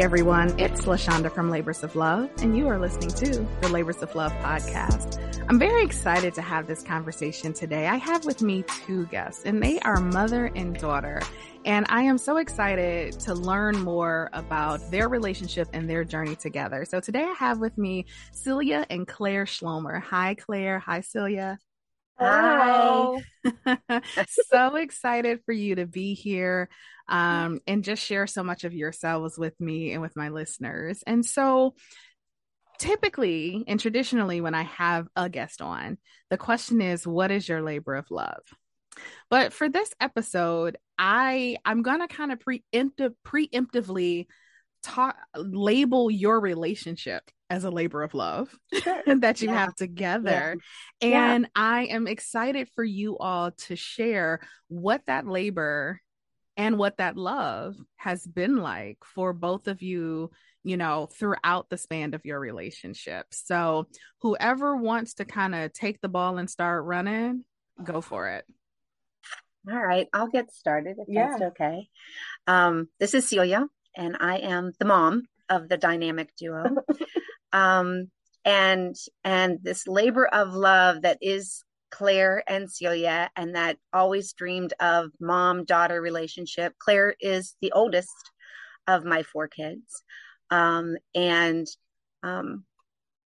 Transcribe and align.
Everyone, 0.00 0.58
it's 0.58 0.86
La 0.86 0.96
Shanda 0.96 1.30
from 1.30 1.50
Labors 1.50 1.82
of 1.84 1.94
Love, 1.94 2.30
and 2.38 2.56
you 2.56 2.66
are 2.68 2.78
listening 2.78 3.10
to 3.10 3.46
the 3.60 3.68
Labors 3.68 4.02
of 4.02 4.14
Love 4.14 4.32
podcast. 4.42 5.20
I'm 5.46 5.58
very 5.58 5.84
excited 5.84 6.32
to 6.36 6.40
have 6.40 6.66
this 6.66 6.82
conversation 6.82 7.52
today. 7.52 7.86
I 7.86 7.96
have 7.96 8.24
with 8.24 8.40
me 8.40 8.64
two 8.86 9.04
guests, 9.08 9.44
and 9.44 9.62
they 9.62 9.78
are 9.80 10.00
mother 10.00 10.46
and 10.56 10.74
daughter. 10.74 11.20
And 11.66 11.84
I 11.90 12.00
am 12.00 12.16
so 12.16 12.38
excited 12.38 13.20
to 13.20 13.34
learn 13.34 13.78
more 13.78 14.30
about 14.32 14.90
their 14.90 15.10
relationship 15.10 15.68
and 15.74 15.88
their 15.88 16.02
journey 16.02 16.34
together. 16.34 16.86
So 16.86 16.98
today 16.98 17.24
I 17.24 17.34
have 17.34 17.58
with 17.58 17.76
me 17.76 18.06
Celia 18.32 18.86
and 18.88 19.06
Clare 19.06 19.44
Schloemer. 19.44 20.00
Hi, 20.00 20.34
Clare. 20.34 20.78
Hi, 20.78 21.02
Celia. 21.02 21.58
Hi. 22.20 23.22
so 24.28 24.76
excited 24.76 25.40
for 25.46 25.52
you 25.52 25.76
to 25.76 25.86
be 25.86 26.14
here 26.14 26.68
um, 27.08 27.60
and 27.66 27.82
just 27.82 28.04
share 28.04 28.26
so 28.26 28.42
much 28.42 28.64
of 28.64 28.74
yourselves 28.74 29.38
with 29.38 29.58
me 29.60 29.92
and 29.92 30.02
with 30.02 30.16
my 30.16 30.28
listeners. 30.28 31.02
And 31.06 31.24
so, 31.24 31.74
typically 32.78 33.64
and 33.66 33.80
traditionally, 33.80 34.40
when 34.40 34.54
I 34.54 34.62
have 34.62 35.08
a 35.16 35.28
guest 35.28 35.62
on, 35.62 35.98
the 36.28 36.38
question 36.38 36.80
is, 36.80 37.06
What 37.06 37.30
is 37.30 37.48
your 37.48 37.62
labor 37.62 37.94
of 37.94 38.10
love? 38.10 38.42
But 39.30 39.52
for 39.52 39.68
this 39.68 39.92
episode, 40.00 40.76
I 40.98 41.56
I'm 41.64 41.82
gonna 41.82 42.08
kind 42.08 42.32
of 42.32 42.38
preemptive 42.38 43.14
preemptively 43.26 44.26
talk 44.82 45.16
label 45.36 46.10
your 46.10 46.40
relationship 46.40 47.22
as 47.48 47.64
a 47.64 47.70
labor 47.70 48.02
of 48.02 48.14
love 48.14 48.54
Sure. 48.72 49.02
that 49.18 49.40
you 49.42 49.48
Yeah. 49.48 49.58
have 49.58 49.74
together. 49.74 50.56
Yeah. 51.00 51.32
And 51.32 51.48
I 51.54 51.86
am 51.86 52.06
excited 52.06 52.68
for 52.74 52.84
you 52.84 53.18
all 53.18 53.50
to 53.66 53.76
share 53.76 54.40
what 54.68 55.02
that 55.06 55.26
labor 55.26 56.00
and 56.56 56.78
what 56.78 56.98
that 56.98 57.16
love 57.16 57.76
has 57.96 58.26
been 58.26 58.56
like 58.56 58.98
for 59.04 59.32
both 59.32 59.66
of 59.66 59.82
you, 59.82 60.30
you 60.62 60.76
know, 60.76 61.06
throughout 61.06 61.68
the 61.70 61.78
span 61.78 62.14
of 62.14 62.24
your 62.24 62.38
relationship. 62.38 63.26
So, 63.30 63.86
whoever 64.20 64.76
wants 64.76 65.14
to 65.14 65.24
kind 65.24 65.54
of 65.54 65.72
take 65.72 66.00
the 66.00 66.08
ball 66.08 66.38
and 66.38 66.50
start 66.50 66.84
running, 66.84 67.44
go 67.82 68.00
for 68.00 68.28
it. 68.28 68.44
All 69.70 69.78
right, 69.80 70.08
I'll 70.12 70.28
get 70.28 70.52
started 70.52 70.96
if 70.98 71.06
Yeah. 71.08 71.28
that's 71.30 71.42
okay. 71.52 71.88
Um, 72.46 72.88
this 72.98 73.14
is 73.14 73.28
Celia, 73.28 73.66
and 73.96 74.16
I 74.20 74.38
am 74.38 74.72
the 74.78 74.84
mom 74.84 75.22
of 75.48 75.68
the 75.68 75.76
dynamic 75.76 76.30
duo. 76.36 76.64
um, 77.52 78.10
and 78.44 78.96
and 79.24 79.58
this 79.62 79.86
labor 79.86 80.26
of 80.26 80.54
love 80.54 81.02
that 81.02 81.18
is 81.20 81.62
Clare 81.90 82.42
and 82.48 82.70
Celia, 82.70 83.30
and 83.36 83.54
that 83.54 83.76
always 83.92 84.32
dreamed 84.32 84.72
of 84.80 85.10
mom 85.20 85.64
daughter 85.64 86.00
relationship. 86.00 86.74
Clare 86.78 87.14
is 87.20 87.56
the 87.60 87.72
oldest 87.72 88.30
of 88.86 89.04
my 89.04 89.22
four 89.22 89.48
kids, 89.48 90.02
um, 90.50 90.96
and 91.14 91.66
um, 92.22 92.64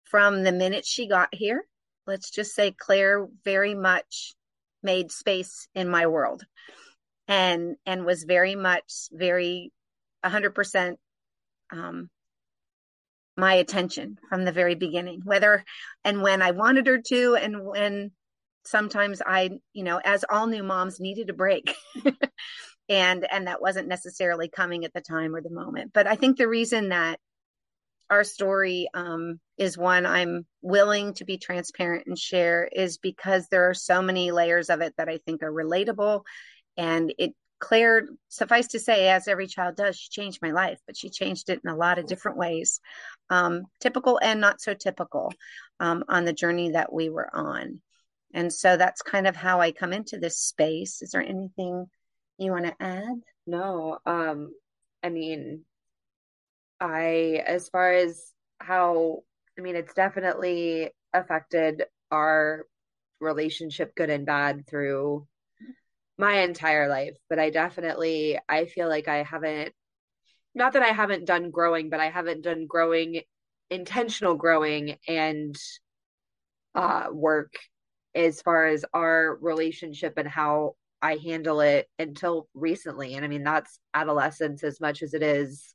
from 0.04 0.42
the 0.42 0.52
minute 0.52 0.84
she 0.84 1.08
got 1.08 1.28
here, 1.32 1.64
let's 2.06 2.30
just 2.30 2.54
say 2.54 2.72
Clare 2.72 3.28
very 3.44 3.74
much 3.74 4.34
made 4.82 5.10
space 5.10 5.68
in 5.74 5.88
my 5.88 6.06
world 6.06 6.44
and 7.28 7.76
and 7.84 8.04
was 8.04 8.24
very 8.24 8.56
much 8.56 9.08
very 9.12 9.70
100% 10.24 10.96
um 11.70 12.08
my 13.36 13.54
attention 13.54 14.18
from 14.28 14.44
the 14.44 14.52
very 14.52 14.74
beginning 14.74 15.20
whether 15.24 15.64
and 16.04 16.22
when 16.22 16.42
i 16.42 16.50
wanted 16.50 16.86
her 16.86 16.98
to 16.98 17.36
and 17.36 17.64
when 17.64 18.10
sometimes 18.64 19.22
i 19.24 19.50
you 19.72 19.84
know 19.84 20.00
as 20.02 20.24
all 20.28 20.46
new 20.46 20.62
moms 20.62 20.98
needed 20.98 21.30
a 21.30 21.34
break 21.34 21.74
and 22.88 23.26
and 23.30 23.46
that 23.46 23.62
wasn't 23.62 23.86
necessarily 23.86 24.48
coming 24.48 24.84
at 24.84 24.92
the 24.92 25.00
time 25.00 25.36
or 25.36 25.40
the 25.40 25.50
moment 25.50 25.92
but 25.92 26.06
i 26.06 26.16
think 26.16 26.36
the 26.36 26.48
reason 26.48 26.88
that 26.88 27.20
our 28.10 28.24
story 28.24 28.88
um, 28.94 29.38
is 29.56 29.76
one 29.76 30.06
I'm 30.06 30.46
willing 30.62 31.14
to 31.14 31.24
be 31.24 31.38
transparent 31.38 32.06
and 32.06 32.18
share 32.18 32.68
is 32.70 32.98
because 32.98 33.48
there 33.48 33.68
are 33.68 33.74
so 33.74 34.00
many 34.00 34.30
layers 34.30 34.70
of 34.70 34.80
it 34.80 34.94
that 34.96 35.08
I 35.08 35.18
think 35.18 35.42
are 35.42 35.52
relatable. 35.52 36.22
And 36.76 37.12
it, 37.18 37.34
Clare, 37.60 38.06
suffice 38.28 38.68
to 38.68 38.78
say, 38.78 39.08
as 39.08 39.26
every 39.26 39.46
child 39.46 39.76
does, 39.76 39.96
she 39.96 40.10
changed 40.10 40.40
my 40.42 40.52
life, 40.52 40.78
but 40.86 40.96
she 40.96 41.10
changed 41.10 41.50
it 41.50 41.60
in 41.64 41.70
a 41.70 41.76
lot 41.76 41.98
of 41.98 42.06
different 42.06 42.38
ways, 42.38 42.80
um, 43.30 43.64
typical 43.80 44.18
and 44.22 44.40
not 44.40 44.60
so 44.60 44.74
typical 44.74 45.32
um, 45.80 46.04
on 46.08 46.24
the 46.24 46.32
journey 46.32 46.70
that 46.70 46.92
we 46.92 47.08
were 47.08 47.28
on. 47.34 47.80
And 48.34 48.52
so 48.52 48.76
that's 48.76 49.02
kind 49.02 49.26
of 49.26 49.34
how 49.34 49.60
I 49.60 49.72
come 49.72 49.92
into 49.92 50.18
this 50.18 50.38
space. 50.38 51.02
Is 51.02 51.10
there 51.10 51.22
anything 51.22 51.86
you 52.38 52.52
want 52.52 52.66
to 52.66 52.76
add? 52.78 53.20
No, 53.46 53.98
um, 54.06 54.52
I 55.02 55.08
mean, 55.08 55.64
I, 56.80 57.42
as 57.46 57.68
far 57.68 57.92
as 57.92 58.32
how, 58.60 59.22
I 59.58 59.62
mean, 59.62 59.74
it's 59.74 59.94
definitely 59.94 60.90
affected 61.12 61.84
our 62.10 62.66
relationship, 63.20 63.94
good 63.96 64.10
and 64.10 64.26
bad, 64.26 64.66
through 64.68 65.26
my 66.18 66.40
entire 66.40 66.88
life. 66.88 67.16
But 67.30 67.38
I 67.38 67.50
definitely, 67.50 68.38
I 68.48 68.66
feel 68.66 68.88
like 68.88 69.08
I 69.08 69.22
haven't, 69.22 69.72
not 70.54 70.72
that 70.72 70.82
I 70.82 70.88
haven't 70.88 71.24
done 71.24 71.50
growing, 71.50 71.90
but 71.90 72.00
I 72.00 72.10
haven't 72.10 72.42
done 72.42 72.66
growing, 72.66 73.22
intentional 73.70 74.34
growing 74.34 74.96
and 75.06 75.56
uh, 76.74 77.06
work 77.12 77.54
as 78.14 78.42
far 78.42 78.66
as 78.66 78.84
our 78.92 79.38
relationship 79.40 80.14
and 80.16 80.28
how 80.28 80.74
I 81.00 81.16
handle 81.16 81.60
it 81.60 81.88
until 81.98 82.48
recently. 82.54 83.14
And 83.14 83.24
I 83.24 83.28
mean, 83.28 83.44
that's 83.44 83.78
adolescence 83.94 84.64
as 84.64 84.80
much 84.80 85.02
as 85.02 85.14
it 85.14 85.22
is 85.22 85.74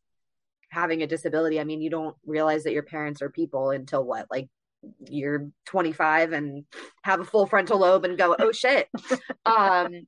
having 0.69 1.03
a 1.03 1.07
disability. 1.07 1.59
I 1.59 1.63
mean, 1.63 1.81
you 1.81 1.89
don't 1.89 2.17
realize 2.25 2.63
that 2.63 2.73
your 2.73 2.83
parents 2.83 3.21
are 3.21 3.29
people 3.29 3.69
until 3.69 4.03
what, 4.03 4.25
like 4.29 4.49
you're 5.07 5.49
25 5.65 6.33
and 6.33 6.65
have 7.03 7.19
a 7.19 7.25
full 7.25 7.45
frontal 7.45 7.79
lobe 7.79 8.05
and 8.05 8.17
go, 8.17 8.35
oh 8.37 8.51
shit. 8.51 8.89
um, 9.45 10.07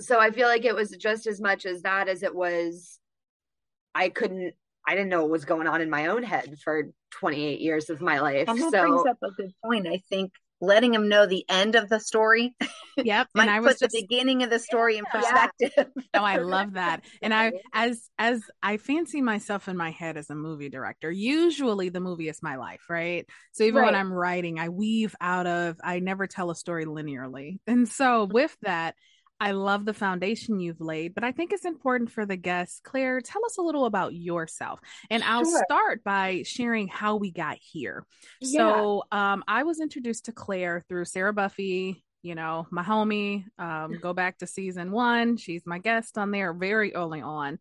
so 0.00 0.18
I 0.18 0.30
feel 0.30 0.48
like 0.48 0.64
it 0.64 0.74
was 0.74 0.90
just 0.90 1.26
as 1.26 1.40
much 1.40 1.66
as 1.66 1.82
that 1.82 2.08
as 2.08 2.22
it 2.22 2.34
was, 2.34 2.98
I 3.94 4.08
couldn't, 4.08 4.54
I 4.86 4.94
didn't 4.94 5.10
know 5.10 5.22
what 5.22 5.30
was 5.30 5.44
going 5.44 5.66
on 5.66 5.80
in 5.80 5.90
my 5.90 6.06
own 6.06 6.22
head 6.22 6.56
for 6.62 6.84
28 7.12 7.60
years 7.60 7.90
of 7.90 8.00
my 8.00 8.20
life. 8.20 8.48
And 8.48 8.58
that 8.58 8.70
so 8.70 8.88
brings 8.88 9.06
up 9.06 9.18
a 9.22 9.30
good 9.32 9.52
point. 9.64 9.86
I 9.86 10.00
think 10.08 10.32
letting 10.60 10.92
them 10.92 11.08
know 11.08 11.26
the 11.26 11.44
end 11.48 11.74
of 11.74 11.88
the 11.88 12.00
story 12.00 12.54
Yep. 13.02 13.28
and 13.36 13.48
I 13.50 13.60
was 13.60 13.74
put 13.74 13.80
just 13.80 13.92
the 13.92 14.00
beginning 14.02 14.42
of 14.42 14.50
the 14.50 14.58
story 14.58 14.96
in 14.98 15.04
Yeah. 15.04 15.20
perspective. 15.20 15.72
Oh, 16.14 16.22
I 16.24 16.38
love 16.38 16.72
that. 16.72 17.02
And 17.22 17.32
I 17.34 17.52
as 17.72 18.08
as 18.18 18.42
I 18.62 18.78
fancy 18.78 19.20
myself 19.20 19.68
in 19.68 19.76
my 19.76 19.90
head 19.90 20.16
as 20.16 20.30
a 20.30 20.34
movie 20.34 20.68
director, 20.68 21.10
usually 21.12 21.90
the 21.90 22.00
movie 22.00 22.28
is 22.28 22.42
my 22.42 22.56
life, 22.56 22.80
right? 22.88 23.26
So 23.52 23.64
even 23.64 23.84
when 23.84 23.94
I'm 23.94 24.12
writing, 24.12 24.58
I 24.58 24.68
weave 24.70 25.14
out 25.20 25.46
of 25.46 25.76
I 25.84 26.00
never 26.00 26.26
tell 26.26 26.50
a 26.50 26.56
story 26.56 26.86
linearly. 26.86 27.60
And 27.66 27.88
so 27.88 28.24
with 28.24 28.56
that, 28.62 28.96
I 29.40 29.52
love 29.52 29.84
the 29.84 29.94
foundation 29.94 30.58
you've 30.58 30.80
laid, 30.80 31.14
but 31.14 31.22
I 31.22 31.30
think 31.30 31.52
it's 31.52 31.64
important 31.64 32.10
for 32.10 32.26
the 32.26 32.36
guests. 32.36 32.80
Clare, 32.82 33.20
tell 33.20 33.44
us 33.46 33.56
a 33.58 33.62
little 33.62 33.86
about 33.86 34.12
yourself. 34.12 34.80
And 35.10 35.22
I'll 35.22 35.44
Sure. 35.44 35.62
start 35.64 36.02
by 36.02 36.42
sharing 36.44 36.88
how 36.88 37.16
we 37.16 37.30
got 37.30 37.56
here. 37.60 38.04
Yeah. 38.40 38.58
So 38.58 39.04
um, 39.12 39.44
I 39.46 39.62
was 39.62 39.80
introduced 39.80 40.24
to 40.24 40.32
Clare 40.32 40.84
through 40.88 41.04
Sarah 41.04 41.32
Buffy, 41.32 42.04
you 42.22 42.34
know, 42.34 42.66
my 42.70 42.82
homie. 42.82 43.44
Um, 43.58 43.98
go 44.00 44.12
back 44.12 44.38
to 44.38 44.46
season 44.46 44.90
one. 44.90 45.36
She's 45.36 45.62
my 45.64 45.78
guest 45.78 46.18
on 46.18 46.32
there 46.32 46.52
very 46.52 46.94
early 46.94 47.20
on. 47.20 47.58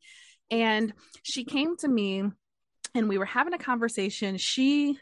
And 0.50 0.94
she 1.22 1.44
came 1.44 1.78
to 1.78 1.88
me 1.88 2.24
and 2.96 3.10
we 3.10 3.20
were 3.20 3.26
having 3.26 3.54
a 3.54 3.60
conversation. 3.60 4.38
She 4.38 4.98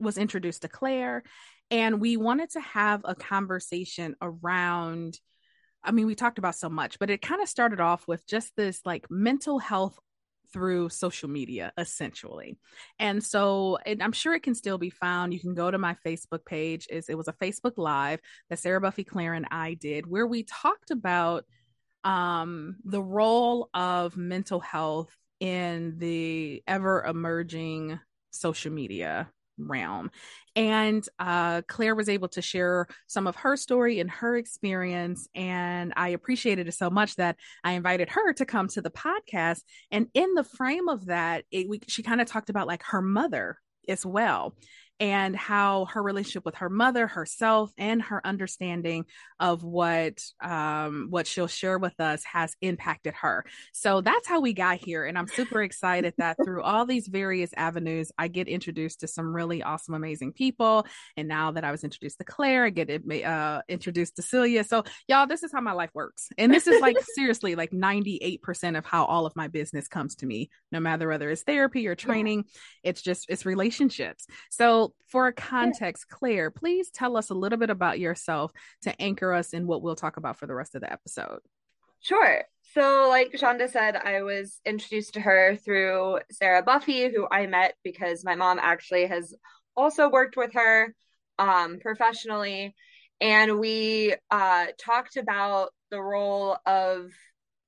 was 0.00 0.18
introduced 0.18 0.62
to 0.62 0.68
Clare, 0.68 1.22
and 1.70 2.00
we 2.00 2.16
wanted 2.16 2.50
to 2.50 2.60
have 2.60 3.02
a 3.04 3.14
conversation 3.14 4.16
around. 4.20 5.18
I 5.84 5.92
mean, 5.92 6.06
we 6.06 6.14
talked 6.14 6.38
about 6.38 6.56
so 6.56 6.68
much, 6.68 6.98
but 6.98 7.10
it 7.10 7.22
kind 7.22 7.42
of 7.42 7.48
started 7.48 7.80
off 7.80 8.06
with 8.08 8.26
just 8.26 8.54
this 8.56 8.80
like 8.84 9.06
mental 9.10 9.58
health 9.58 9.98
through 10.52 10.88
social 10.88 11.28
media 11.28 11.72
essentially. 11.76 12.56
And 12.98 13.22
so 13.22 13.78
and 13.84 14.02
i'm 14.02 14.12
sure 14.12 14.34
it 14.34 14.42
can 14.42 14.54
still 14.54 14.78
be 14.78 14.90
found. 14.90 15.34
You 15.34 15.40
can 15.40 15.54
go 15.54 15.70
to 15.70 15.78
my 15.78 15.94
facebook 16.06 16.44
page. 16.44 16.86
Is 16.90 17.08
it 17.08 17.16
was 17.16 17.28
a 17.28 17.32
facebook 17.34 17.74
live 17.76 18.20
that 18.48 18.58
sarah 18.58 18.80
buffy 18.80 19.04
clare 19.04 19.34
and 19.34 19.46
i 19.50 19.74
did 19.74 20.06
where 20.06 20.26
we 20.26 20.44
talked 20.44 20.90
about 20.90 21.44
um 22.04 22.76
the 22.84 23.02
role 23.02 23.68
of 23.74 24.16
mental 24.16 24.60
health 24.60 25.10
in 25.40 25.98
the 25.98 26.62
ever 26.66 27.04
emerging 27.04 27.98
social 28.30 28.72
media 28.72 29.30
realm. 29.58 30.10
And 30.56 31.06
uh, 31.18 31.62
Clare 31.68 31.94
was 31.94 32.08
able 32.08 32.28
to 32.28 32.42
share 32.42 32.86
some 33.06 33.26
of 33.26 33.36
her 33.36 33.56
story 33.56 34.00
and 34.00 34.10
her 34.10 34.36
experience. 34.36 35.28
And 35.34 35.92
I 35.96 36.10
appreciated 36.10 36.68
it 36.68 36.72
so 36.72 36.90
much 36.90 37.16
that 37.16 37.36
I 37.62 37.72
invited 37.72 38.08
her 38.10 38.32
to 38.34 38.44
come 38.44 38.68
to 38.68 38.82
the 38.82 38.90
podcast. 38.90 39.62
And 39.90 40.08
in 40.14 40.34
the 40.34 40.44
frame 40.44 40.88
of 40.88 41.06
that, 41.06 41.44
it, 41.50 41.68
we, 41.68 41.80
she 41.86 42.02
kind 42.02 42.20
of 42.20 42.26
talked 42.26 42.50
about 42.50 42.66
like 42.66 42.82
her 42.84 43.02
mother 43.02 43.58
as 43.88 44.04
well 44.04 44.54
and 45.00 45.36
how 45.36 45.86
her 45.86 46.02
relationship 46.02 46.44
with 46.44 46.56
her 46.56 46.68
mother, 46.68 47.06
herself, 47.06 47.72
and 47.78 48.02
her 48.02 48.26
understanding 48.26 49.04
of 49.38 49.62
what 49.62 50.22
um, 50.42 51.06
what 51.10 51.26
she'll 51.26 51.46
share 51.46 51.78
with 51.78 51.98
us 52.00 52.24
has 52.24 52.54
impacted 52.60 53.14
her. 53.14 53.44
So 53.72 54.00
that's 54.00 54.26
how 54.26 54.40
we 54.40 54.52
got 54.52 54.78
here, 54.78 55.04
and 55.04 55.16
I'm 55.16 55.28
super 55.28 55.62
excited 55.62 56.14
that 56.18 56.36
through 56.44 56.62
all 56.62 56.86
these 56.86 57.06
various 57.06 57.50
avenues, 57.56 58.10
I 58.18 58.28
get 58.28 58.48
introduced 58.48 59.00
to 59.00 59.08
some 59.08 59.34
really 59.34 59.62
awesome, 59.62 59.94
amazing 59.94 60.32
people. 60.32 60.86
And 61.16 61.28
now 61.28 61.52
that 61.52 61.64
I 61.64 61.70
was 61.70 61.84
introduced 61.84 62.18
to 62.18 62.24
Clare, 62.24 62.64
I 62.64 62.70
get 62.70 62.90
uh, 63.24 63.62
introduced 63.68 64.16
to 64.16 64.22
Celia. 64.22 64.64
So 64.64 64.84
y'all, 65.06 65.26
this 65.26 65.42
is 65.42 65.52
how 65.52 65.60
my 65.60 65.72
life 65.72 65.90
works, 65.94 66.28
and 66.36 66.52
this 66.52 66.66
is 66.66 66.80
like 66.80 66.96
seriously 67.14 67.54
like 67.54 67.70
98% 67.70 68.76
of 68.76 68.84
how 68.84 69.04
all 69.04 69.26
of 69.26 69.36
my 69.36 69.48
business 69.48 69.86
comes 69.86 70.16
to 70.16 70.26
me, 70.26 70.50
no 70.72 70.80
matter 70.80 71.08
whether 71.08 71.30
it's 71.30 71.42
therapy 71.42 71.86
or 71.86 71.94
training. 71.94 72.44
Yeah. 72.46 72.90
It's 72.90 73.02
just 73.02 73.26
it's 73.28 73.46
relationships. 73.46 74.26
So 74.50 74.87
for 75.06 75.30
context, 75.32 76.08
Clare, 76.08 76.50
please 76.50 76.90
tell 76.90 77.16
us 77.16 77.30
a 77.30 77.34
little 77.34 77.58
bit 77.58 77.70
about 77.70 77.98
yourself 77.98 78.52
to 78.82 79.00
anchor 79.00 79.32
us 79.32 79.52
in 79.52 79.66
what 79.66 79.82
we'll 79.82 79.96
talk 79.96 80.16
about 80.16 80.36
for 80.36 80.46
the 80.46 80.54
rest 80.54 80.74
of 80.74 80.80
the 80.80 80.92
episode. 80.92 81.40
Sure. 82.00 82.42
So, 82.74 83.08
like 83.08 83.32
Shonda 83.32 83.68
said, 83.70 83.96
I 83.96 84.22
was 84.22 84.60
introduced 84.64 85.14
to 85.14 85.20
her 85.20 85.56
through 85.56 86.20
Sarah 86.30 86.62
Buffy, 86.62 87.08
who 87.08 87.26
I 87.30 87.46
met 87.46 87.74
because 87.82 88.24
my 88.24 88.34
mom 88.34 88.58
actually 88.60 89.06
has 89.06 89.34
also 89.76 90.08
worked 90.08 90.36
with 90.36 90.52
her 90.54 90.94
um, 91.38 91.78
professionally. 91.80 92.74
And 93.20 93.58
we 93.58 94.14
uh, 94.30 94.66
talked 94.78 95.16
about 95.16 95.70
the 95.90 96.00
role 96.00 96.56
of 96.66 97.10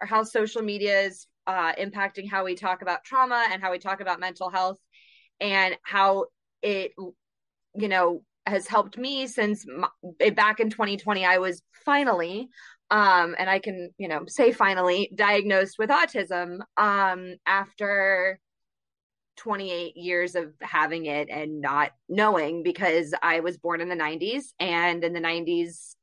or 0.00 0.06
how 0.06 0.22
social 0.22 0.62
media 0.62 1.02
is 1.02 1.26
uh, 1.46 1.74
impacting 1.74 2.28
how 2.28 2.44
we 2.44 2.54
talk 2.54 2.82
about 2.82 3.04
trauma 3.04 3.46
and 3.50 3.62
how 3.62 3.70
we 3.70 3.78
talk 3.78 4.00
about 4.00 4.20
mental 4.20 4.50
health 4.50 4.78
and 5.40 5.76
how 5.82 6.26
it 6.62 6.92
you 7.74 7.88
know 7.88 8.22
has 8.46 8.66
helped 8.66 8.96
me 8.98 9.26
since 9.26 9.64
my, 9.66 9.88
back 10.30 10.60
in 10.60 10.70
2020 10.70 11.24
i 11.24 11.38
was 11.38 11.62
finally 11.84 12.48
um 12.90 13.34
and 13.38 13.48
i 13.48 13.58
can 13.58 13.90
you 13.98 14.08
know 14.08 14.24
say 14.26 14.52
finally 14.52 15.10
diagnosed 15.14 15.76
with 15.78 15.90
autism 15.90 16.58
um 16.76 17.34
after 17.46 18.38
28 19.36 19.96
years 19.96 20.34
of 20.34 20.52
having 20.60 21.06
it 21.06 21.28
and 21.30 21.60
not 21.60 21.92
knowing 22.08 22.62
because 22.62 23.14
i 23.22 23.40
was 23.40 23.56
born 23.56 23.80
in 23.80 23.88
the 23.88 23.96
90s 23.96 24.46
and 24.58 25.04
in 25.04 25.12
the 25.12 25.20
90s 25.20 25.94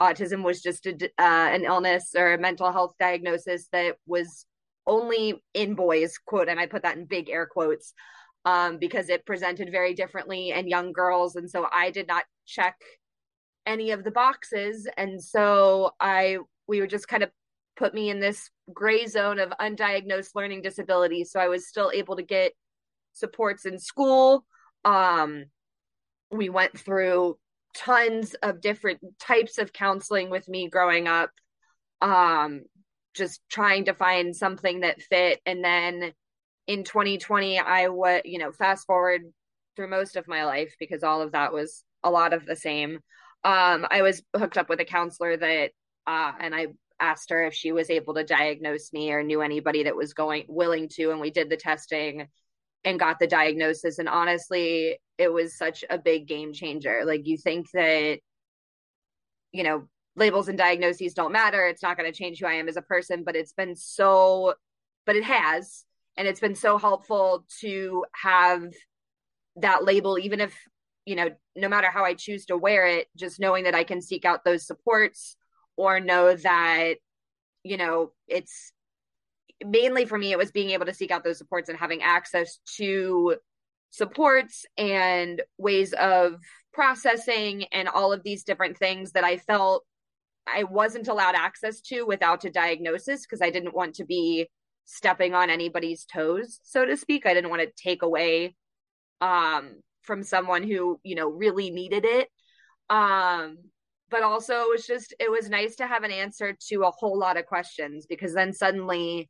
autism 0.00 0.42
was 0.42 0.62
just 0.62 0.86
a, 0.86 0.94
uh, 1.18 1.48
an 1.52 1.64
illness 1.64 2.12
or 2.16 2.34
a 2.34 2.38
mental 2.38 2.70
health 2.70 2.94
diagnosis 2.98 3.68
that 3.72 3.96
was 4.06 4.46
only 4.86 5.42
in 5.54 5.74
boys 5.74 6.18
quote 6.24 6.48
and 6.48 6.60
i 6.60 6.66
put 6.66 6.82
that 6.82 6.96
in 6.96 7.06
big 7.06 7.28
air 7.28 7.46
quotes 7.46 7.92
um, 8.46 8.78
because 8.78 9.08
it 9.08 9.26
presented 9.26 9.70
very 9.72 9.92
differently 9.92 10.52
in 10.52 10.68
young 10.68 10.92
girls. 10.92 11.34
And 11.34 11.50
so 11.50 11.66
I 11.70 11.90
did 11.90 12.06
not 12.06 12.24
check 12.46 12.76
any 13.66 13.90
of 13.90 14.04
the 14.04 14.12
boxes. 14.12 14.88
And 14.96 15.22
so 15.22 15.90
I, 16.00 16.38
we 16.68 16.80
were 16.80 16.86
just 16.86 17.08
kind 17.08 17.24
of 17.24 17.30
put 17.76 17.92
me 17.92 18.08
in 18.08 18.20
this 18.20 18.48
gray 18.72 19.06
zone 19.06 19.40
of 19.40 19.52
undiagnosed 19.60 20.36
learning 20.36 20.62
disability. 20.62 21.24
So 21.24 21.40
I 21.40 21.48
was 21.48 21.66
still 21.66 21.90
able 21.92 22.14
to 22.16 22.22
get 22.22 22.52
supports 23.12 23.66
in 23.66 23.80
school. 23.80 24.46
Um, 24.84 25.46
we 26.30 26.48
went 26.48 26.78
through 26.78 27.38
tons 27.74 28.34
of 28.44 28.60
different 28.60 29.00
types 29.18 29.58
of 29.58 29.72
counseling 29.72 30.30
with 30.30 30.48
me 30.48 30.68
growing 30.68 31.08
up. 31.08 31.30
Um, 32.00 32.62
just 33.12 33.40
trying 33.50 33.86
to 33.86 33.94
find 33.94 34.36
something 34.36 34.80
that 34.80 35.02
fit. 35.02 35.40
And 35.44 35.64
then 35.64 36.12
in 36.66 36.84
2020 36.84 37.58
i 37.58 37.88
would 37.88 38.22
you 38.24 38.38
know 38.38 38.52
fast 38.52 38.86
forward 38.86 39.22
through 39.76 39.88
most 39.88 40.16
of 40.16 40.26
my 40.26 40.44
life 40.44 40.74
because 40.80 41.04
all 41.04 41.20
of 41.20 41.32
that 41.32 41.52
was 41.52 41.84
a 42.02 42.10
lot 42.10 42.32
of 42.32 42.46
the 42.46 42.56
same. 42.56 42.96
Um 43.44 43.86
i 43.90 44.02
was 44.02 44.22
hooked 44.34 44.58
up 44.58 44.68
with 44.68 44.80
a 44.80 44.84
counselor 44.84 45.36
that 45.36 45.70
uh 46.06 46.32
and 46.40 46.54
i 46.54 46.68
asked 46.98 47.28
her 47.30 47.44
if 47.44 47.52
she 47.52 47.72
was 47.72 47.90
able 47.90 48.14
to 48.14 48.24
diagnose 48.24 48.90
me 48.92 49.12
or 49.12 49.22
knew 49.22 49.42
anybody 49.42 49.82
that 49.82 49.96
was 49.96 50.14
going 50.14 50.44
willing 50.48 50.88
to 50.88 51.10
and 51.10 51.20
we 51.20 51.30
did 51.30 51.50
the 51.50 51.56
testing 51.56 52.26
and 52.84 52.98
got 52.98 53.18
the 53.18 53.26
diagnosis. 53.26 53.98
And 53.98 54.08
honestly 54.08 54.98
it 55.18 55.30
was 55.32 55.58
such 55.58 55.84
a 55.90 55.98
big 55.98 56.26
game 56.26 56.52
changer. 56.52 57.02
Like 57.04 57.26
you 57.26 57.36
think 57.36 57.70
that 57.74 58.18
you 59.52 59.62
know 59.62 59.88
labels 60.16 60.48
and 60.48 60.56
diagnoses 60.56 61.12
don't 61.12 61.32
matter. 61.32 61.66
It's 61.66 61.82
not 61.82 61.98
going 61.98 62.10
to 62.10 62.18
change 62.18 62.40
who 62.40 62.46
i 62.46 62.54
am 62.54 62.68
as 62.68 62.78
a 62.78 62.82
person 62.82 63.24
but 63.24 63.36
it's 63.36 63.52
been 63.52 63.76
so 63.76 64.54
but 65.04 65.16
it 65.16 65.24
has 65.24 65.85
and 66.16 66.26
it's 66.26 66.40
been 66.40 66.54
so 66.54 66.78
helpful 66.78 67.44
to 67.60 68.04
have 68.12 68.72
that 69.56 69.84
label 69.84 70.18
even 70.18 70.40
if 70.40 70.54
you 71.04 71.14
know 71.14 71.30
no 71.54 71.68
matter 71.68 71.90
how 71.90 72.04
i 72.04 72.14
choose 72.14 72.46
to 72.46 72.56
wear 72.56 72.86
it 72.86 73.08
just 73.16 73.40
knowing 73.40 73.64
that 73.64 73.74
i 73.74 73.84
can 73.84 74.02
seek 74.02 74.24
out 74.24 74.44
those 74.44 74.66
supports 74.66 75.36
or 75.76 76.00
know 76.00 76.34
that 76.34 76.94
you 77.62 77.76
know 77.76 78.12
it's 78.28 78.72
mainly 79.64 80.04
for 80.04 80.18
me 80.18 80.32
it 80.32 80.38
was 80.38 80.52
being 80.52 80.70
able 80.70 80.86
to 80.86 80.94
seek 80.94 81.10
out 81.10 81.24
those 81.24 81.38
supports 81.38 81.68
and 81.68 81.78
having 81.78 82.02
access 82.02 82.58
to 82.76 83.36
supports 83.90 84.66
and 84.76 85.40
ways 85.56 85.92
of 85.94 86.34
processing 86.74 87.64
and 87.72 87.88
all 87.88 88.12
of 88.12 88.22
these 88.22 88.44
different 88.44 88.76
things 88.76 89.12
that 89.12 89.24
i 89.24 89.38
felt 89.38 89.84
i 90.46 90.64
wasn't 90.64 91.08
allowed 91.08 91.34
access 91.34 91.80
to 91.80 92.02
without 92.02 92.44
a 92.44 92.50
diagnosis 92.50 93.22
because 93.22 93.40
i 93.40 93.48
didn't 93.48 93.74
want 93.74 93.94
to 93.94 94.04
be 94.04 94.46
stepping 94.86 95.34
on 95.34 95.50
anybody's 95.50 96.04
toes, 96.04 96.60
so 96.62 96.84
to 96.84 96.96
speak. 96.96 97.26
I 97.26 97.34
didn't 97.34 97.50
want 97.50 97.62
to 97.62 97.82
take 97.82 98.02
away 98.02 98.54
um 99.20 99.76
from 100.02 100.22
someone 100.22 100.62
who, 100.62 101.00
you 101.02 101.14
know, 101.14 101.28
really 101.28 101.70
needed 101.70 102.04
it. 102.04 102.28
Um 102.88 103.58
but 104.10 104.22
also 104.22 104.54
it 104.62 104.70
was 104.70 104.86
just 104.86 105.14
it 105.18 105.30
was 105.30 105.50
nice 105.50 105.76
to 105.76 105.86
have 105.86 106.04
an 106.04 106.10
answer 106.10 106.56
to 106.68 106.82
a 106.82 106.90
whole 106.90 107.18
lot 107.18 107.36
of 107.36 107.46
questions 107.46 108.06
because 108.08 108.34
then 108.34 108.52
suddenly 108.52 109.28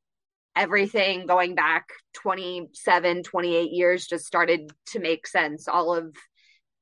everything 0.55 1.27
going 1.27 1.55
back 1.55 1.87
27 2.15 3.23
28 3.23 3.71
years 3.73 4.07
just 4.07 4.25
started 4.25 4.71
to 4.87 4.99
make 4.99 5.27
sense 5.27 5.69
all 5.69 5.95
of 5.95 6.15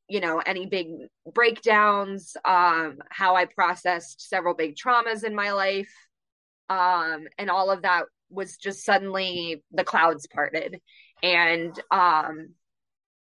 you 0.09 0.21
know 0.21 0.40
any 0.45 0.66
big 0.66 0.88
breakdowns 1.33 2.37
um 2.45 2.99
how 3.11 3.35
i 3.35 3.45
processed 3.45 4.28
several 4.28 4.54
big 4.54 4.76
traumas 4.76 5.25
in 5.25 5.35
my 5.35 5.52
life 5.52 5.93
um 6.69 7.26
and 7.38 7.50
all 7.50 7.71
of 7.71 7.83
that 7.83 8.04
was 8.35 8.57
just 8.57 8.85
suddenly 8.85 9.62
the 9.73 9.85
clouds 9.85 10.26
parted. 10.26 10.81
And 11.23 11.79
um 11.91 12.49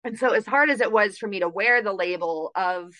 and 0.04 0.18
so 0.18 0.30
as 0.30 0.46
hard 0.46 0.70
as 0.70 0.80
it 0.80 0.92
was 0.92 1.18
for 1.18 1.28
me 1.28 1.40
to 1.40 1.48
wear 1.48 1.82
the 1.82 1.92
label 1.92 2.50
of 2.54 2.94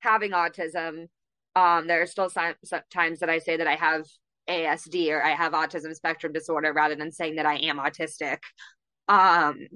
having 0.00 0.30
autism 0.32 1.08
um 1.54 1.86
there 1.86 2.02
are 2.02 2.06
still 2.06 2.30
some, 2.30 2.54
some 2.64 2.80
times 2.90 3.20
that 3.20 3.28
i 3.28 3.38
say 3.38 3.56
that 3.56 3.66
i 3.66 3.74
have 3.76 4.06
asd 4.48 5.10
or 5.10 5.22
i 5.22 5.30
have 5.30 5.52
autism 5.52 5.94
spectrum 5.94 6.32
disorder 6.32 6.72
rather 6.72 6.94
than 6.94 7.12
saying 7.12 7.36
that 7.36 7.46
i 7.46 7.56
am 7.56 7.78
autistic. 7.78 8.38
Um 9.08 9.66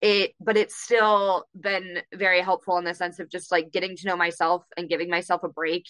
it 0.00 0.32
but 0.40 0.56
it's 0.56 0.76
still 0.76 1.44
been 1.58 1.98
very 2.14 2.40
helpful 2.40 2.78
in 2.78 2.84
the 2.84 2.94
sense 2.94 3.18
of 3.18 3.30
just 3.30 3.50
like 3.50 3.72
getting 3.72 3.96
to 3.96 4.06
know 4.06 4.16
myself 4.16 4.64
and 4.76 4.88
giving 4.88 5.10
myself 5.10 5.42
a 5.42 5.48
break 5.48 5.86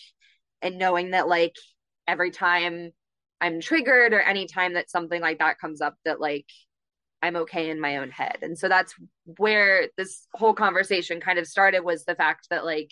and 0.63 0.79
knowing 0.79 1.11
that 1.11 1.29
like 1.29 1.55
every 2.07 2.31
time 2.31 2.91
I'm 3.41 3.61
triggered 3.61 4.13
or 4.13 4.21
anytime 4.21 4.75
that 4.75 4.91
something 4.91 5.21
like 5.21 5.39
that 5.39 5.59
comes 5.59 5.81
up 5.81 5.95
that 6.05 6.21
like 6.21 6.47
I'm 7.23 7.37
okay 7.37 7.71
in 7.71 7.81
my 7.81 7.99
own 7.99 8.11
head. 8.11 8.39
And 8.43 8.59
so 8.59 8.69
that's 8.69 8.95
where 9.25 9.89
this 9.97 10.27
whole 10.35 10.55
conversation 10.55 11.21
kind 11.21 11.39
of 11.39 11.47
started 11.47 11.81
was 11.81 12.05
the 12.05 12.15
fact 12.15 12.49
that 12.51 12.65
like 12.65 12.91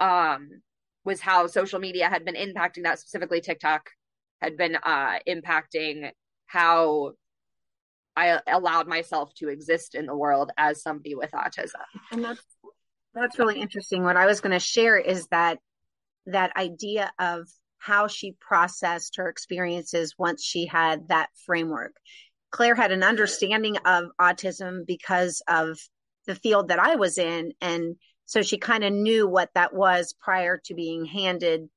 um 0.00 0.48
was 1.04 1.20
how 1.20 1.46
social 1.46 1.78
media 1.78 2.08
had 2.08 2.24
been 2.24 2.34
impacting 2.34 2.84
that 2.84 2.98
specifically 2.98 3.40
TikTok 3.40 3.90
had 4.40 4.56
been 4.56 4.76
uh 4.76 5.18
impacting 5.28 6.10
how 6.46 7.12
I 8.16 8.40
allowed 8.46 8.86
myself 8.86 9.34
to 9.36 9.48
exist 9.48 9.94
in 9.94 10.06
the 10.06 10.16
world 10.16 10.52
as 10.56 10.82
somebody 10.82 11.14
with 11.14 11.32
autism. 11.32 11.82
And 12.12 12.24
that's 12.24 12.42
that's 13.14 13.38
really 13.38 13.60
interesting. 13.60 14.02
What 14.02 14.16
I 14.16 14.26
was 14.26 14.40
going 14.40 14.52
to 14.52 14.58
share 14.58 14.98
is 14.98 15.26
that 15.28 15.58
that 16.26 16.56
idea 16.56 17.12
of 17.18 17.48
how 17.84 18.06
she 18.06 18.34
processed 18.40 19.16
her 19.16 19.28
experiences 19.28 20.14
once 20.16 20.42
she 20.42 20.64
had 20.64 21.08
that 21.08 21.28
framework. 21.44 21.94
Clare 22.50 22.74
had 22.74 22.92
an 22.92 23.02
understanding 23.02 23.76
of 23.84 24.04
autism 24.18 24.86
because 24.86 25.42
of 25.48 25.78
the 26.26 26.34
field 26.34 26.68
that 26.68 26.78
I 26.78 26.96
was 26.96 27.18
in. 27.18 27.52
And 27.60 27.96
so 28.24 28.40
she 28.40 28.56
kind 28.56 28.84
of 28.84 28.92
knew 28.92 29.28
what 29.28 29.50
that 29.54 29.74
was 29.74 30.14
prior 30.18 30.58
to 30.64 30.74
being 30.74 31.04
handed 31.04 31.68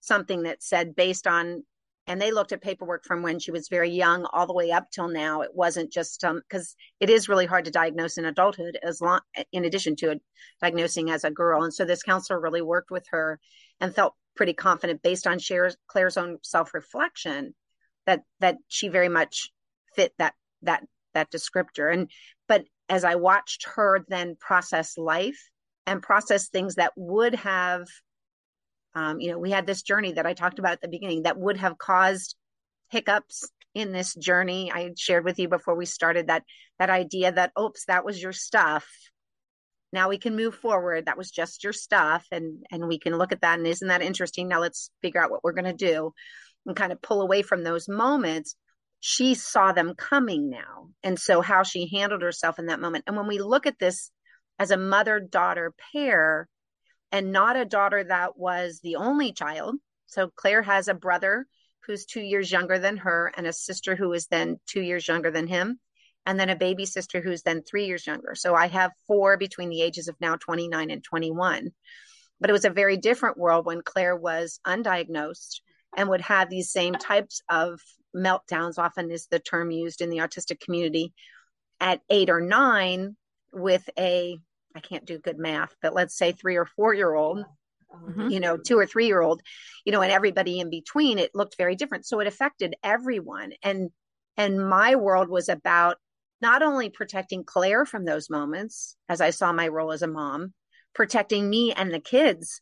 something 0.00 0.44
that 0.44 0.62
said 0.62 0.94
based 0.94 1.26
on 1.26 1.64
and 2.08 2.22
they 2.22 2.30
looked 2.30 2.52
at 2.52 2.62
paperwork 2.62 3.04
from 3.04 3.22
when 3.22 3.40
she 3.40 3.50
was 3.50 3.66
very 3.68 3.90
young 3.90 4.24
all 4.32 4.46
the 4.46 4.54
way 4.54 4.70
up 4.70 4.88
till 4.92 5.08
now 5.08 5.40
it 5.40 5.50
wasn't 5.52 5.90
just 5.90 6.22
um 6.22 6.40
because 6.48 6.76
it 7.00 7.10
is 7.10 7.28
really 7.28 7.46
hard 7.46 7.64
to 7.64 7.72
diagnose 7.72 8.16
in 8.16 8.24
adulthood 8.24 8.78
as 8.84 9.00
long 9.00 9.18
in 9.50 9.64
addition 9.64 9.96
to 9.96 10.14
diagnosing 10.60 11.10
as 11.10 11.24
a 11.24 11.30
girl 11.30 11.64
and 11.64 11.74
so 11.74 11.84
this 11.84 12.04
counselor 12.04 12.40
really 12.40 12.62
worked 12.62 12.92
with 12.92 13.04
her 13.10 13.40
and 13.80 13.96
felt 13.96 14.14
pretty 14.36 14.52
confident 14.52 15.02
based 15.02 15.26
on 15.26 15.38
Cher's, 15.38 15.76
clare's 15.86 16.16
own 16.16 16.38
self-reflection 16.42 17.54
that 18.06 18.22
that 18.40 18.56
she 18.68 18.88
very 18.88 19.08
much 19.08 19.50
fit 19.94 20.12
that 20.18 20.34
that 20.62 20.84
that 21.14 21.30
descriptor. 21.30 21.92
And 21.92 22.10
but 22.48 22.64
as 22.88 23.02
i 23.02 23.16
watched 23.16 23.66
her 23.74 24.04
then 24.08 24.36
process 24.38 24.96
life 24.96 25.50
and 25.86 26.02
process 26.02 26.48
things 26.48 26.76
that 26.76 26.92
would 26.96 27.34
have 27.34 27.86
um, 28.94 29.18
you 29.18 29.30
know 29.30 29.38
we 29.38 29.50
had 29.50 29.66
this 29.66 29.82
journey 29.82 30.12
that 30.12 30.24
i 30.24 30.34
talked 30.34 30.60
about 30.60 30.72
at 30.72 30.80
the 30.80 30.88
beginning 30.88 31.24
that 31.24 31.36
would 31.36 31.56
have 31.56 31.78
caused 31.78 32.36
hiccups 32.90 33.50
in 33.74 33.92
this 33.92 34.14
journey. 34.14 34.72
I 34.72 34.92
shared 34.96 35.24
with 35.24 35.38
you 35.38 35.48
before 35.48 35.74
we 35.74 35.84
started 35.84 36.28
that 36.28 36.44
that 36.78 36.90
idea 36.90 37.32
that 37.32 37.52
oops 37.60 37.84
that 37.86 38.04
was 38.04 38.20
your 38.20 38.32
stuff 38.32 38.88
now 39.96 40.08
we 40.08 40.18
can 40.18 40.36
move 40.36 40.54
forward 40.54 41.06
that 41.06 41.18
was 41.18 41.30
just 41.30 41.64
your 41.64 41.72
stuff 41.72 42.24
and 42.30 42.64
and 42.70 42.86
we 42.86 42.98
can 42.98 43.16
look 43.16 43.32
at 43.32 43.40
that 43.40 43.58
and 43.58 43.66
isn't 43.66 43.88
that 43.88 44.02
interesting 44.02 44.46
now 44.46 44.60
let's 44.60 44.90
figure 45.02 45.22
out 45.22 45.30
what 45.30 45.42
we're 45.42 45.52
going 45.52 45.64
to 45.64 45.72
do 45.72 46.12
and 46.66 46.76
kind 46.76 46.92
of 46.92 47.02
pull 47.02 47.22
away 47.22 47.42
from 47.42 47.64
those 47.64 47.88
moments 47.88 48.54
she 49.00 49.34
saw 49.34 49.72
them 49.72 49.94
coming 49.96 50.48
now 50.48 50.88
and 51.02 51.18
so 51.18 51.40
how 51.40 51.62
she 51.62 51.88
handled 51.92 52.22
herself 52.22 52.58
in 52.58 52.66
that 52.66 52.80
moment 52.80 53.04
and 53.06 53.16
when 53.16 53.26
we 53.26 53.38
look 53.38 53.66
at 53.66 53.78
this 53.78 54.10
as 54.58 54.70
a 54.70 54.76
mother 54.76 55.20
daughter 55.20 55.74
pair 55.92 56.48
and 57.12 57.32
not 57.32 57.56
a 57.56 57.64
daughter 57.64 58.04
that 58.04 58.38
was 58.38 58.80
the 58.82 58.96
only 58.96 59.32
child. 59.32 59.76
So 60.06 60.30
Clare 60.34 60.62
has 60.62 60.88
a 60.88 60.94
brother 60.94 61.46
who's 61.86 62.04
two 62.04 62.20
years 62.20 62.50
younger 62.50 62.78
than 62.78 62.98
her 62.98 63.32
and 63.36 63.46
a 63.46 63.52
sister 63.52 63.94
who 63.94 64.12
is 64.12 64.26
then 64.26 64.58
two 64.66 64.80
years 64.80 65.06
younger 65.06 65.30
than 65.30 65.46
him. 65.46 65.78
And 66.26 66.38
then 66.38 66.50
a 66.50 66.56
baby 66.56 66.84
sister 66.84 67.20
who's 67.20 67.42
then 67.42 67.62
three 67.62 67.86
years 67.86 68.06
younger. 68.06 68.34
So 68.34 68.54
I 68.54 68.66
have 68.66 68.92
four 69.06 69.36
between 69.36 69.70
the 69.70 69.82
ages 69.82 70.08
of 70.08 70.16
now 70.20 70.36
29 70.36 70.90
and 70.90 71.02
21. 71.02 71.70
But 72.40 72.50
it 72.50 72.52
was 72.52 72.64
a 72.64 72.70
very 72.70 72.96
different 72.96 73.38
world 73.38 73.64
when 73.64 73.80
Clare 73.80 74.16
was 74.16 74.60
undiagnosed 74.66 75.60
and 75.96 76.10
would 76.10 76.20
have 76.20 76.50
these 76.50 76.70
same 76.70 76.94
types 76.94 77.40
of 77.48 77.80
meltdowns, 78.14 78.78
often 78.78 79.10
is 79.10 79.26
the 79.28 79.38
term 79.38 79.70
used 79.70 80.00
in 80.02 80.10
the 80.10 80.18
autistic 80.18 80.60
community, 80.60 81.14
at 81.80 82.00
eight 82.10 82.28
or 82.28 82.40
nine 82.40 83.16
with 83.52 83.88
a 83.98 84.38
I 84.76 84.80
can't 84.80 85.06
do 85.06 85.18
good 85.18 85.38
math, 85.38 85.74
but 85.80 85.94
let's 85.94 86.16
say 86.16 86.32
three 86.32 86.56
or 86.56 86.66
four 86.66 86.92
year 86.92 87.14
old, 87.14 87.44
mm-hmm. 87.94 88.28
you 88.28 88.40
know, 88.40 88.58
two 88.58 88.78
or 88.78 88.84
three 88.84 89.06
year 89.06 89.22
old, 89.22 89.40
you 89.86 89.92
know, 89.92 90.02
and 90.02 90.12
everybody 90.12 90.60
in 90.60 90.68
between, 90.68 91.18
it 91.18 91.34
looked 91.34 91.56
very 91.56 91.74
different. 91.74 92.04
So 92.04 92.20
it 92.20 92.26
affected 92.26 92.76
everyone. 92.84 93.52
And, 93.62 93.90
and 94.36 94.68
my 94.68 94.96
world 94.96 95.30
was 95.30 95.48
about 95.48 95.96
not 96.40 96.62
only 96.62 96.90
protecting 96.90 97.44
Clare 97.44 97.86
from 97.86 98.04
those 98.04 98.28
moments, 98.30 98.96
as 99.08 99.20
I 99.20 99.30
saw 99.30 99.52
my 99.52 99.68
role 99.68 99.92
as 99.92 100.02
a 100.02 100.08
mom, 100.08 100.52
protecting 100.94 101.48
me 101.48 101.72
and 101.72 101.92
the 101.92 102.00
kids 102.00 102.60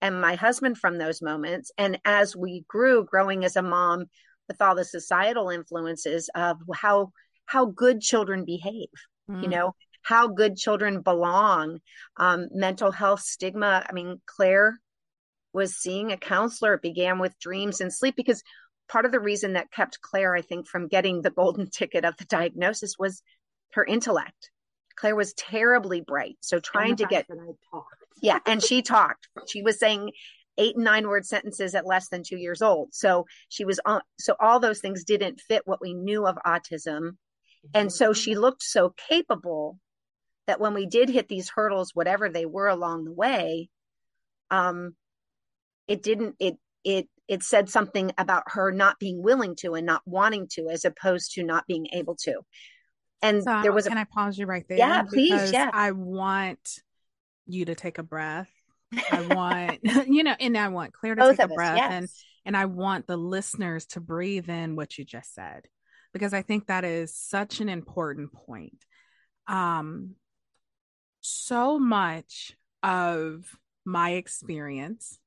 and 0.00 0.20
my 0.20 0.34
husband 0.34 0.78
from 0.78 0.98
those 0.98 1.22
moments. 1.22 1.70
And 1.78 1.98
as 2.04 2.36
we 2.36 2.64
grew, 2.68 3.04
growing 3.04 3.44
as 3.44 3.56
a 3.56 3.62
mom 3.62 4.06
with 4.48 4.60
all 4.60 4.74
the 4.74 4.84
societal 4.84 5.48
influences 5.48 6.28
of 6.34 6.58
how, 6.74 7.12
how 7.46 7.66
good 7.66 8.00
children 8.00 8.44
behave, 8.44 8.88
mm. 9.30 9.42
you 9.42 9.48
know, 9.48 9.74
how 10.02 10.26
good 10.26 10.56
children 10.56 11.00
belong, 11.00 11.78
um, 12.16 12.48
mental 12.52 12.90
health 12.90 13.20
stigma. 13.20 13.86
I 13.88 13.92
mean, 13.92 14.20
Clare 14.26 14.80
was 15.52 15.76
seeing 15.76 16.10
a 16.10 16.16
counselor. 16.16 16.74
It 16.74 16.82
began 16.82 17.18
with 17.18 17.38
dreams 17.38 17.80
and 17.80 17.92
sleep 17.92 18.16
because 18.16 18.42
part 18.92 19.06
of 19.06 19.12
the 19.12 19.20
reason 19.20 19.54
that 19.54 19.72
kept 19.72 20.02
Clare, 20.02 20.36
I 20.36 20.42
think, 20.42 20.68
from 20.68 20.86
getting 20.86 21.22
the 21.22 21.30
golden 21.30 21.70
ticket 21.70 22.04
of 22.04 22.16
the 22.18 22.26
diagnosis 22.26 22.98
was 22.98 23.22
her 23.72 23.84
intellect. 23.84 24.50
Clare 24.94 25.16
was 25.16 25.32
terribly 25.32 26.02
bright. 26.02 26.36
So 26.40 26.60
trying 26.60 26.96
to 26.96 27.06
get, 27.06 27.26
yeah, 28.22 28.38
and 28.44 28.62
she 28.62 28.82
talked. 28.82 29.28
She 29.48 29.62
was 29.62 29.78
saying 29.78 30.12
eight 30.58 30.76
and 30.76 30.84
nine 30.84 31.08
word 31.08 31.24
sentences 31.24 31.74
at 31.74 31.86
less 31.86 32.08
than 32.10 32.22
two 32.22 32.36
years 32.36 32.60
old. 32.60 32.90
So 32.92 33.24
she 33.48 33.64
was 33.64 33.80
on, 33.86 34.02
so 34.18 34.36
all 34.38 34.60
those 34.60 34.80
things 34.80 35.04
didn't 35.04 35.40
fit 35.40 35.62
what 35.64 35.80
we 35.80 35.94
knew 35.94 36.26
of 36.26 36.36
autism. 36.46 37.16
And 37.72 37.90
so 37.90 38.12
she 38.12 38.34
looked 38.34 38.62
so 38.62 38.94
capable 39.08 39.78
that 40.46 40.60
when 40.60 40.74
we 40.74 40.84
did 40.84 41.08
hit 41.08 41.28
these 41.28 41.48
hurdles, 41.48 41.94
whatever 41.94 42.28
they 42.28 42.44
were 42.44 42.68
along 42.68 43.04
the 43.04 43.12
way, 43.12 43.70
um, 44.50 44.94
it 45.88 46.02
didn't, 46.02 46.36
it, 46.38 46.56
it, 46.84 47.08
it 47.28 47.42
said 47.42 47.68
something 47.68 48.12
about 48.18 48.44
her 48.48 48.72
not 48.72 48.98
being 48.98 49.22
willing 49.22 49.54
to 49.56 49.74
and 49.74 49.86
not 49.86 50.02
wanting 50.04 50.48
to, 50.52 50.68
as 50.68 50.84
opposed 50.84 51.32
to 51.34 51.42
not 51.42 51.66
being 51.66 51.86
able 51.92 52.16
to. 52.16 52.40
And 53.22 53.42
so, 53.42 53.62
there 53.62 53.72
was, 53.72 53.86
can 53.86 53.96
a, 53.96 54.00
I 54.00 54.04
pause 54.04 54.36
you 54.36 54.46
right 54.46 54.64
there? 54.68 54.78
Yeah, 54.78 55.02
please. 55.02 55.52
Yeah. 55.52 55.70
I 55.72 55.92
want 55.92 56.80
you 57.46 57.64
to 57.66 57.74
take 57.74 57.98
a 57.98 58.02
breath. 58.02 58.50
I 59.10 59.22
want, 59.34 59.80
you 60.08 60.24
know, 60.24 60.34
and 60.38 60.58
I 60.58 60.68
want 60.68 60.92
Clare 60.92 61.14
to 61.14 61.20
Both 61.20 61.36
take 61.36 61.50
a 61.50 61.54
breath 61.54 61.76
yes. 61.76 61.92
and, 61.92 62.08
and 62.44 62.56
I 62.56 62.66
want 62.66 63.06
the 63.06 63.16
listeners 63.16 63.86
to 63.86 64.00
breathe 64.00 64.48
in 64.48 64.74
what 64.74 64.98
you 64.98 65.04
just 65.04 65.34
said, 65.34 65.66
because 66.12 66.34
I 66.34 66.42
think 66.42 66.66
that 66.66 66.84
is 66.84 67.14
such 67.16 67.60
an 67.60 67.68
important 67.68 68.32
point. 68.32 68.84
Um, 69.46 70.16
so 71.20 71.78
much 71.78 72.56
of 72.82 73.56
my 73.84 74.12
experience 74.12 75.18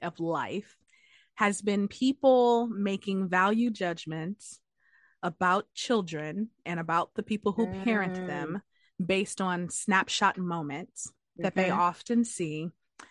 of 0.00 0.18
life 0.20 0.76
has 1.34 1.62
been 1.62 1.88
people 1.88 2.66
making 2.68 3.28
value 3.28 3.70
judgments 3.70 4.60
about 5.22 5.66
children 5.74 6.50
and 6.64 6.78
about 6.78 7.10
the 7.14 7.22
people 7.22 7.52
who 7.52 7.66
mm. 7.66 7.84
parent 7.84 8.14
them 8.26 8.62
based 9.04 9.40
on 9.40 9.70
snapshot 9.70 10.38
moments 10.38 11.08
mm-hmm. 11.08 11.44
that 11.44 11.54
they 11.54 11.68
mm-hmm. 11.68 11.80
often 11.80 12.24
see 12.24 12.68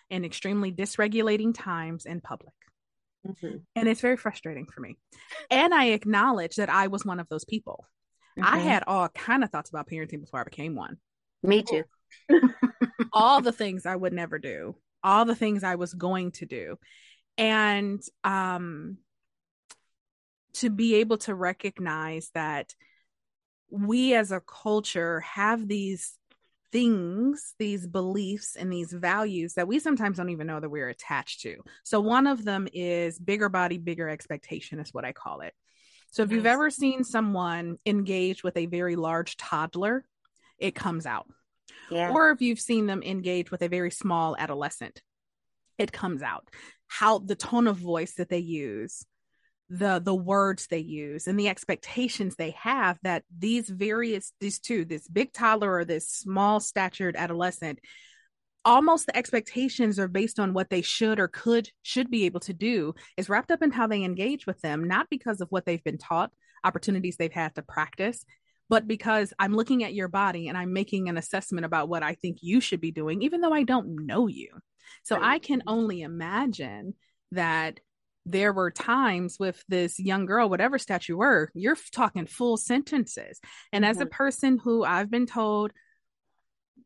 in 0.08 0.24
extremely 0.24 0.72
dysregulating 0.72 1.54
times 1.54 2.06
in 2.06 2.20
public. 2.20 2.54
Mm-hmm. 3.26 3.56
And 3.74 3.88
it's 3.88 4.00
very 4.00 4.16
frustrating 4.16 4.66
for 4.66 4.80
me. 4.80 4.96
And 5.50 5.74
I 5.74 5.86
acknowledge 5.86 6.56
that 6.56 6.70
I 6.70 6.86
was 6.86 7.04
one 7.04 7.20
of 7.20 7.28
those 7.28 7.44
people. 7.44 7.86
Mm-hmm. 8.38 8.54
I 8.54 8.58
had 8.58 8.84
all 8.86 9.08
kind 9.08 9.44
of 9.44 9.50
thoughts 9.50 9.70
about 9.70 9.88
parenting 9.88 10.20
before 10.20 10.40
I 10.40 10.44
became 10.44 10.74
one. 10.74 10.98
Me 11.42 11.62
too 11.62 11.84
all 13.12 13.40
the 13.40 13.52
things 13.52 13.86
I 13.86 13.96
would 13.96 14.12
never 14.12 14.38
do, 14.38 14.76
all 15.02 15.24
the 15.24 15.34
things 15.34 15.64
I 15.64 15.76
was 15.76 15.94
going 15.94 16.32
to 16.32 16.46
do. 16.46 16.78
And 17.36 18.02
um 18.22 18.98
to 20.54 20.70
be 20.70 20.96
able 20.96 21.18
to 21.18 21.34
recognize 21.34 22.30
that 22.34 22.74
we 23.70 24.14
as 24.14 24.30
a 24.30 24.40
culture 24.40 25.20
have 25.20 25.66
these 25.66 26.16
things, 26.70 27.54
these 27.58 27.86
beliefs, 27.86 28.56
and 28.56 28.72
these 28.72 28.92
values 28.92 29.54
that 29.54 29.68
we 29.68 29.78
sometimes 29.78 30.16
don't 30.16 30.30
even 30.30 30.46
know 30.46 30.60
that 30.60 30.68
we're 30.68 30.88
attached 30.88 31.40
to. 31.42 31.56
So, 31.84 32.00
one 32.00 32.26
of 32.26 32.44
them 32.44 32.68
is 32.72 33.18
bigger 33.18 33.48
body, 33.48 33.78
bigger 33.78 34.08
expectation, 34.08 34.78
is 34.80 34.92
what 34.92 35.04
I 35.04 35.12
call 35.12 35.40
it. 35.40 35.54
So, 36.10 36.22
if 36.22 36.28
nice. 36.28 36.36
you've 36.36 36.46
ever 36.46 36.70
seen 36.70 37.04
someone 37.04 37.78
engage 37.86 38.42
with 38.42 38.56
a 38.56 38.66
very 38.66 38.96
large 38.96 39.36
toddler, 39.36 40.04
it 40.58 40.74
comes 40.74 41.06
out. 41.06 41.26
Yeah. 41.90 42.10
Or 42.10 42.30
if 42.30 42.40
you've 42.40 42.60
seen 42.60 42.86
them 42.86 43.02
engage 43.02 43.50
with 43.50 43.62
a 43.62 43.68
very 43.68 43.90
small 43.90 44.36
adolescent, 44.36 45.02
it 45.78 45.92
comes 45.92 46.22
out. 46.22 46.48
How 46.88 47.18
the 47.18 47.34
tone 47.34 47.66
of 47.66 47.76
voice 47.76 48.14
that 48.14 48.28
they 48.28 48.38
use, 48.38 49.04
the 49.70 49.98
the 49.98 50.14
words 50.14 50.66
they 50.66 50.78
use 50.78 51.26
and 51.26 51.38
the 51.38 51.48
expectations 51.48 52.36
they 52.36 52.50
have 52.50 52.98
that 53.02 53.24
these 53.36 53.68
various 53.68 54.32
these 54.38 54.58
two 54.58 54.84
this 54.84 55.08
big 55.08 55.32
toddler 55.32 55.72
or 55.72 55.84
this 55.84 56.08
small 56.08 56.60
statured 56.60 57.16
adolescent 57.16 57.78
almost 58.66 59.06
the 59.06 59.16
expectations 59.16 59.98
are 59.98 60.08
based 60.08 60.38
on 60.38 60.52
what 60.52 60.68
they 60.68 60.82
should 60.82 61.18
or 61.18 61.28
could 61.28 61.70
should 61.82 62.10
be 62.10 62.26
able 62.26 62.40
to 62.40 62.52
do 62.52 62.94
is 63.16 63.28
wrapped 63.30 63.50
up 63.50 63.62
in 63.62 63.70
how 63.70 63.86
they 63.86 64.04
engage 64.04 64.46
with 64.46 64.60
them 64.60 64.86
not 64.86 65.08
because 65.08 65.40
of 65.40 65.48
what 65.48 65.64
they've 65.64 65.84
been 65.84 65.98
taught 65.98 66.30
opportunities 66.62 67.16
they've 67.16 67.32
had 67.32 67.54
to 67.54 67.62
practice 67.62 68.24
but 68.68 68.86
because 68.86 69.32
I'm 69.38 69.54
looking 69.54 69.84
at 69.84 69.94
your 69.94 70.08
body 70.08 70.48
and 70.48 70.56
I'm 70.56 70.72
making 70.72 71.08
an 71.08 71.16
assessment 71.16 71.66
about 71.66 71.88
what 71.88 72.02
I 72.02 72.14
think 72.14 72.38
you 72.40 72.60
should 72.60 72.80
be 72.80 72.92
doing, 72.92 73.22
even 73.22 73.40
though 73.40 73.52
I 73.52 73.62
don't 73.62 74.06
know 74.06 74.26
you. 74.26 74.48
So 75.02 75.16
right. 75.16 75.34
I 75.34 75.38
can 75.38 75.62
only 75.66 76.02
imagine 76.02 76.94
that 77.32 77.80
there 78.26 78.52
were 78.52 78.70
times 78.70 79.38
with 79.38 79.62
this 79.68 79.98
young 79.98 80.24
girl, 80.24 80.48
whatever 80.48 80.78
stat 80.78 81.08
you 81.08 81.18
were, 81.18 81.50
you're 81.54 81.76
talking 81.92 82.26
full 82.26 82.56
sentences. 82.56 83.38
And 83.72 83.84
as 83.84 83.98
a 83.98 84.04
mm-hmm. 84.04 84.10
person 84.10 84.58
who 84.58 84.82
I've 84.82 85.10
been 85.10 85.26
told 85.26 85.72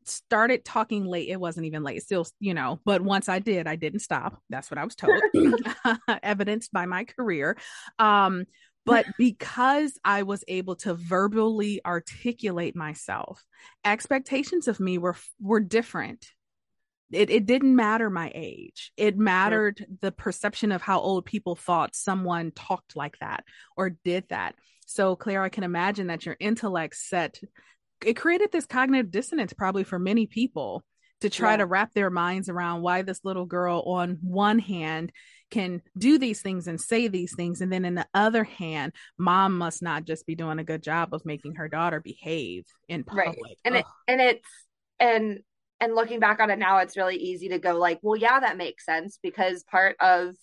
started 0.04 0.64
talking 0.64 1.04
late, 1.04 1.28
it 1.28 1.38
wasn't 1.38 1.66
even 1.66 1.85
late, 1.85 2.02
still, 2.02 2.26
you 2.40 2.54
know, 2.54 2.80
but 2.85 3.02
once 3.02 3.28
I 3.28 3.38
did, 3.38 3.66
I 3.66 3.76
didn't 3.76 4.00
stop. 4.00 4.40
That's 4.49 4.70
what 4.70 4.78
I 4.78 4.85
was 4.85 4.97
told, 4.97 5.20
evidenced 6.23 6.73
by 6.73 6.87
my 6.87 7.04
career. 7.04 7.56
Um, 7.99 8.47
But 8.88 9.07
because 9.18 9.99
I 10.04 10.23
was 10.23 10.45
able 10.49 10.76
to 10.76 10.95
verbally 10.95 11.80
articulate 11.85 12.76
myself, 12.76 13.45
expectations 13.85 14.68
of 14.68 14.80
me 14.80 14.99
were 14.99 15.16
were 15.40 15.61
different. 15.61 16.26
It, 17.11 17.30
it 17.30 17.47
didn't 17.47 17.75
matter 17.75 18.11
my 18.11 18.30
age. 18.35 18.92
It 18.99 19.16
mattered 19.16 19.87
the 20.02 20.12
perception 20.12 20.73
of 20.73 20.83
how 20.83 21.00
old 21.00 21.25
people 21.25 21.57
thought 21.57 21.97
someone 21.97 22.50
talked 22.50 22.97
like 22.97 23.16
that 23.21 23.45
or 23.78 23.97
did 24.04 24.25
that. 24.28 24.57
So, 24.85 25.16
Clare, 25.16 25.42
I 25.42 25.49
can 25.49 25.64
imagine 25.64 26.09
that 26.09 26.26
your 26.26 26.37
intellect 26.38 26.97
set 26.97 27.40
it 28.04 28.14
created 28.14 28.52
this 28.52 28.66
cognitive 28.66 29.11
dissonance 29.11 29.52
probably 29.52 29.85
for 29.85 29.99
many 29.99 30.26
people 30.26 30.85
to 31.21 31.30
try 31.30 31.52
yeah. 31.52 31.57
to 31.59 31.66
wrap 31.66 31.92
their 31.95 32.11
minds 32.11 32.49
around 32.49 32.83
why 32.83 33.02
this 33.02 33.25
little 33.25 33.47
girl 33.47 33.83
on 33.87 34.18
one 34.23 34.59
hand 34.59 35.12
can 35.50 35.83
do 35.97 36.19
these 36.19 36.40
things 36.43 36.67
and 36.67 36.81
say 36.81 37.09
these 37.09 37.35
things 37.35 37.61
and 37.61 37.73
then 37.73 37.85
in 37.85 37.95
the 37.95 38.07
other 38.14 38.45
hand 38.45 38.93
mom 39.17 39.57
must 39.57 39.83
not 39.83 40.05
just 40.05 40.26
be 40.26 40.35
doing 40.35 40.59
a 40.59 40.64
good 40.64 40.83
job 40.83 41.14
of 41.14 41.25
making 41.25 41.55
her 41.55 41.69
daughter 41.69 42.00
behave 42.00 42.64
in 42.88 43.05
public 43.05 43.26
right. 43.26 43.59
and 43.64 43.76
it, 43.76 43.85
and 44.07 44.21
it's 44.21 44.49
and 45.00 45.38
and 45.81 45.95
looking 45.95 46.21
back 46.21 46.40
on 46.40 46.50
it 46.50 46.59
now 46.59 46.78
it's 46.78 46.97
really 46.97 47.17
easy 47.17 47.49
to 47.49 47.59
go 47.59 47.75
like 47.78 47.99
well 48.02 48.17
yeah 48.17 48.40
that 48.40 48.57
makes 48.57 48.85
sense 48.85 49.19
because 49.23 49.62
part 49.64 49.97
of 50.00 50.35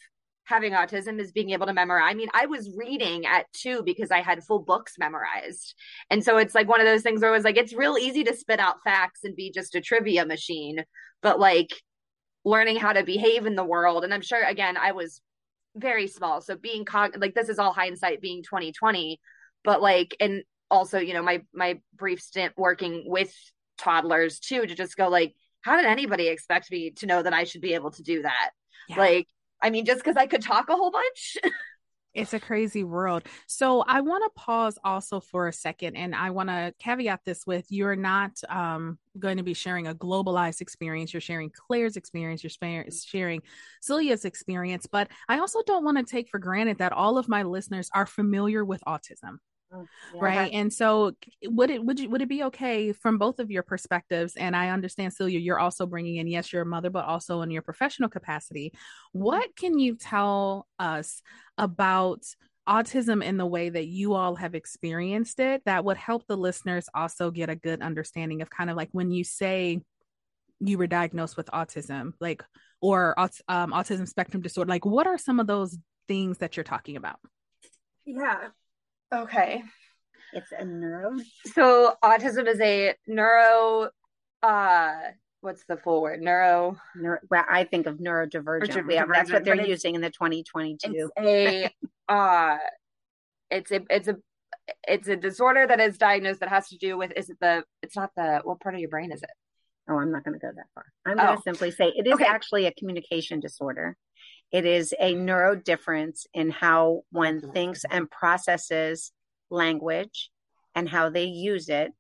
having 0.46 0.74
autism 0.74 1.20
is 1.20 1.32
being 1.32 1.50
able 1.50 1.66
to 1.66 1.74
memorize. 1.74 2.12
I 2.12 2.14
mean, 2.14 2.30
I 2.34 2.46
was 2.46 2.72
reading 2.78 3.26
at 3.26 3.52
two 3.52 3.82
because 3.84 4.12
I 4.12 4.22
had 4.22 4.44
full 4.44 4.60
books 4.60 4.94
memorized. 4.98 5.76
And 6.10 6.24
so 6.24 6.38
it's 6.38 6.56
like 6.56 6.68
one 6.68 6.80
of 6.80 6.86
those 6.86 7.02
things 7.02 7.22
where 7.22 7.32
it 7.32 7.36
was 7.36 7.44
like, 7.44 7.58
it's 7.58 7.74
real 7.74 7.98
easy 7.98 8.24
to 8.24 8.36
spit 8.36 8.60
out 8.60 8.84
facts 8.84 9.22
and 9.24 9.36
be 9.36 9.52
just 9.52 9.76
a 9.76 9.82
trivia 9.82 10.26
machine, 10.26 10.86
but 11.22 11.40
like 11.40 11.70
learning 12.46 12.78
how 12.78 12.94
to 12.94 13.04
behave 13.04 13.46
in 13.46 13.56
the 13.56 13.64
world. 13.64 14.04
And 14.04 14.14
I'm 14.14 14.22
sure, 14.22 14.42
again, 14.44 14.78
I 14.78 14.92
was 14.94 15.20
very 15.76 16.08
small. 16.08 16.40
So 16.40 16.56
being 16.56 16.86
cog- 16.86 17.18
like, 17.20 17.34
this 17.34 17.50
is 17.50 17.60
all 17.60 17.74
hindsight 17.74 18.22
being 18.22 18.44
2020, 18.44 19.20
but 19.64 19.82
like, 19.82 20.16
and 20.20 20.44
also, 20.72 21.00
you 21.00 21.14
know, 21.14 21.24
my, 21.24 21.42
my 21.54 21.80
brief 21.96 22.22
stint 22.22 22.54
working 22.56 23.04
with 23.08 23.34
toddlers 23.78 24.40
too, 24.40 24.66
to 24.66 24.76
just 24.76 24.96
go 24.96 25.10
like, 25.10 25.34
how 25.62 25.76
did 25.76 25.86
anybody 25.86 26.28
expect 26.28 26.72
me 26.72 26.92
to 26.92 27.08
know 27.08 27.24
that 27.24 27.34
I 27.34 27.44
should 27.44 27.62
be 27.62 27.74
able 27.74 27.92
to 27.92 28.04
do 28.04 28.22
that? 28.22 28.52
Yeah. 28.88 28.98
Like, 29.00 29.28
I 29.62 29.72
mean, 29.72 29.86
just 29.86 30.04
because 30.04 30.16
I 30.16 30.28
could 30.28 30.44
talk 30.44 30.70
a 30.70 30.76
whole 30.76 30.92
bunch. 30.92 31.38
it's 32.16 32.34
a 32.34 32.40
crazy 32.40 32.84
world. 32.84 33.24
So 33.48 33.84
I 33.88 34.02
want 34.02 34.24
to 34.24 34.42
pause 34.42 34.80
also 34.84 35.20
for 35.20 35.48
a 35.48 35.54
second, 35.54 35.96
and 35.96 36.16
I 36.16 36.32
want 36.32 36.50
to 36.50 36.74
caveat 36.80 37.22
this 37.26 37.46
with 37.46 37.66
you're 37.70 37.96
not 37.96 38.32
um, 38.50 38.98
going 39.20 39.38
to 39.38 39.44
be 39.44 39.54
sharing 39.54 39.88
a 39.88 39.94
globalized 39.94 40.62
experience. 40.62 41.14
You're 41.14 41.22
sharing 41.22 41.52
Clare's 41.52 41.98
experience. 41.98 42.44
You're 42.44 42.96
sharing 43.06 43.42
Celia's 43.82 44.26
experience. 44.26 44.88
But 44.88 45.10
I 45.28 45.40
also 45.40 45.62
don't 45.68 45.84
want 45.84 45.98
to 45.98 46.04
take 46.04 46.30
for 46.30 46.40
granted 46.40 46.80
that 46.80 46.94
all 46.94 47.18
of 47.18 47.28
my 47.28 47.44
listeners 47.44 47.90
are 47.94 48.06
familiar 48.06 48.64
with 48.64 48.82
autism. 48.88 49.38
Mm, 49.74 49.88
right 50.22 50.54
and 50.54 50.72
so 50.72 51.14
would 51.44 51.72
it 51.72 51.84
would 51.84 52.00
you 52.00 52.10
would 52.10 52.22
it 52.22 52.30
be 52.30 52.44
okay 52.44 52.92
from 52.92 53.18
both 53.18 53.40
of 53.40 53.50
your 53.50 53.64
perspectives 53.64 54.36
and 54.36 54.56
i 54.56 54.70
understand 54.70 55.12
celia 55.12 55.40
you're 55.40 55.60
also 55.60 55.88
bringing 55.88 56.18
in 56.18 56.28
yes 56.28 56.54
you're 56.54 56.62
a 56.62 56.66
mother 56.66 56.92
but 56.92 57.06
also 57.06 57.42
in 57.42 57.50
your 57.50 57.64
professional 57.64 58.08
capacity 58.08 58.70
mm-hmm. 58.70 59.24
what 59.24 59.56
can 59.56 59.80
you 59.80 59.96
tell 59.96 60.68
us 60.78 61.22
about 61.58 62.24
autism 62.70 63.24
in 63.24 63.38
the 63.38 63.46
way 63.46 63.70
that 63.70 63.88
you 63.88 64.14
all 64.14 64.36
have 64.36 64.54
experienced 64.54 65.40
it 65.40 65.64
that 65.66 65.84
would 65.84 65.98
help 65.98 66.26
the 66.28 66.38
listeners 66.38 66.88
also 66.94 67.32
get 67.32 67.50
a 67.50 67.56
good 67.56 67.82
understanding 67.82 68.42
of 68.42 68.50
kind 68.52 68.70
of 68.70 68.78
like 68.78 68.90
when 68.92 69.12
you 69.12 69.24
say 69.24 69.82
you 70.60 70.78
were 70.78 70.88
diagnosed 70.88 71.38
with 71.38 71.48
autism 71.48 72.14
like 72.20 72.44
or 72.82 73.20
um, 73.48 73.72
autism 73.72 74.08
spectrum 74.08 74.44
disorder 74.44 74.70
like 74.70 74.86
what 74.86 75.08
are 75.08 75.18
some 75.18 75.40
of 75.40 75.48
those 75.48 75.76
things 76.08 76.38
that 76.38 76.56
you're 76.56 76.64
talking 76.64 76.98
about? 76.98 77.18
Yeah 78.06 78.50
Okay. 79.24 79.64
It's 80.34 80.52
a 80.52 80.66
neuro. 80.66 81.18
So 81.54 81.96
autism 82.04 82.48
is 82.48 82.60
a 82.60 82.96
neuro 83.08 83.90
uh 84.44 84.94
what's 85.42 85.64
the 85.66 85.78
full 85.78 86.02
word? 86.02 86.22
Neuro, 86.22 86.76
neuro 86.96 87.20
well, 87.30 87.46
I 87.50 87.64
think 87.64 87.88
of 87.88 87.98
neurodivergent. 87.98 88.92
Yeah, 88.92 89.06
that's 89.12 89.32
what 89.32 89.46
they're 89.46 89.66
using 89.66 89.96
in 89.96 90.02
the 90.02 90.10
2022. 90.10 91.12
It's 91.16 91.72
a 92.10 92.14
uh 92.14 92.58
it's 93.50 93.72
a 93.72 93.82
it's 93.90 94.08
a 94.08 94.18
it's 94.88 95.08
a 95.08 95.16
disorder 95.16 95.66
that 95.68 95.80
is 95.80 95.98
diagnosed 95.98 96.40
that 96.40 96.50
has 96.50 96.68
to 96.70 96.78
do 96.78 96.98
with 96.98 97.12
is 97.16 97.30
it 97.30 97.38
the 97.40 97.64
it's 97.82 97.96
not 97.96 98.10
the 98.16 98.42
what 98.44 98.60
part 98.60 98.76
of 98.76 98.82
your 98.82 98.90
brain 98.90 99.12
is 99.12 99.24
it? 99.24 99.30
Oh, 99.88 100.00
I'm 100.00 100.12
not 100.12 100.24
going 100.24 100.34
to 100.34 100.40
go 100.40 100.52
that 100.54 100.66
far. 100.74 100.86
I'm 101.06 101.16
going 101.16 101.28
to 101.28 101.34
oh. 101.38 101.42
simply 101.44 101.70
say 101.70 101.94
it 101.96 102.08
is 102.08 102.16
okay. 102.16 102.26
actually 102.26 102.66
a 102.66 102.74
communication 102.74 103.40
disorder. 103.40 103.96
It 104.56 104.66
is 104.66 104.96
a 105.02 105.14
neuro 105.14 105.54
difference 105.54 106.28
in 106.34 106.50
how 106.50 107.02
one 107.12 107.42
thinks 107.52 107.84
and 107.92 108.10
processes 108.10 109.12
language 109.50 110.32
and 110.74 110.88
how 110.88 111.10
they 111.10 111.26
use 111.26 111.68
it. 111.68 111.92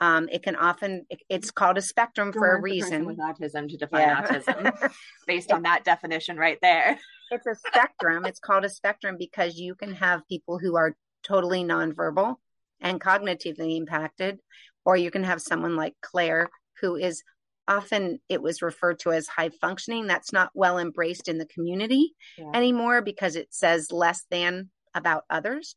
Um, 0.00 0.28
it 0.32 0.42
can 0.42 0.56
often 0.56 1.06
it's 1.28 1.52
called 1.52 1.78
a 1.78 1.80
spectrum 1.80 2.32
for 2.32 2.56
a 2.56 2.60
reason. 2.60 3.04
With 3.04 3.18
autism 3.18 3.68
to 3.68 3.76
define 3.76 4.00
yeah. 4.00 4.26
autism, 4.26 4.90
based 5.28 5.52
on 5.52 5.62
that 5.62 5.84
definition 5.84 6.36
right 6.36 6.58
there. 6.60 6.98
It's 7.30 7.46
a 7.46 7.54
spectrum. 7.54 8.26
it's 8.26 8.40
called 8.40 8.64
a 8.64 8.68
spectrum 8.68 9.14
because 9.16 9.56
you 9.56 9.76
can 9.76 9.94
have 9.94 10.26
people 10.26 10.58
who 10.58 10.74
are 10.74 10.96
totally 11.22 11.62
nonverbal 11.62 12.34
and 12.80 13.00
cognitively 13.00 13.76
impacted, 13.76 14.40
or 14.84 14.96
you 14.96 15.12
can 15.12 15.22
have 15.22 15.40
someone 15.40 15.76
like 15.76 15.94
Clare 16.02 16.50
who 16.80 16.96
is 16.96 17.22
often 17.68 18.18
it 18.28 18.42
was 18.42 18.62
referred 18.62 18.98
to 19.00 19.12
as 19.12 19.28
high 19.28 19.50
functioning. 19.60 20.06
That's 20.06 20.32
not 20.32 20.50
well 20.54 20.78
embraced 20.78 21.28
in 21.28 21.38
the 21.38 21.46
community 21.46 22.14
yeah. 22.36 22.50
anymore 22.54 23.02
because 23.02 23.36
it 23.36 23.48
says 23.50 23.92
less 23.92 24.24
than 24.30 24.70
about 24.94 25.24
others. 25.30 25.74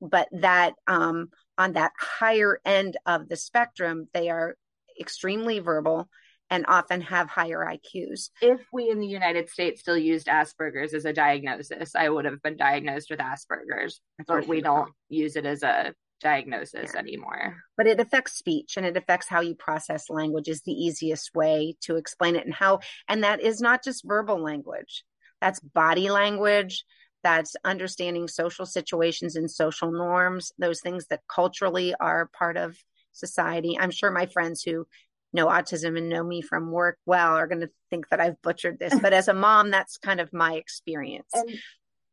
But 0.00 0.28
that 0.32 0.74
um, 0.86 1.28
on 1.56 1.72
that 1.72 1.92
higher 1.98 2.60
end 2.64 2.96
of 3.06 3.28
the 3.28 3.36
spectrum, 3.36 4.08
they 4.12 4.30
are 4.30 4.56
extremely 5.00 5.58
verbal 5.58 6.08
and 6.50 6.64
often 6.66 7.00
have 7.02 7.28
higher 7.28 7.66
IQs. 7.66 8.30
If 8.40 8.60
we 8.72 8.88
in 8.88 9.00
the 9.00 9.06
United 9.06 9.50
States 9.50 9.80
still 9.80 9.98
used 9.98 10.28
Asperger's 10.28 10.94
as 10.94 11.04
a 11.04 11.12
diagnosis, 11.12 11.94
I 11.94 12.08
would 12.08 12.24
have 12.24 12.42
been 12.42 12.56
diagnosed 12.56 13.10
with 13.10 13.20
Asperger's, 13.20 14.00
but 14.26 14.46
we 14.46 14.60
don't 14.60 14.90
use 15.08 15.36
it 15.36 15.44
as 15.44 15.62
a 15.62 15.92
diagnosis 16.20 16.92
yeah. 16.94 17.00
anymore. 17.00 17.56
But 17.76 17.86
it 17.86 18.00
affects 18.00 18.36
speech 18.36 18.76
and 18.76 18.84
it 18.84 18.96
affects 18.96 19.28
how 19.28 19.40
you 19.40 19.54
process 19.54 20.10
language 20.10 20.48
is 20.48 20.62
the 20.62 20.72
easiest 20.72 21.34
way 21.34 21.76
to 21.82 21.96
explain 21.96 22.36
it 22.36 22.44
and 22.44 22.54
how 22.54 22.80
and 23.08 23.24
that 23.24 23.40
is 23.40 23.60
not 23.60 23.84
just 23.84 24.06
verbal 24.06 24.42
language. 24.42 25.04
That's 25.40 25.60
body 25.60 26.10
language, 26.10 26.84
that's 27.22 27.56
understanding 27.64 28.28
social 28.28 28.66
situations 28.66 29.36
and 29.36 29.50
social 29.50 29.92
norms, 29.92 30.52
those 30.58 30.80
things 30.80 31.06
that 31.06 31.20
culturally 31.32 31.94
are 32.00 32.30
part 32.36 32.56
of 32.56 32.76
society. 33.12 33.76
I'm 33.78 33.90
sure 33.90 34.10
my 34.10 34.26
friends 34.26 34.62
who 34.62 34.86
know 35.32 35.46
autism 35.46 35.96
and 35.98 36.08
know 36.08 36.24
me 36.24 36.40
from 36.40 36.70
work 36.70 36.98
well 37.04 37.34
are 37.34 37.46
going 37.46 37.60
to 37.60 37.70
think 37.90 38.08
that 38.08 38.20
I've 38.20 38.40
butchered 38.42 38.78
this, 38.78 38.98
but 39.00 39.12
as 39.12 39.28
a 39.28 39.34
mom, 39.34 39.70
that's 39.70 39.98
kind 39.98 40.20
of 40.20 40.32
my 40.32 40.54
experience. 40.54 41.30
And 41.34 41.50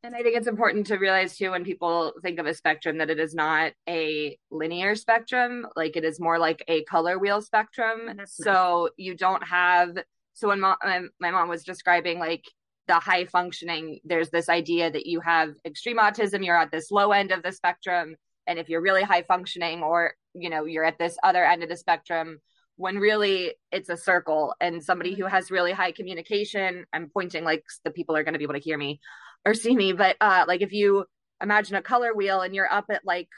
and 0.05 0.15
I 0.15 0.21
think 0.21 0.37
it's 0.37 0.47
important 0.47 0.85
to 0.87 0.97
realize 0.97 1.35
too 1.35 1.51
when 1.51 1.63
people 1.63 2.13
think 2.21 2.37
of 2.37 2.45
a 2.45 2.53
spectrum 2.53 2.99
that 2.99 3.09
it 3.09 3.19
is 3.19 3.33
not 3.33 3.73
a 3.89 4.37
linear 4.51 4.95
spectrum, 4.95 5.65
like 5.75 5.97
it 5.97 6.05
is 6.05 6.19
more 6.19 6.37
like 6.37 6.63
a 6.67 6.83
color 6.83 7.17
wheel 7.17 7.41
spectrum. 7.41 8.11
So 8.25 8.83
nice. 8.83 8.91
you 8.97 9.15
don't 9.15 9.43
have. 9.43 9.97
So 10.33 10.49
when 10.49 10.59
mom, 10.59 10.75
my 11.19 11.31
mom 11.31 11.49
was 11.49 11.63
describing 11.63 12.19
like 12.19 12.43
the 12.87 12.95
high 12.95 13.25
functioning, 13.25 13.99
there's 14.03 14.29
this 14.29 14.47
idea 14.47 14.91
that 14.91 15.07
you 15.07 15.21
have 15.21 15.55
extreme 15.65 15.97
autism, 15.97 16.45
you're 16.45 16.57
at 16.57 16.71
this 16.71 16.91
low 16.91 17.11
end 17.11 17.31
of 17.31 17.41
the 17.41 17.51
spectrum, 17.51 18.15
and 18.45 18.59
if 18.59 18.69
you're 18.69 18.81
really 18.81 19.01
high 19.01 19.23
functioning, 19.23 19.81
or 19.81 20.13
you 20.35 20.51
know 20.51 20.65
you're 20.65 20.85
at 20.85 20.99
this 20.99 21.17
other 21.23 21.43
end 21.43 21.63
of 21.63 21.69
the 21.69 21.77
spectrum, 21.77 22.39
when 22.77 22.97
really 22.97 23.55
it's 23.71 23.89
a 23.89 23.97
circle 23.97 24.53
and 24.61 24.83
somebody 24.83 25.13
mm-hmm. 25.13 25.21
who 25.21 25.27
has 25.27 25.49
really 25.49 25.71
high 25.71 25.91
communication 25.91 26.85
i'm 26.93 27.09
pointing 27.09 27.43
like 27.43 27.63
the 27.83 27.91
people 27.91 28.15
are 28.15 28.23
going 28.23 28.33
to 28.33 28.37
be 28.37 28.43
able 28.43 28.53
to 28.53 28.59
hear 28.59 28.77
me 28.77 28.99
or 29.45 29.53
see 29.53 29.75
me, 29.75 29.93
but 29.93 30.15
uh, 30.19 30.45
like 30.47 30.61
if 30.61 30.73
you 30.73 31.05
imagine 31.41 31.75
a 31.75 31.81
color 31.81 32.13
wheel 32.13 32.41
and 32.41 32.55
you're 32.55 32.71
up 32.71 32.85
at 32.89 33.05
like 33.05 33.29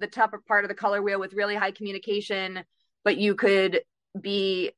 the 0.00 0.06
top 0.06 0.32
part 0.46 0.64
of 0.64 0.68
the 0.68 0.74
color 0.74 1.02
wheel 1.02 1.20
with 1.20 1.34
really 1.34 1.54
high 1.54 1.70
communication, 1.70 2.64
but 3.04 3.16
you 3.16 3.34
could 3.34 3.82
be, 4.20 4.72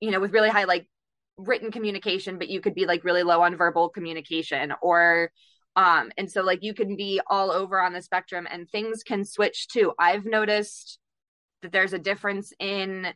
you 0.00 0.10
know, 0.10 0.20
with 0.20 0.32
really 0.32 0.50
high 0.50 0.64
like 0.64 0.86
written 1.38 1.70
communication, 1.70 2.38
but 2.38 2.48
you 2.48 2.60
could 2.60 2.74
be 2.74 2.86
like 2.86 3.04
really 3.04 3.22
low 3.22 3.42
on 3.42 3.56
verbal 3.56 3.88
communication 3.88 4.72
or 4.82 5.30
um 5.76 6.10
and 6.18 6.30
so 6.30 6.42
like 6.42 6.62
you 6.62 6.74
can 6.74 6.96
be 6.96 7.20
all 7.28 7.52
over 7.52 7.80
on 7.80 7.92
the 7.92 8.02
spectrum 8.02 8.46
and 8.50 8.68
things 8.68 9.02
can 9.02 9.24
switch 9.24 9.68
too. 9.68 9.92
I've 9.98 10.24
noticed 10.24 10.98
that 11.62 11.72
there's 11.72 11.92
a 11.92 11.98
difference 11.98 12.52
in 12.58 13.06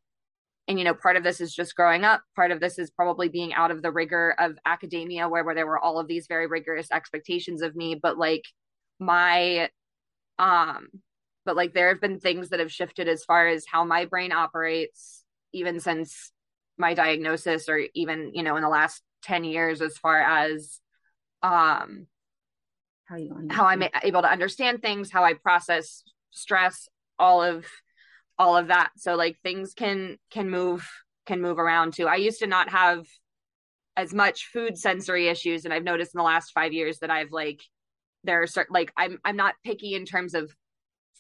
and 0.68 0.78
you 0.78 0.84
know 0.84 0.94
part 0.94 1.16
of 1.16 1.24
this 1.24 1.40
is 1.40 1.54
just 1.54 1.74
growing 1.74 2.04
up 2.04 2.22
part 2.36 2.50
of 2.50 2.60
this 2.60 2.78
is 2.78 2.90
probably 2.90 3.28
being 3.28 3.52
out 3.52 3.70
of 3.70 3.82
the 3.82 3.90
rigor 3.90 4.34
of 4.38 4.56
academia 4.64 5.28
where, 5.28 5.44
where 5.44 5.54
there 5.54 5.66
were 5.66 5.78
all 5.78 5.98
of 5.98 6.08
these 6.08 6.26
very 6.26 6.46
rigorous 6.46 6.90
expectations 6.90 7.62
of 7.62 7.74
me 7.74 7.94
but 7.94 8.18
like 8.18 8.44
my 8.98 9.68
um 10.38 10.88
but 11.44 11.56
like 11.56 11.74
there 11.74 11.88
have 11.88 12.00
been 12.00 12.20
things 12.20 12.50
that 12.50 12.60
have 12.60 12.72
shifted 12.72 13.08
as 13.08 13.24
far 13.24 13.48
as 13.48 13.64
how 13.70 13.84
my 13.84 14.04
brain 14.04 14.32
operates 14.32 15.24
even 15.52 15.80
since 15.80 16.32
my 16.78 16.94
diagnosis 16.94 17.68
or 17.68 17.80
even 17.94 18.32
you 18.34 18.42
know 18.42 18.56
in 18.56 18.62
the 18.62 18.68
last 18.68 19.02
10 19.24 19.44
years 19.44 19.80
as 19.80 19.98
far 19.98 20.20
as 20.20 20.80
um 21.42 22.06
how 23.12 23.18
you 23.18 23.30
understand. 23.30 23.52
how 23.52 23.66
I'm 23.66 23.82
able 24.02 24.22
to 24.22 24.30
understand 24.30 24.80
things, 24.80 25.10
how 25.10 25.24
I 25.24 25.34
process 25.34 26.02
stress, 26.30 26.88
all 27.18 27.42
of 27.42 27.66
all 28.38 28.56
of 28.56 28.68
that. 28.68 28.90
So 28.96 29.14
like 29.14 29.38
things 29.42 29.74
can 29.74 30.18
can 30.30 30.50
move 30.50 30.88
can 31.26 31.40
move 31.40 31.58
around 31.58 31.94
too. 31.94 32.06
I 32.06 32.16
used 32.16 32.40
to 32.40 32.46
not 32.46 32.70
have 32.70 33.06
as 33.96 34.14
much 34.14 34.48
food 34.52 34.78
sensory 34.78 35.28
issues 35.28 35.64
and 35.64 35.72
I've 35.74 35.84
noticed 35.84 36.14
in 36.14 36.18
the 36.18 36.24
last 36.24 36.52
5 36.52 36.72
years 36.72 36.98
that 37.00 37.10
I've 37.10 37.30
like 37.30 37.60
there 38.24 38.42
are 38.42 38.46
certain 38.46 38.72
like 38.72 38.92
I'm 38.96 39.18
I'm 39.24 39.36
not 39.36 39.54
picky 39.64 39.94
in 39.94 40.04
terms 40.04 40.34
of 40.34 40.54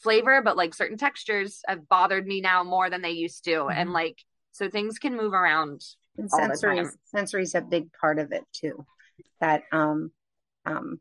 flavor, 0.02 0.42
but 0.42 0.56
like 0.56 0.74
certain 0.74 0.98
textures 0.98 1.60
have 1.66 1.88
bothered 1.88 2.26
me 2.26 2.40
now 2.40 2.64
more 2.64 2.90
than 2.90 3.02
they 3.02 3.10
used 3.10 3.44
to. 3.44 3.50
Mm-hmm. 3.50 3.78
And 3.78 3.92
like 3.92 4.18
so 4.52 4.68
things 4.68 4.98
can 4.98 5.16
move 5.16 5.32
around. 5.32 5.82
And 6.18 6.30
sensory 6.30 6.84
sensory 7.04 7.42
is 7.42 7.54
a 7.54 7.60
big 7.60 7.92
part 7.92 8.18
of 8.18 8.32
it 8.32 8.44
too. 8.52 8.84
That 9.40 9.62
um 9.72 10.10
um 10.66 11.00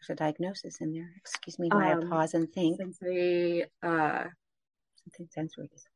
there's 0.00 0.10
a 0.10 0.14
diagnosis 0.14 0.80
in 0.80 0.92
there. 0.92 1.10
Excuse 1.18 1.58
me 1.58 1.68
while 1.68 2.02
um, 2.02 2.06
I 2.06 2.08
pause 2.08 2.34
and 2.34 2.50
think. 2.52 2.78
Sensory 2.78 3.64
uh 3.82 4.24
something 5.10 5.28
sensory 5.32 5.68
disorder. 5.68 5.90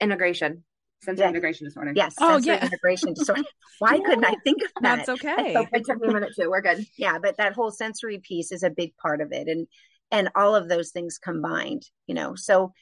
Integration. 0.00 0.64
Sensory 1.02 1.28
integration 1.28 1.66
disorder. 1.66 1.92
Yes. 1.96 2.14
Oh, 2.20 2.36
yeah. 2.36 2.64
integration 2.64 3.12
disorder. 3.14 3.42
Why 3.80 3.98
couldn't 3.98 4.24
I 4.24 4.34
think 4.44 4.62
of 4.62 4.70
that? 4.82 5.06
That's 5.06 5.08
okay. 5.08 5.54
it 5.72 5.84
took 5.84 6.00
me 6.00 6.08
a 6.08 6.12
minute 6.12 6.32
too. 6.38 6.48
We're 6.48 6.60
good. 6.60 6.86
Yeah, 6.96 7.18
but 7.18 7.36
that 7.38 7.54
whole 7.54 7.72
sensory 7.72 8.18
piece 8.18 8.52
is 8.52 8.62
a 8.62 8.70
big 8.70 8.96
part 8.96 9.20
of 9.20 9.32
it. 9.32 9.48
And 9.48 9.66
and 10.12 10.28
all 10.36 10.54
of 10.54 10.68
those 10.68 10.90
things 10.90 11.18
combined, 11.18 11.82
you 12.06 12.14
know. 12.14 12.34
So 12.36 12.72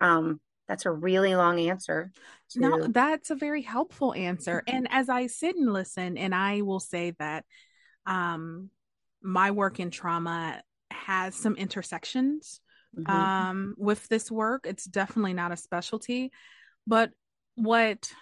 um 0.00 0.40
that's 0.68 0.86
a 0.86 0.92
really 0.92 1.34
long 1.34 1.58
answer. 1.58 2.12
To... 2.50 2.60
No, 2.60 2.86
that's 2.86 3.30
a 3.30 3.34
very 3.34 3.62
helpful 3.62 4.14
answer. 4.14 4.62
And 4.68 4.86
as 4.90 5.08
I 5.08 5.26
sit 5.26 5.56
and 5.56 5.72
listen, 5.72 6.18
and 6.18 6.34
I 6.34 6.60
will 6.60 6.80
say 6.80 7.14
that 7.18 7.44
um 8.06 8.70
my 9.20 9.50
work 9.50 9.80
in 9.80 9.90
trauma 9.90 10.62
has 10.92 11.34
some 11.34 11.56
intersections 11.56 12.60
mm-hmm. 12.96 13.10
um 13.10 13.74
with 13.76 14.06
this 14.08 14.30
work. 14.30 14.66
It's 14.66 14.84
definitely 14.84 15.34
not 15.34 15.52
a 15.52 15.56
specialty, 15.56 16.32
but 16.86 17.10
what 17.54 18.12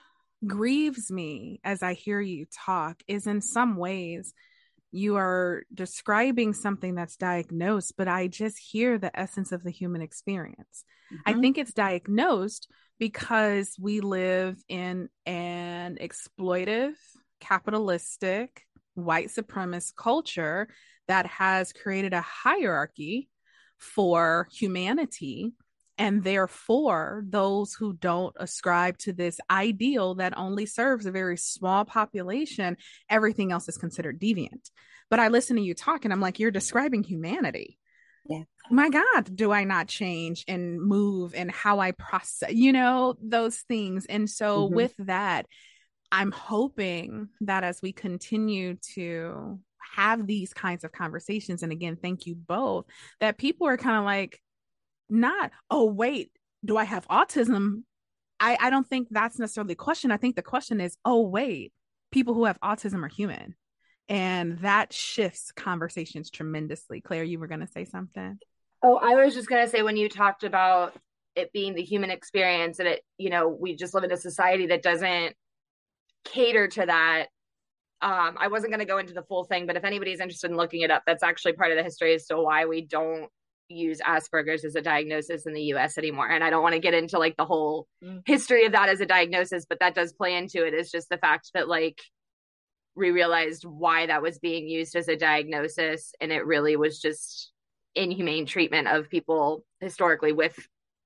grieves 0.47 1.11
me 1.11 1.61
as 1.65 1.83
I 1.83 1.95
hear 1.95 2.21
you 2.21 2.47
talk 2.65 3.03
is 3.07 3.27
in 3.27 3.41
some 3.41 3.77
ways 3.77 4.33
you 4.93 5.17
are 5.17 5.65
describing 5.75 6.55
something 6.55 6.95
that's 6.95 7.17
diagnosed, 7.17 7.95
but 7.99 8.09
I 8.09 8.29
just 8.29 8.59
hear 8.59 8.99
the 8.99 9.19
essence 9.19 9.53
of 9.53 9.63
the 9.63 9.71
human 9.71 10.01
experience. 10.01 10.85
Mm-hmm. 11.13 11.23
I 11.27 11.41
think 11.41 11.59
it's 11.59 11.73
diagnosed 11.73 12.69
because 12.99 13.77
we 13.79 14.01
live 14.01 14.63
in 14.69 15.09
an 15.27 15.99
exploitive, 16.01 16.95
capitalistic, 17.41 18.63
white 18.95 19.29
supremacist 19.29 19.95
culture 19.97 20.69
that 21.09 21.27
has 21.27 21.73
created 21.73 22.15
a 22.15 22.23
hierarchy 22.23 23.29
for 23.79 24.49
humanity 24.53 25.53
and 25.99 26.23
therefore, 26.23 27.25
those 27.27 27.73
who 27.75 27.95
don't 27.95 28.37
ascribe 28.39 28.99
to 28.99 29.13
this 29.13 29.41
ideal 29.51 30.17
that 30.17 30.37
only 30.37 30.67
serves 30.67 31.07
a 31.07 31.11
very 31.11 31.39
small 31.39 31.85
population, 31.85 32.77
everything 33.09 33.51
else 33.51 33.69
is 33.69 33.79
considered 33.79 34.21
deviant. 34.21 34.71
But 35.09 35.21
I 35.21 35.29
listen 35.29 35.57
to 35.57 35.63
you 35.63 35.75
talk 35.75 36.05
and 36.05 36.13
I'm 36.13 36.21
like, 36.21 36.39
you're 36.39 36.51
describing 36.51 37.03
humanity. 37.03 37.79
Yeah. 38.29 38.43
My 38.71 38.91
God, 38.91 39.35
do 39.35 39.53
I 39.53 39.65
not 39.65 39.89
change 39.89 40.45
and 40.49 40.81
move 40.81 41.35
and 41.35 41.51
how 41.51 41.79
I 41.79 41.93
process, 41.93 42.53
you 42.53 42.73
know, 42.73 43.15
those 43.23 43.59
things. 43.59 44.05
And 44.07 44.29
so, 44.29 44.67
mm-hmm. 44.67 44.75
with 44.75 44.95
that, 44.99 45.47
I'm 46.11 46.33
hoping 46.33 47.29
that 47.43 47.65
as 47.65 47.81
we 47.81 47.93
continue 47.93 48.77
to 48.95 49.61
have 49.95 50.27
these 50.27 50.53
kinds 50.53 50.85
of 50.85 50.93
conversations, 50.93 51.63
and 51.63 51.73
again, 51.73 51.97
thank 51.97 52.27
you 52.27 52.35
both, 52.35 52.87
that 53.21 53.39
people 53.39 53.67
are 53.67 53.77
kind 53.77 53.99
of 53.99 54.05
like, 54.05 54.41
not, 55.09 55.53
oh, 55.71 55.85
wait, 55.85 56.31
do 56.65 56.77
I 56.77 56.85
have 56.85 57.07
autism? 57.09 57.83
I, 58.41 58.59
I 58.61 58.71
don't 58.71 58.87
think 58.87 59.09
that's 59.11 59.39
necessarily 59.39 59.69
the 59.69 59.77
question. 59.77 60.11
I 60.11 60.17
think 60.17 60.37
the 60.37 60.43
question 60.43 60.81
is, 60.81 60.97
oh, 61.05 61.23
wait, 61.23 61.73
people 62.11 62.35
who 62.35 62.45
have 62.45 62.61
autism 62.61 63.05
are 63.05 63.09
human. 63.09 63.55
And 64.09 64.59
that 64.59 64.93
shifts 64.93 65.53
conversations 65.53 66.31
tremendously. 66.31 67.01
Clare, 67.01 67.25
you 67.25 67.39
were 67.39 67.47
going 67.47 67.61
to 67.61 67.67
say 67.67 67.85
something. 67.85 68.39
Oh, 68.83 68.97
I 68.97 69.15
was 69.15 69.35
just 69.35 69.49
going 69.49 69.65
to 69.65 69.71
say 69.71 69.83
when 69.83 69.97
you 69.97 70.09
talked 70.09 70.45
about 70.45 70.95
it 71.35 71.53
being 71.53 71.75
the 71.75 71.83
human 71.83 72.11
experience 72.11 72.79
and 72.79 72.89
it, 72.89 73.03
you 73.19 73.31
know, 73.31 73.49
we 73.49 73.75
just 73.75 73.95
live 73.95 74.05
in 74.05 74.13
a 74.13 74.17
society 74.17 74.67
that 74.67 74.83
doesn't 74.83 75.35
cater 76.25 76.69
to 76.69 76.87
that. 76.87 77.27
Um, 78.03 78.37
I 78.39 78.49
wasn't 78.49 78.73
going 78.73 78.81
to 78.81 78.87
go 78.87 78.99
into 78.99 79.15
the 79.15 79.23
full 79.23 79.45
thing, 79.45 79.67
but 79.67 79.77
if 79.77 79.85
anybody's 79.85 80.21
interested 80.21 80.51
in 80.51 80.57
looking 80.57 80.83
it 80.83 80.91
up, 80.91 81.05
that's 81.07 81.23
actually 81.23 81.55
part 81.55 81.71
of 81.71 81.79
the 81.79 81.83
history 81.83 82.15
as 82.15 82.27
to 82.27 82.37
why 82.37 82.67
we 82.67 82.83
don't 82.83 83.31
use 83.69 84.01
Asperger's 84.01 84.65
as 84.65 84.77
a 84.77 84.83
diagnosis 84.83 85.47
in 85.47 85.55
the 85.55 85.63
US 85.63 85.99
anymore. 85.99 86.29
And 86.29 86.45
I 86.45 86.51
don't 86.51 86.63
want 86.63 86.75
to 86.75 86.81
get 86.81 86.95
into 86.95 87.19
like 87.19 87.37
the 87.37 87.45
whole 87.45 87.87
mm. 88.05 88.23
history 88.27 88.65
of 88.67 88.73
that 88.73 88.89
as 88.89 89.01
a 89.01 89.07
diagnosis, 89.07 89.67
but 89.69 89.81
that 89.81 89.95
does 89.95 90.13
play 90.13 90.37
into 90.37 90.67
it. 90.67 90.75
Is 90.75 90.91
just 90.91 91.09
the 91.09 91.19
fact 91.19 91.51
that 91.55 91.69
like 91.69 92.01
we 92.95 93.11
realized 93.11 93.65
why 93.65 94.07
that 94.07 94.23
was 94.23 94.39
being 94.39 94.69
used 94.69 94.97
as 94.97 95.09
a 95.09 95.17
diagnosis 95.17 96.13
and 96.21 96.33
it 96.33 96.47
really 96.47 96.77
was 96.77 96.99
just 96.99 97.53
inhumane 97.95 98.47
treatment 98.47 98.89
of 98.89 99.11
people 99.11 99.65
historically 99.81 100.33
with 100.33 100.57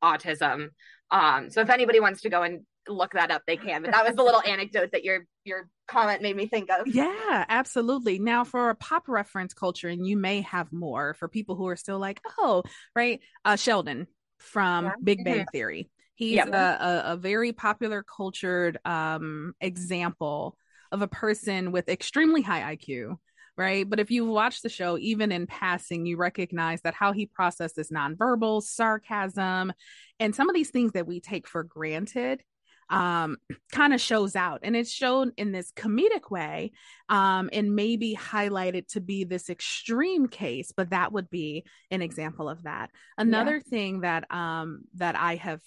autism. 0.03 0.69
Um, 1.11 1.51
so 1.51 1.61
if 1.61 1.71
anybody 1.71 1.99
wants 1.99 2.23
to 2.23 2.31
go 2.31 2.43
and 2.43 2.61
look 2.89 3.13
that 3.13 3.31
up, 3.31 3.43
they 3.47 3.57
can. 3.57 3.83
But 3.83 3.93
that 3.93 4.05
was 4.05 4.17
the 4.17 4.23
little 4.23 4.43
anecdote 4.43 4.91
that 4.93 5.05
your 5.05 5.27
your 5.45 5.69
comment 5.87 6.23
made 6.23 6.37
me 6.37 6.47
think 6.47 6.71
of. 6.71 6.87
Yeah, 6.87 7.45
absolutely. 7.49 8.19
Now 8.19 8.45
for 8.45 8.71
a 8.71 8.75
pop 8.75 9.09
reference 9.09 9.55
culture, 9.55 9.89
and 9.89 10.07
you 10.07 10.17
may 10.17 10.43
have 10.43 10.73
more 10.73 11.15
for 11.15 11.29
people 11.29 11.57
who 11.57 11.67
are 11.69 11.77
still 11.77 11.99
like, 11.99 12.21
oh, 12.39 12.63
right, 12.95 13.21
uh, 13.45 13.57
Sheldon 13.57 14.07
from 14.39 14.87
yeah. 14.87 14.93
Big 15.03 15.25
Bang 15.25 15.41
mm-hmm. 15.41 15.45
Theory. 15.53 15.91
He's 16.15 16.39
a, 16.39 16.53
a, 16.53 17.13
a, 17.13 17.17
very 17.17 17.53
popular 17.53 18.03
cultured 18.03 18.79
um, 18.85 19.55
example 19.59 20.55
of 20.93 21.01
a 21.01 21.09
person 21.09 21.73
with 21.73 21.89
extremely 21.89 22.43
high 22.43 22.77
IQ 22.77 23.17
right? 23.61 23.89
But 23.89 24.01
if 24.01 24.11
you 24.11 24.25
watch 24.25 24.63
the 24.63 24.71
show, 24.71 24.97
even 24.97 25.31
in 25.31 25.47
passing, 25.47 26.07
you 26.07 26.17
recognize 26.17 26.81
that 26.81 26.95
how 26.95 27.13
he 27.13 27.27
processes 27.27 27.91
nonverbal, 27.91 28.63
sarcasm, 28.63 29.75
and 30.19 30.35
some 30.35 30.49
of 30.49 30.55
these 30.55 30.71
things 30.71 30.93
that 30.93 31.07
we 31.07 31.21
take 31.21 31.47
for 31.47 31.63
granted 31.63 32.43
um, 32.91 33.37
kind 33.73 33.95
of 33.95 34.01
shows 34.01 34.37
out 34.37 34.61
and 34.63 34.77
it's 34.77 34.91
shown 34.91 35.33
in 35.37 35.53
this 35.53 35.73
comedic 35.73 36.31
way 36.31 36.73
um, 37.09 37.49
and 37.53 37.75
maybe 37.75 38.19
highlighted 38.21 38.87
to 38.89 39.01
be 39.01 39.25
this 39.25 39.49
extreme 39.49 40.27
case 40.27 40.73
but 40.77 40.91
that 40.91 41.13
would 41.13 41.31
be 41.31 41.65
an 41.91 42.03
example 42.03 42.49
of 42.49 42.65
that 42.65 42.91
another 43.17 43.57
yeah. 43.57 43.71
thing 43.71 44.01
that 44.01 44.31
um, 44.33 44.83
that 44.95 45.17
i 45.17 45.37
have 45.37 45.61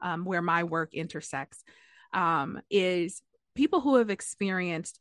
um, 0.00 0.24
where 0.24 0.42
my 0.42 0.64
work 0.64 0.94
intersects 0.94 1.62
um, 2.12 2.60
is 2.70 3.22
people 3.54 3.80
who 3.80 3.96
have 3.96 4.10
experienced 4.10 4.98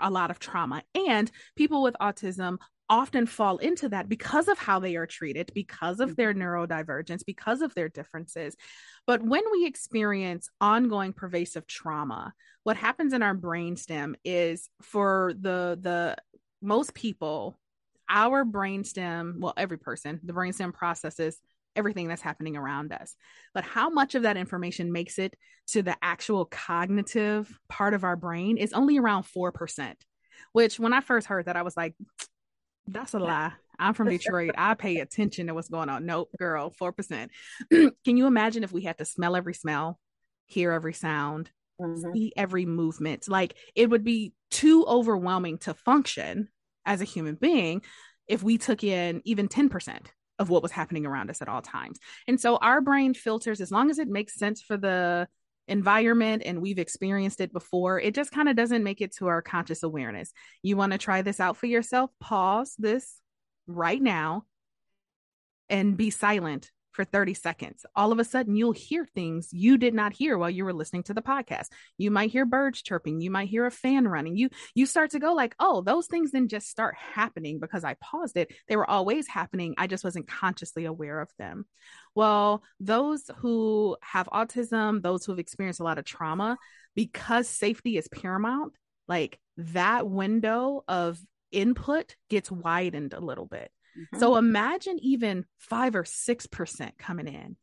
a 0.00 0.10
lot 0.10 0.30
of 0.30 0.38
trauma 0.38 0.82
and 0.94 1.30
people 1.56 1.82
with 1.82 1.96
autism 2.00 2.58
often 2.90 3.24
fall 3.24 3.56
into 3.58 3.88
that 3.88 4.08
because 4.08 4.48
of 4.48 4.58
how 4.58 4.80
they 4.80 4.96
are 4.96 5.06
treated, 5.06 5.52
because 5.54 6.00
of 6.00 6.16
their 6.16 6.34
mm-hmm. 6.34 6.42
neurodivergence, 6.42 7.24
because 7.24 7.62
of 7.62 7.74
their 7.74 7.88
differences. 7.88 8.56
But 9.06 9.22
when 9.22 9.44
we 9.52 9.64
experience 9.64 10.50
ongoing 10.60 11.12
pervasive 11.14 11.66
trauma, 11.66 12.34
what 12.64 12.76
happens 12.76 13.14
in 13.14 13.22
our 13.22 13.34
brainstem 13.34 14.14
is 14.24 14.68
for 14.82 15.32
the 15.40 15.78
the 15.80 16.16
most 16.60 16.92
people, 16.92 17.58
our 18.10 18.44
brainstem, 18.44 19.38
well, 19.38 19.54
every 19.56 19.78
person, 19.78 20.20
the 20.22 20.34
brainstem 20.34 20.74
processes 20.74 21.40
everything 21.76 22.08
that's 22.08 22.20
happening 22.20 22.56
around 22.56 22.92
us. 22.92 23.14
But 23.54 23.64
how 23.64 23.90
much 23.90 24.16
of 24.16 24.24
that 24.24 24.36
information 24.36 24.92
makes 24.92 25.18
it 25.18 25.36
to 25.68 25.82
the 25.82 25.96
actual 26.02 26.44
cognitive 26.44 27.56
part 27.68 27.94
of 27.94 28.04
our 28.04 28.16
brain 28.16 28.56
is 28.56 28.72
only 28.72 28.98
around 28.98 29.22
4%, 29.24 29.94
which 30.52 30.80
when 30.80 30.92
I 30.92 31.00
first 31.00 31.28
heard 31.28 31.46
that, 31.46 31.56
I 31.56 31.62
was 31.62 31.76
like, 31.76 31.94
that's 32.92 33.14
a 33.14 33.18
lie. 33.18 33.52
I'm 33.78 33.94
from 33.94 34.08
Detroit. 34.08 34.52
I 34.58 34.74
pay 34.74 34.98
attention 34.98 35.46
to 35.46 35.54
what's 35.54 35.68
going 35.68 35.88
on. 35.88 36.04
Nope, 36.04 36.30
girl, 36.38 36.72
4%. 36.80 37.28
Can 37.70 38.16
you 38.16 38.26
imagine 38.26 38.62
if 38.62 38.72
we 38.72 38.82
had 38.82 38.98
to 38.98 39.04
smell 39.04 39.34
every 39.34 39.54
smell, 39.54 39.98
hear 40.46 40.72
every 40.72 40.92
sound, 40.92 41.50
mm-hmm. 41.80 42.12
see 42.12 42.32
every 42.36 42.66
movement? 42.66 43.28
Like 43.28 43.54
it 43.74 43.88
would 43.88 44.04
be 44.04 44.34
too 44.50 44.84
overwhelming 44.86 45.58
to 45.58 45.74
function 45.74 46.48
as 46.84 47.00
a 47.00 47.06
human 47.06 47.36
being 47.36 47.82
if 48.28 48.42
we 48.42 48.58
took 48.58 48.84
in 48.84 49.22
even 49.24 49.48
10% 49.48 50.06
of 50.38 50.50
what 50.50 50.62
was 50.62 50.72
happening 50.72 51.06
around 51.06 51.30
us 51.30 51.42
at 51.42 51.48
all 51.48 51.62
times. 51.62 51.98
And 52.26 52.40
so 52.40 52.56
our 52.56 52.80
brain 52.80 53.14
filters 53.14 53.60
as 53.60 53.70
long 53.70 53.90
as 53.90 53.98
it 53.98 54.08
makes 54.08 54.36
sense 54.36 54.62
for 54.62 54.76
the 54.76 55.28
environment 55.70 56.42
and 56.44 56.60
we've 56.60 56.78
experienced 56.78 57.40
it 57.40 57.52
before, 57.52 57.98
it 57.98 58.14
just 58.14 58.32
kind 58.32 58.48
of 58.48 58.56
doesn't 58.56 58.84
make 58.84 59.00
it 59.00 59.14
to 59.16 59.28
our 59.28 59.40
conscious 59.40 59.82
awareness. 59.82 60.32
You 60.62 60.76
want 60.76 60.92
to 60.92 60.98
try 60.98 61.22
this 61.22 61.40
out 61.40 61.56
for 61.56 61.66
yourself? 61.66 62.10
Pause 62.20 62.74
this 62.78 63.20
right 63.66 64.02
now 64.02 64.44
and 65.70 65.96
be 65.96 66.10
silent 66.10 66.70
for 66.92 67.04
30 67.04 67.34
seconds. 67.34 67.86
All 67.94 68.12
of 68.12 68.18
a 68.18 68.24
sudden, 68.24 68.56
you'll 68.56 68.72
hear 68.72 69.04
things 69.04 69.48
you 69.52 69.78
did 69.78 69.94
not 69.94 70.12
hear 70.12 70.36
while 70.36 70.50
you 70.50 70.64
were 70.64 70.72
listening 70.72 71.02
to 71.04 71.14
the 71.14 71.22
podcast. 71.22 71.66
You 71.98 72.10
might 72.10 72.30
hear 72.30 72.44
birds 72.44 72.82
chirping, 72.82 73.20
you 73.20 73.30
might 73.30 73.48
hear 73.48 73.66
a 73.66 73.70
fan 73.70 74.08
running. 74.08 74.36
You 74.36 74.50
you 74.74 74.86
start 74.86 75.10
to 75.10 75.18
go 75.18 75.32
like, 75.32 75.54
"Oh, 75.58 75.82
those 75.82 76.06
things 76.06 76.30
didn't 76.32 76.50
just 76.50 76.68
start 76.68 76.94
happening 76.96 77.60
because 77.60 77.84
I 77.84 77.94
paused 78.00 78.36
it. 78.36 78.52
They 78.68 78.76
were 78.76 78.88
always 78.88 79.28
happening. 79.28 79.74
I 79.78 79.86
just 79.86 80.04
wasn't 80.04 80.28
consciously 80.28 80.84
aware 80.84 81.20
of 81.20 81.30
them." 81.38 81.66
Well, 82.14 82.62
those 82.80 83.30
who 83.38 83.96
have 84.02 84.28
autism, 84.28 85.02
those 85.02 85.24
who 85.24 85.32
have 85.32 85.38
experienced 85.38 85.80
a 85.80 85.84
lot 85.84 85.98
of 85.98 86.04
trauma, 86.04 86.58
because 86.94 87.48
safety 87.48 87.96
is 87.96 88.08
paramount, 88.08 88.74
like 89.08 89.38
that 89.56 90.08
window 90.08 90.84
of 90.88 91.18
input 91.52 92.16
gets 92.28 92.50
widened 92.50 93.12
a 93.12 93.20
little 93.20 93.46
bit. 93.46 93.70
Mm-hmm. 93.98 94.18
So 94.18 94.36
imagine 94.36 94.98
even 95.00 95.46
five 95.58 95.94
or 95.94 96.04
six 96.04 96.46
percent 96.46 96.96
coming 96.98 97.28
in. 97.28 97.56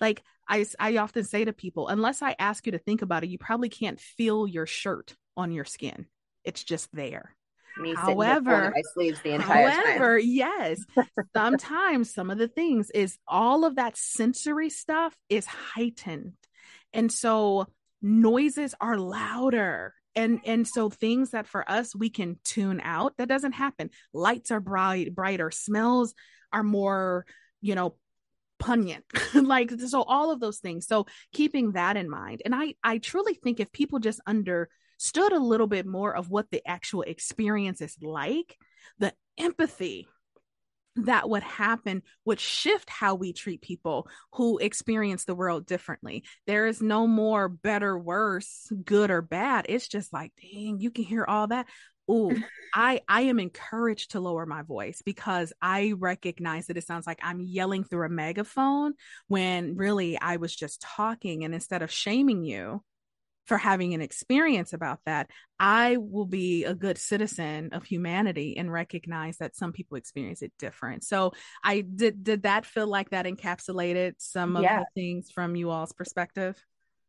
Like 0.00 0.22
I, 0.48 0.66
I 0.78 0.98
often 0.98 1.24
say 1.24 1.44
to 1.44 1.52
people, 1.52 1.88
unless 1.88 2.22
I 2.22 2.36
ask 2.38 2.66
you 2.66 2.72
to 2.72 2.78
think 2.78 3.02
about 3.02 3.24
it, 3.24 3.30
you 3.30 3.38
probably 3.38 3.68
can't 3.68 4.00
feel 4.00 4.46
your 4.46 4.66
shirt 4.66 5.16
on 5.36 5.52
your 5.52 5.64
skin. 5.64 6.06
It's 6.44 6.62
just 6.62 6.88
there. 6.92 7.34
Me 7.78 7.94
however, 7.94 8.72
my 8.74 8.82
sleeves 8.94 9.20
the 9.22 9.32
entire 9.32 9.68
however, 9.68 10.18
time. 10.18 10.28
yes, 10.28 10.80
sometimes 11.34 12.12
some 12.12 12.30
of 12.30 12.38
the 12.38 12.48
things 12.48 12.90
is 12.90 13.18
all 13.28 13.66
of 13.66 13.76
that 13.76 13.98
sensory 13.98 14.70
stuff 14.70 15.14
is 15.28 15.44
heightened, 15.44 16.32
and 16.94 17.12
so 17.12 17.66
noises 18.00 18.74
are 18.80 18.96
louder 18.96 19.92
and 20.16 20.40
and 20.44 20.66
so 20.66 20.90
things 20.90 21.30
that 21.30 21.46
for 21.46 21.70
us 21.70 21.94
we 21.94 22.10
can 22.10 22.38
tune 22.42 22.80
out 22.82 23.12
that 23.18 23.28
doesn't 23.28 23.52
happen. 23.52 23.90
Lights 24.12 24.50
are 24.50 24.60
bright 24.60 25.14
brighter. 25.14 25.50
Smells 25.50 26.14
are 26.52 26.62
more 26.62 27.26
you 27.60 27.74
know 27.74 27.94
pungent. 28.58 29.04
Like 29.34 29.70
so 29.70 30.02
all 30.02 30.30
of 30.30 30.40
those 30.40 30.58
things. 30.58 30.86
So 30.86 31.06
keeping 31.32 31.72
that 31.72 31.96
in 31.96 32.08
mind. 32.08 32.42
And 32.44 32.54
i 32.54 32.74
i 32.82 32.98
truly 32.98 33.34
think 33.34 33.60
if 33.60 33.70
people 33.70 33.98
just 33.98 34.20
understood 34.26 35.32
a 35.32 35.38
little 35.38 35.66
bit 35.66 35.86
more 35.86 36.16
of 36.16 36.30
what 36.30 36.50
the 36.50 36.66
actual 36.66 37.02
experience 37.02 37.80
is 37.80 37.96
like 38.00 38.56
the 38.98 39.12
empathy 39.38 40.08
that 40.96 41.28
would 41.28 41.42
happen 41.42 42.02
would 42.24 42.40
shift 42.40 42.88
how 42.90 43.14
we 43.14 43.32
treat 43.32 43.60
people 43.60 44.08
who 44.32 44.58
experience 44.58 45.24
the 45.24 45.34
world 45.34 45.66
differently. 45.66 46.24
There 46.46 46.66
is 46.66 46.80
no 46.80 47.06
more 47.06 47.48
better, 47.48 47.98
worse, 47.98 48.70
good 48.84 49.10
or 49.10 49.22
bad. 49.22 49.66
It's 49.68 49.88
just 49.88 50.12
like, 50.12 50.32
dang, 50.40 50.80
you 50.80 50.90
can 50.90 51.04
hear 51.04 51.24
all 51.26 51.48
that. 51.48 51.66
Oh, 52.08 52.34
I 52.74 53.00
I 53.08 53.22
am 53.22 53.38
encouraged 53.38 54.12
to 54.12 54.20
lower 54.20 54.46
my 54.46 54.62
voice 54.62 55.02
because 55.04 55.52
I 55.60 55.94
recognize 55.96 56.66
that 56.66 56.76
it 56.76 56.86
sounds 56.86 57.06
like 57.06 57.20
I'm 57.22 57.40
yelling 57.40 57.84
through 57.84 58.06
a 58.06 58.10
megaphone 58.10 58.94
when 59.28 59.76
really 59.76 60.18
I 60.18 60.36
was 60.36 60.54
just 60.54 60.80
talking 60.80 61.44
and 61.44 61.54
instead 61.54 61.82
of 61.82 61.90
shaming 61.90 62.44
you, 62.44 62.82
for 63.46 63.56
having 63.58 63.94
an 63.94 64.00
experience 64.00 64.72
about 64.72 65.00
that, 65.06 65.30
I 65.58 65.96
will 65.98 66.26
be 66.26 66.64
a 66.64 66.74
good 66.74 66.98
citizen 66.98 67.70
of 67.72 67.84
humanity 67.84 68.56
and 68.58 68.70
recognize 68.70 69.38
that 69.38 69.56
some 69.56 69.72
people 69.72 69.96
experience 69.96 70.42
it 70.42 70.52
different. 70.58 71.04
So 71.04 71.32
I 71.64 71.80
did 71.80 72.24
did 72.24 72.42
that 72.42 72.66
feel 72.66 72.86
like 72.86 73.10
that 73.10 73.26
encapsulated 73.26 74.14
some 74.18 74.56
of 74.56 74.62
yeah. 74.62 74.80
the 74.80 74.86
things 74.94 75.30
from 75.30 75.56
you 75.56 75.70
all's 75.70 75.92
perspective? 75.92 76.56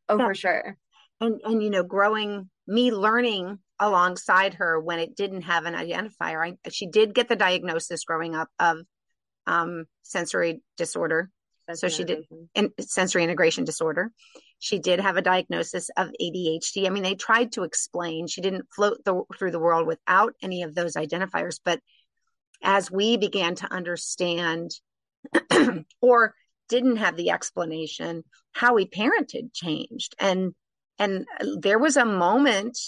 Oh, 0.08 0.18
yeah. 0.18 0.26
for 0.26 0.36
sure. 0.36 0.78
And 1.20 1.42
and 1.44 1.64
you 1.64 1.70
know, 1.70 1.84
growing 1.84 2.50
me 2.68 2.92
learning 2.92 3.60
alongside 3.80 4.56
her 4.56 4.80
when 4.80 5.00
it 5.00 5.16
didn't 5.16 5.44
have 5.44 5.66
an 5.66 5.74
identifier. 5.74 6.54
I, 6.66 6.70
she 6.70 6.88
did 6.88 7.14
get 7.14 7.30
the 7.30 7.36
diagnosis 7.36 8.04
growing 8.04 8.36
up 8.36 8.50
of 8.60 8.78
um, 9.46 9.86
sensory 10.04 10.62
disorder. 10.78 11.30
Sensory 11.68 11.90
so 11.90 11.98
she 11.98 12.04
did 12.04 12.26
in, 12.56 12.72
sensory 12.80 13.24
integration 13.24 13.66
disorder. 13.66 14.12
She 14.60 14.80
did 14.80 15.00
have 15.00 15.18
a 15.18 15.22
diagnosis 15.22 15.90
of 15.98 16.10
ADHD. 16.22 16.88
I 16.88 16.90
mean, 16.90 17.04
they 17.04 17.16
tried 17.16 17.52
to 17.54 17.64
explain. 17.64 18.28
She 18.28 18.42
didn't 18.42 18.68
float 18.74 19.04
the, 19.06 19.24
through 19.38 19.52
the 19.52 19.60
world 19.60 19.86
without 19.86 20.34
any 20.42 20.64
of 20.64 20.74
those 20.74 20.96
identifiers. 20.96 21.60
But 21.64 21.80
as 22.64 22.90
we 22.90 23.18
began 23.18 23.56
to 23.56 23.72
understand 23.72 24.72
or 26.02 26.34
didn't 26.70 26.98
have 26.98 27.16
the 27.16 27.30
explanation, 27.30 28.24
how 28.52 28.74
we 28.74 28.86
parented 28.86 29.54
changed. 29.54 30.16
And 30.20 30.54
and 31.00 31.26
there 31.60 31.78
was 31.78 31.96
a 31.96 32.06
moment 32.06 32.80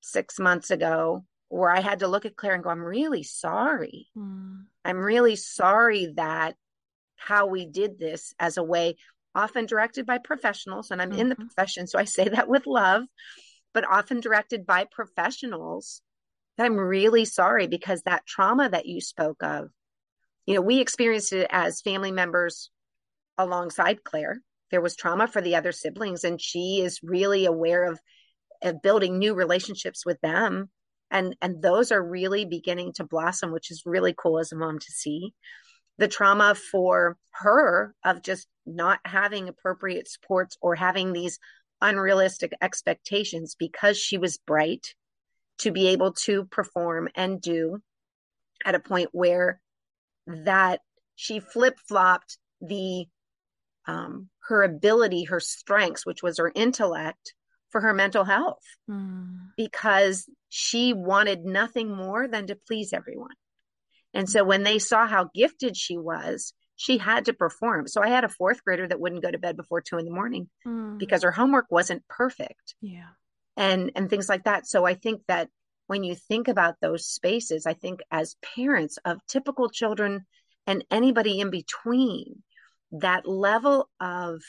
six 0.00 0.38
months 0.38 0.70
ago 0.70 1.24
where 1.48 1.70
I 1.70 1.80
had 1.80 2.00
to 2.00 2.08
look 2.08 2.24
at 2.24 2.36
Clare 2.36 2.54
and 2.54 2.62
go, 2.62 2.70
I'm 2.70 2.84
really 2.84 3.24
sorry. 3.24 4.06
Mm. 4.16 4.64
I'm 4.84 4.98
really 4.98 5.36
sorry 5.36 6.12
that 6.16 6.54
how 7.16 7.46
we 7.46 7.66
did 7.66 7.98
this 7.98 8.34
as 8.38 8.56
a 8.56 8.62
way 8.62 8.96
often 9.36 9.66
directed 9.66 10.06
by 10.06 10.18
professionals, 10.18 10.90
and 10.90 11.00
I'm 11.00 11.10
mm-hmm. 11.10 11.20
in 11.20 11.28
the 11.28 11.34
mm-hmm. 11.36 11.46
profession, 11.46 11.86
so 11.86 11.98
I 11.98 12.04
say 12.04 12.28
that 12.28 12.48
with 12.48 12.66
love, 12.66 13.02
but 13.74 13.88
often 13.88 14.20
directed 14.20 14.66
by 14.66 14.86
professionals. 14.90 16.00
I'm 16.58 16.76
really 16.76 17.26
sorry 17.26 17.66
because 17.66 18.02
that 18.02 18.26
trauma 18.26 18.70
that 18.70 18.86
you 18.86 19.02
spoke 19.02 19.42
of, 19.42 19.68
you 20.46 20.54
know, 20.54 20.62
we 20.62 20.80
experienced 20.80 21.34
it 21.34 21.46
as 21.50 21.82
family 21.82 22.12
members 22.12 22.70
alongside 23.36 24.02
Clare. 24.02 24.40
There 24.70 24.80
was 24.80 24.96
trauma 24.96 25.28
for 25.28 25.42
the 25.42 25.56
other 25.56 25.72
siblings, 25.72 26.24
and 26.24 26.40
she 26.40 26.80
is 26.82 27.00
really 27.02 27.44
aware 27.44 27.84
of, 27.84 28.00
of 28.62 28.80
building 28.82 29.18
new 29.18 29.34
relationships 29.34 30.06
with 30.06 30.18
them. 30.22 30.70
And, 31.10 31.36
and 31.42 31.62
those 31.62 31.92
are 31.92 32.02
really 32.02 32.46
beginning 32.46 32.94
to 32.94 33.04
blossom, 33.04 33.52
which 33.52 33.70
is 33.70 33.82
really 33.84 34.14
cool 34.16 34.38
as 34.38 34.50
a 34.50 34.56
mom 34.56 34.78
to 34.78 34.92
see 34.92 35.34
the 35.98 36.08
trauma 36.08 36.54
for 36.54 37.16
her 37.30 37.94
of 38.04 38.22
just 38.22 38.46
not 38.66 39.00
having 39.04 39.48
appropriate 39.48 40.08
supports 40.08 40.56
or 40.60 40.74
having 40.74 41.12
these 41.12 41.38
unrealistic 41.80 42.52
expectations 42.60 43.54
because 43.58 43.98
she 43.98 44.18
was 44.18 44.38
bright 44.38 44.94
to 45.58 45.70
be 45.70 45.88
able 45.88 46.12
to 46.12 46.44
perform 46.46 47.08
and 47.14 47.40
do 47.40 47.80
at 48.64 48.74
a 48.74 48.80
point 48.80 49.10
where 49.12 49.60
that 50.26 50.80
she 51.14 51.40
flip 51.40 51.78
flopped 51.88 52.38
the 52.60 53.06
um, 53.86 54.28
her 54.48 54.62
ability, 54.62 55.24
her 55.24 55.40
strengths, 55.40 56.04
which 56.04 56.22
was 56.22 56.38
her 56.38 56.50
intellect, 56.54 57.34
for 57.70 57.80
her 57.80 57.92
mental 57.92 58.24
health 58.24 58.62
mm. 58.90 59.36
because 59.56 60.28
she 60.48 60.92
wanted 60.92 61.44
nothing 61.44 61.94
more 61.94 62.26
than 62.26 62.46
to 62.46 62.56
please 62.66 62.92
everyone. 62.92 63.34
And 64.14 64.30
so 64.30 64.44
when 64.44 64.62
they 64.62 64.78
saw 64.78 65.06
how 65.06 65.30
gifted 65.34 65.76
she 65.76 65.98
was, 65.98 66.54
she 66.76 66.98
had 66.98 67.24
to 67.24 67.32
perform. 67.32 67.88
So 67.88 68.02
I 68.02 68.08
had 68.08 68.24
a 68.24 68.28
fourth 68.28 68.62
grader 68.62 68.86
that 68.86 69.00
wouldn't 69.00 69.22
go 69.22 69.30
to 69.30 69.38
bed 69.38 69.56
before 69.56 69.80
two 69.80 69.98
in 69.98 70.04
the 70.04 70.10
morning 70.10 70.48
mm. 70.66 70.98
because 70.98 71.22
her 71.22 71.32
homework 71.32 71.66
wasn't 71.70 72.06
perfect. 72.08 72.74
Yeah. 72.80 73.08
And 73.56 73.90
and 73.96 74.10
things 74.10 74.28
like 74.28 74.44
that. 74.44 74.66
So 74.66 74.84
I 74.84 74.94
think 74.94 75.22
that 75.28 75.48
when 75.86 76.04
you 76.04 76.14
think 76.14 76.48
about 76.48 76.76
those 76.80 77.06
spaces, 77.06 77.66
I 77.66 77.72
think 77.72 78.00
as 78.10 78.36
parents 78.54 78.98
of 79.04 79.18
typical 79.26 79.70
children 79.70 80.26
and 80.66 80.84
anybody 80.90 81.40
in 81.40 81.50
between, 81.50 82.42
that 82.92 83.26
level 83.26 83.88
of 84.00 84.42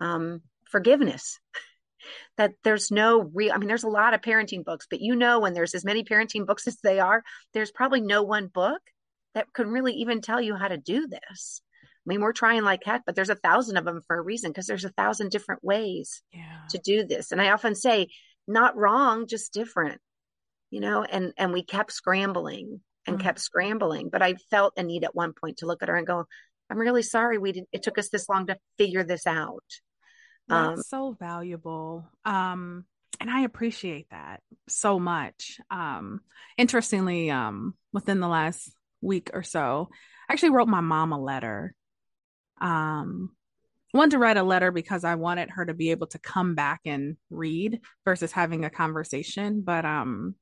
um, 0.00 0.42
forgiveness 0.70 1.38
that 2.36 2.52
there's 2.62 2.90
no 2.90 3.30
real 3.34 3.52
i 3.52 3.58
mean 3.58 3.66
there's 3.66 3.84
a 3.84 3.88
lot 3.88 4.14
of 4.14 4.20
parenting 4.20 4.64
books 4.64 4.86
but 4.88 5.00
you 5.00 5.16
know 5.16 5.40
when 5.40 5.52
there's 5.52 5.74
as 5.74 5.84
many 5.84 6.04
parenting 6.04 6.46
books 6.46 6.66
as 6.68 6.76
they 6.82 7.00
are 7.00 7.22
there's 7.54 7.72
probably 7.72 8.00
no 8.00 8.22
one 8.22 8.46
book 8.46 8.80
that 9.38 9.52
can 9.52 9.68
really 9.68 9.94
even 9.94 10.20
tell 10.20 10.40
you 10.40 10.56
how 10.56 10.68
to 10.68 10.76
do 10.76 11.06
this 11.06 11.62
i 11.84 12.06
mean 12.06 12.20
we're 12.20 12.32
trying 12.32 12.62
like 12.64 12.82
heck 12.84 13.02
but 13.06 13.14
there's 13.14 13.30
a 13.30 13.34
thousand 13.36 13.76
of 13.76 13.84
them 13.84 14.02
for 14.06 14.18
a 14.18 14.22
reason 14.22 14.50
because 14.50 14.66
there's 14.66 14.84
a 14.84 14.90
thousand 14.90 15.30
different 15.30 15.62
ways 15.62 16.22
yeah. 16.32 16.60
to 16.70 16.78
do 16.78 17.04
this 17.04 17.32
and 17.32 17.40
i 17.40 17.50
often 17.50 17.74
say 17.74 18.08
not 18.46 18.76
wrong 18.76 19.26
just 19.26 19.52
different 19.52 20.00
you 20.70 20.80
know 20.80 21.02
and 21.04 21.32
and 21.36 21.52
we 21.52 21.62
kept 21.62 21.92
scrambling 21.92 22.80
and 23.06 23.16
mm-hmm. 23.16 23.26
kept 23.26 23.40
scrambling 23.40 24.08
but 24.10 24.22
i 24.22 24.34
felt 24.50 24.74
a 24.76 24.82
need 24.82 25.04
at 25.04 25.14
one 25.14 25.32
point 25.32 25.58
to 25.58 25.66
look 25.66 25.82
at 25.82 25.88
her 25.88 25.96
and 25.96 26.06
go 26.06 26.24
i'm 26.70 26.78
really 26.78 27.02
sorry 27.02 27.38
we 27.38 27.52
did 27.52 27.64
it 27.72 27.82
took 27.82 27.98
us 27.98 28.08
this 28.08 28.28
long 28.28 28.46
to 28.46 28.56
figure 28.76 29.04
this 29.04 29.26
out 29.26 29.64
that's 30.48 30.78
um, 30.78 30.82
so 30.82 31.16
valuable. 31.18 32.08
Um, 32.24 32.84
and 33.20 33.30
I 33.30 33.40
appreciate 33.42 34.08
that 34.10 34.40
so 34.68 34.98
much. 34.98 35.60
Um, 35.70 36.20
interestingly, 36.56 37.30
um, 37.30 37.74
within 37.92 38.20
the 38.20 38.28
last 38.28 38.70
week 39.00 39.30
or 39.32 39.42
so, 39.42 39.88
I 40.28 40.32
actually 40.32 40.50
wrote 40.50 40.68
my 40.68 40.80
mom 40.80 41.12
a 41.12 41.20
letter. 41.20 41.74
Um, 42.60 43.30
wanted 43.94 44.12
to 44.12 44.18
write 44.18 44.36
a 44.36 44.42
letter 44.42 44.70
because 44.70 45.04
I 45.04 45.14
wanted 45.14 45.50
her 45.50 45.64
to 45.64 45.74
be 45.74 45.90
able 45.90 46.08
to 46.08 46.18
come 46.18 46.54
back 46.54 46.80
and 46.84 47.16
read 47.30 47.80
versus 48.04 48.32
having 48.32 48.64
a 48.64 48.70
conversation. 48.70 49.62
But 49.62 49.84
um, 49.84 50.34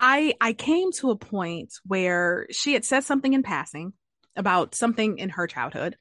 I 0.00 0.34
I 0.40 0.52
came 0.52 0.92
to 0.92 1.10
a 1.10 1.16
point 1.16 1.74
where 1.84 2.46
she 2.50 2.72
had 2.74 2.84
said 2.84 3.04
something 3.04 3.32
in 3.32 3.42
passing 3.42 3.92
about 4.36 4.74
something 4.74 5.18
in 5.18 5.30
her 5.30 5.46
childhood 5.46 5.96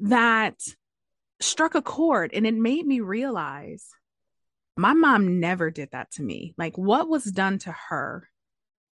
that 0.00 0.60
struck 1.40 1.74
a 1.74 1.82
chord 1.82 2.32
and 2.34 2.46
it 2.46 2.54
made 2.54 2.84
me 2.86 3.00
realize 3.00 3.88
my 4.76 4.92
mom 4.94 5.38
never 5.38 5.70
did 5.70 5.90
that 5.92 6.10
to 6.12 6.22
me. 6.22 6.54
Like 6.56 6.76
what 6.76 7.08
was 7.08 7.24
done 7.24 7.58
to 7.60 7.74
her, 7.88 8.28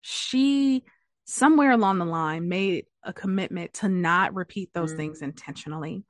she 0.01 0.85
somewhere 1.25 1.71
along 1.73 1.99
the 1.99 2.05
line 2.05 2.49
made 2.49 2.87
a 3.03 3.13
commitment 3.13 3.75
to 3.75 3.89
not 3.89 4.35
repeat 4.35 4.71
those 4.73 4.93
mm. 4.93 4.97
things 4.97 5.23
intentionally. 5.23 6.05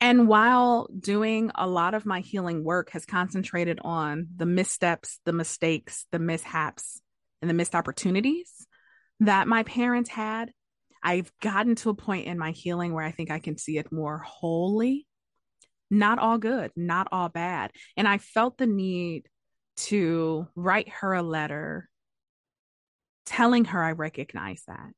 And 0.00 0.26
while 0.26 0.88
doing 0.98 1.52
a 1.54 1.66
lot 1.66 1.94
of 1.94 2.04
my 2.04 2.20
healing 2.20 2.64
work 2.64 2.90
has 2.90 3.06
concentrated 3.06 3.78
on 3.82 4.26
the 4.36 4.46
missteps, 4.46 5.20
the 5.24 5.32
mistakes, 5.32 6.06
the 6.10 6.18
mishaps, 6.18 7.00
and 7.40 7.48
the 7.48 7.54
missed 7.54 7.74
opportunities 7.74 8.66
that 9.20 9.46
my 9.46 9.62
parents 9.62 10.10
had, 10.10 10.50
I've 11.02 11.32
gotten 11.40 11.76
to 11.76 11.90
a 11.90 11.94
point 11.94 12.26
in 12.26 12.38
my 12.38 12.50
healing 12.50 12.92
where 12.92 13.04
I 13.04 13.12
think 13.12 13.30
I 13.30 13.38
can 13.38 13.56
see 13.56 13.78
it 13.78 13.92
more 13.92 14.18
wholly. 14.18 15.06
Not 15.90 16.18
all 16.18 16.38
good, 16.38 16.72
not 16.74 17.08
all 17.12 17.28
bad. 17.28 17.70
And 17.96 18.08
I 18.08 18.18
felt 18.18 18.58
the 18.58 18.66
need 18.66 19.28
to 19.76 20.48
write 20.54 20.88
her 20.88 21.12
a 21.12 21.22
letter 21.22 21.88
telling 23.26 23.66
her 23.66 23.82
I 23.82 23.92
recognize 23.92 24.62
that. 24.66 24.90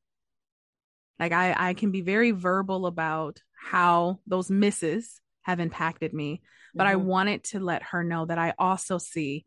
Like 1.19 1.33
I, 1.33 1.71
I 1.71 1.75
can 1.75 1.91
be 1.91 2.01
very 2.01 2.33
verbal 2.33 2.87
about 2.87 3.41
how 3.55 4.21
those 4.27 4.51
misses 4.51 5.21
have 5.43 5.61
impacted 5.61 6.13
me, 6.13 6.43
but 6.75 6.85
mm-hmm. 6.85 6.93
I 6.93 6.97
wanted 6.97 7.45
to 7.45 7.61
let 7.61 7.83
her 7.85 8.03
know 8.03 8.27
that 8.27 8.39
I 8.39 8.55
also 8.59 8.99
see 8.99 9.45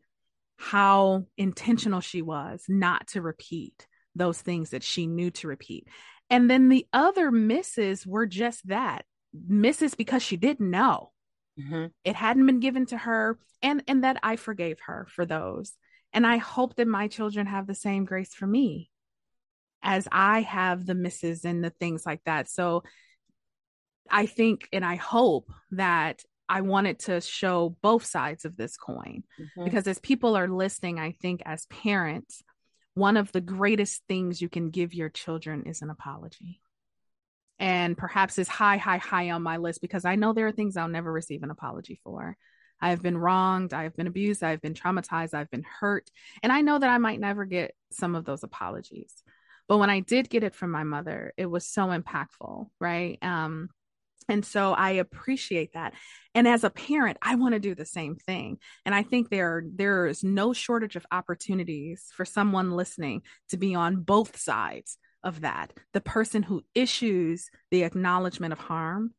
how 0.56 1.26
intentional 1.36 2.00
she 2.00 2.22
was 2.22 2.64
not 2.68 3.06
to 3.08 3.22
repeat 3.22 3.86
those 4.14 4.40
things 4.40 4.70
that 4.70 4.82
she 4.82 5.06
knew 5.06 5.30
to 5.30 5.48
repeat. 5.48 5.86
And 6.30 6.50
then 6.50 6.68
the 6.68 6.86
other 6.92 7.30
misses 7.30 8.06
were 8.06 8.26
just 8.26 8.66
that 8.68 9.04
misses 9.32 9.94
because 9.94 10.22
she 10.22 10.36
didn't 10.36 10.70
know. 10.70 11.12
Mm-hmm. 11.58 11.86
It 12.04 12.16
hadn't 12.16 12.46
been 12.46 12.60
given 12.60 12.86
to 12.86 12.98
her, 12.98 13.38
and 13.62 13.82
and 13.88 14.04
that 14.04 14.18
I 14.22 14.36
forgave 14.36 14.78
her 14.86 15.06
for 15.10 15.26
those. 15.26 15.72
And 16.12 16.26
I 16.26 16.38
hope 16.38 16.76
that 16.76 16.88
my 16.88 17.08
children 17.08 17.46
have 17.46 17.66
the 17.66 17.74
same 17.74 18.04
grace 18.04 18.34
for 18.34 18.46
me 18.46 18.90
as 19.82 20.08
I 20.10 20.42
have 20.42 20.86
the 20.86 20.94
misses 20.94 21.44
and 21.44 21.62
the 21.62 21.70
things 21.70 22.04
like 22.04 22.22
that. 22.24 22.48
So 22.48 22.82
I 24.10 24.26
think 24.26 24.68
and 24.72 24.84
I 24.84 24.96
hope 24.96 25.50
that 25.72 26.22
I 26.48 26.62
wanted 26.62 27.00
to 27.00 27.20
show 27.20 27.76
both 27.82 28.06
sides 28.06 28.44
of 28.44 28.56
this 28.56 28.76
coin 28.76 29.22
mm-hmm. 29.38 29.64
because 29.64 29.86
as 29.86 29.98
people 29.98 30.36
are 30.36 30.48
listening, 30.48 30.98
I 30.98 31.12
think 31.12 31.42
as 31.44 31.66
parents, 31.66 32.42
one 32.94 33.16
of 33.16 33.30
the 33.32 33.40
greatest 33.40 34.02
things 34.08 34.40
you 34.40 34.48
can 34.48 34.70
give 34.70 34.94
your 34.94 35.10
children 35.10 35.64
is 35.66 35.82
an 35.82 35.90
apology. 35.90 36.60
And 37.60 37.98
perhaps 37.98 38.38
is 38.38 38.48
high, 38.48 38.76
high, 38.76 38.98
high 38.98 39.30
on 39.30 39.42
my 39.42 39.56
list 39.58 39.80
because 39.80 40.04
I 40.04 40.14
know 40.14 40.32
there 40.32 40.46
are 40.46 40.52
things 40.52 40.76
I'll 40.76 40.88
never 40.88 41.12
receive 41.12 41.42
an 41.42 41.50
apology 41.50 42.00
for. 42.02 42.36
I 42.80 42.90
have 42.90 43.02
been 43.02 43.18
wronged, 43.18 43.72
I 43.72 43.84
have 43.84 43.96
been 43.96 44.06
abused, 44.06 44.42
I've 44.42 44.60
been 44.60 44.74
traumatized, 44.74 45.34
I've 45.34 45.50
been 45.50 45.64
hurt. 45.80 46.10
And 46.42 46.52
I 46.52 46.60
know 46.60 46.78
that 46.78 46.90
I 46.90 46.98
might 46.98 47.20
never 47.20 47.44
get 47.44 47.74
some 47.92 48.14
of 48.14 48.24
those 48.24 48.42
apologies. 48.42 49.12
But 49.68 49.78
when 49.78 49.90
I 49.90 50.00
did 50.00 50.30
get 50.30 50.44
it 50.44 50.54
from 50.54 50.70
my 50.70 50.84
mother, 50.84 51.32
it 51.36 51.46
was 51.46 51.66
so 51.66 51.86
impactful, 51.88 52.68
right? 52.80 53.18
Um, 53.20 53.68
and 54.28 54.44
so 54.44 54.72
I 54.72 54.92
appreciate 54.92 55.72
that. 55.72 55.94
And 56.34 56.46
as 56.46 56.64
a 56.64 56.70
parent, 56.70 57.16
I 57.22 57.34
want 57.36 57.54
to 57.54 57.60
do 57.60 57.74
the 57.74 57.86
same 57.86 58.16
thing. 58.16 58.58
And 58.84 58.94
I 58.94 59.02
think 59.02 59.30
there 59.30 59.64
there 59.66 60.06
is 60.06 60.22
no 60.22 60.52
shortage 60.52 60.96
of 60.96 61.06
opportunities 61.10 62.04
for 62.14 62.24
someone 62.24 62.72
listening 62.72 63.22
to 63.50 63.56
be 63.56 63.74
on 63.74 64.02
both 64.02 64.38
sides 64.38 64.98
of 65.22 65.40
that. 65.40 65.72
The 65.94 66.00
person 66.00 66.42
who 66.42 66.64
issues 66.74 67.50
the 67.70 67.84
acknowledgement 67.84 68.52
of 68.52 68.58
harm 68.58 69.14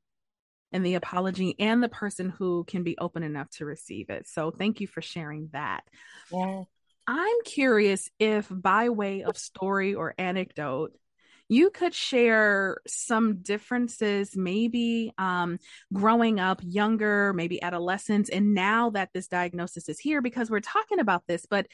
and 0.72 0.86
the 0.86 0.96
apology 0.96 1.56
and 1.60 1.82
the 1.82 1.90
person 1.90 2.30
who 2.30 2.64
can 2.66 2.84
be 2.84 2.98
open 2.98 3.24
enough 3.24 3.50
to 3.52 3.66
receive 3.66 4.10
it. 4.10 4.28
So 4.28 4.52
thank 4.52 4.82
you 4.82 4.88
for 4.88 5.02
sharing 5.02 5.50
that. 5.54 5.82
Yeah. 6.32 6.64
I'm 7.08 7.38
curious 7.44 8.10
if 8.20 8.48
by 8.52 8.90
way 8.90 9.24
of 9.24 9.38
story 9.38 9.96
or 9.96 10.14
anecdote, 10.18 10.92
you 11.48 11.72
could 11.72 11.96
share 11.96 12.78
some 12.86 13.38
differences, 13.42 14.38
maybe 14.38 15.12
um, 15.18 15.58
growing 15.92 16.40
up 16.40 16.62
younger, 16.64 17.34
maybe 17.34 17.60
adolescence, 17.64 18.30
and 18.30 18.54
now 18.54 18.92
that 18.92 19.10
this 19.16 19.28
diagnosis 19.28 19.90
is 19.90 20.00
here, 20.00 20.22
because 20.22 20.52
we're 20.52 20.60
talking 20.60 21.00
about 21.00 21.24
this, 21.28 21.48
but 21.50 21.66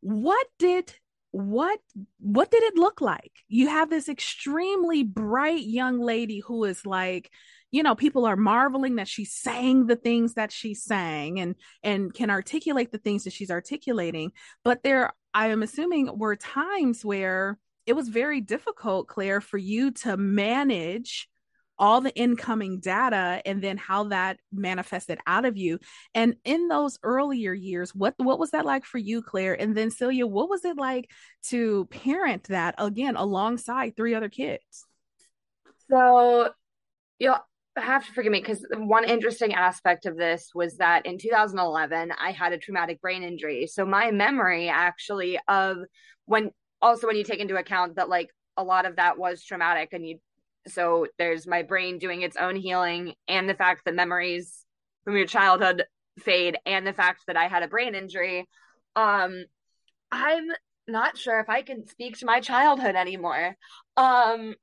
what 0.00 0.46
did 0.58 0.92
what 1.30 1.80
what 2.18 2.50
did 2.50 2.62
it 2.62 2.76
look 2.76 3.00
like 3.00 3.32
you 3.48 3.68
have 3.68 3.90
this 3.90 4.08
extremely 4.08 5.02
bright 5.02 5.64
young 5.64 6.00
lady 6.00 6.38
who 6.38 6.64
is 6.64 6.86
like 6.86 7.30
you 7.70 7.82
know 7.82 7.94
people 7.94 8.24
are 8.24 8.36
marveling 8.36 8.96
that 8.96 9.08
she's 9.08 9.32
saying 9.32 9.86
the 9.86 9.96
things 9.96 10.34
that 10.34 10.52
she's 10.52 10.82
saying 10.82 11.40
and 11.40 11.54
and 11.82 12.14
can 12.14 12.30
articulate 12.30 12.92
the 12.92 12.98
things 12.98 13.24
that 13.24 13.32
she's 13.32 13.50
articulating 13.50 14.32
but 14.64 14.82
there 14.82 15.12
i 15.34 15.48
am 15.48 15.62
assuming 15.62 16.08
were 16.18 16.36
times 16.36 17.04
where 17.04 17.58
it 17.86 17.94
was 17.94 18.08
very 18.08 18.40
difficult, 18.40 19.06
Clare, 19.06 19.40
for 19.40 19.58
you 19.58 19.92
to 19.92 20.16
manage 20.16 21.28
all 21.78 22.00
the 22.00 22.14
incoming 22.16 22.80
data 22.80 23.40
and 23.44 23.62
then 23.62 23.76
how 23.76 24.04
that 24.04 24.38
manifested 24.50 25.18
out 25.26 25.44
of 25.44 25.56
you. 25.56 25.78
And 26.14 26.34
in 26.44 26.68
those 26.68 26.98
earlier 27.02 27.52
years, 27.52 27.94
what 27.94 28.14
what 28.16 28.38
was 28.38 28.50
that 28.50 28.64
like 28.64 28.84
for 28.84 28.98
you, 28.98 29.22
Clare? 29.22 29.54
And 29.54 29.76
then 29.76 29.90
Celia, 29.90 30.26
what 30.26 30.48
was 30.48 30.64
it 30.64 30.76
like 30.76 31.10
to 31.48 31.84
parent 31.86 32.44
that 32.44 32.74
again 32.78 33.14
alongside 33.14 33.94
three 33.94 34.14
other 34.14 34.30
kids? 34.30 34.86
So 35.88 36.50
you'll 37.18 37.44
have 37.76 38.06
to 38.06 38.12
forgive 38.12 38.32
me 38.32 38.40
because 38.40 38.64
one 38.74 39.04
interesting 39.04 39.54
aspect 39.54 40.06
of 40.06 40.16
this 40.16 40.50
was 40.54 40.78
that 40.78 41.04
in 41.06 41.18
2011 41.18 42.12
I 42.18 42.30
had 42.30 42.52
a 42.52 42.58
traumatic 42.58 43.00
brain 43.00 43.22
injury. 43.22 43.66
So 43.66 43.84
my 43.84 44.10
memory 44.10 44.68
actually 44.68 45.38
of 45.48 45.78
when 46.24 46.50
also 46.80 47.06
when 47.06 47.16
you 47.16 47.24
take 47.24 47.40
into 47.40 47.56
account 47.56 47.96
that 47.96 48.08
like 48.08 48.30
a 48.56 48.64
lot 48.64 48.86
of 48.86 48.96
that 48.96 49.18
was 49.18 49.44
traumatic 49.44 49.90
and 49.92 50.06
you 50.06 50.18
so 50.66 51.06
there's 51.18 51.46
my 51.46 51.62
brain 51.62 51.98
doing 51.98 52.22
its 52.22 52.36
own 52.36 52.56
healing 52.56 53.14
and 53.28 53.48
the 53.48 53.54
fact 53.54 53.84
that 53.84 53.94
memories 53.94 54.64
from 55.04 55.16
your 55.16 55.26
childhood 55.26 55.84
fade 56.18 56.58
and 56.66 56.86
the 56.86 56.92
fact 56.92 57.22
that 57.26 57.36
I 57.36 57.46
had 57.46 57.62
a 57.62 57.68
brain 57.68 57.94
injury 57.94 58.48
um 58.96 59.44
I'm 60.10 60.46
not 60.88 61.18
sure 61.18 61.40
if 61.40 61.48
I 61.48 61.62
can 61.62 61.86
speak 61.86 62.18
to 62.18 62.26
my 62.26 62.40
childhood 62.40 62.96
anymore 62.96 63.56
um 63.96 64.54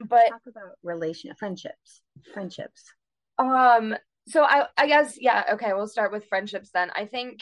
but 0.00 0.28
talk 0.28 0.40
about 0.48 0.76
relation 0.82 1.32
friendships 1.34 2.00
friendships? 2.32 2.84
Um 3.38 3.96
so 4.28 4.42
I 4.44 4.66
I 4.76 4.86
guess 4.86 5.16
yeah 5.20 5.44
okay 5.54 5.72
we'll 5.72 5.86
start 5.88 6.12
with 6.12 6.26
friendships 6.26 6.70
then. 6.72 6.90
I 6.94 7.06
think 7.06 7.40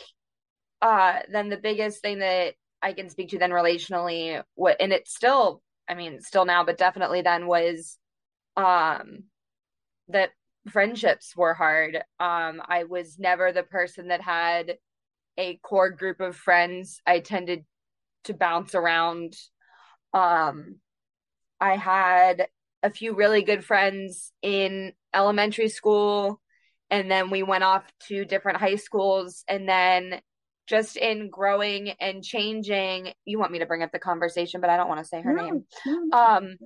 uh 0.83 1.21
then 1.31 1.49
the 1.49 1.57
biggest 1.57 2.03
thing 2.03 2.21
that 2.21 2.55
I 2.83 2.93
can 2.93 3.11
speak 3.11 3.31
to 3.31 3.39
then 3.39 3.51
relationally 3.51 4.43
what 4.55 4.77
and 4.81 4.93
it's 4.93 5.15
still 5.15 5.63
I 5.89 5.95
mean 5.95 6.21
still 6.21 6.45
now 6.45 6.65
but 6.65 6.79
definitely 6.79 7.23
then 7.23 7.47
was 7.47 7.99
um 8.57 9.25
that 10.09 10.31
friendships 10.71 11.37
were 11.37 11.55
hard. 11.55 11.97
Um 12.21 12.63
I 12.67 12.85
was 12.85 13.19
never 13.19 13.53
the 13.53 13.63
person 13.63 14.09
that 14.09 14.21
had 14.23 14.77
a 15.37 15.57
core 15.63 15.91
group 15.91 16.21
of 16.21 16.37
friends. 16.37 17.01
I 17.07 17.21
tended 17.21 17.65
to 18.25 18.35
bounce 18.35 18.75
around. 18.75 19.35
Um 20.13 20.77
I 21.61 21.77
had 21.77 22.49
a 22.83 22.91
few 22.91 23.15
really 23.15 23.43
good 23.43 23.65
friends 23.65 24.33
in 24.43 24.93
elementary 25.15 25.69
school 25.69 26.41
and 26.91 27.11
then 27.11 27.31
we 27.31 27.43
went 27.43 27.65
off 27.65 27.85
to 28.09 28.25
different 28.25 28.59
high 28.59 28.77
schools 28.77 29.45
and 29.49 29.69
then 29.69 30.21
just 30.67 30.97
in 30.97 31.31
growing 31.31 31.91
and 32.01 32.23
changing 32.23 33.13
you 33.25 33.39
want 33.39 33.51
me 33.51 33.59
to 33.59 33.67
bring 33.67 33.83
up 33.83 33.91
the 33.91 33.99
conversation 33.99 34.61
but 34.61 34.71
i 34.71 34.77
don't 34.77 34.89
want 34.89 35.01
to 35.01 35.07
say 35.07 35.21
her 35.23 35.33
no, 35.33 35.45
name. 35.45 35.65
no, 35.87 36.19
um 36.19 36.57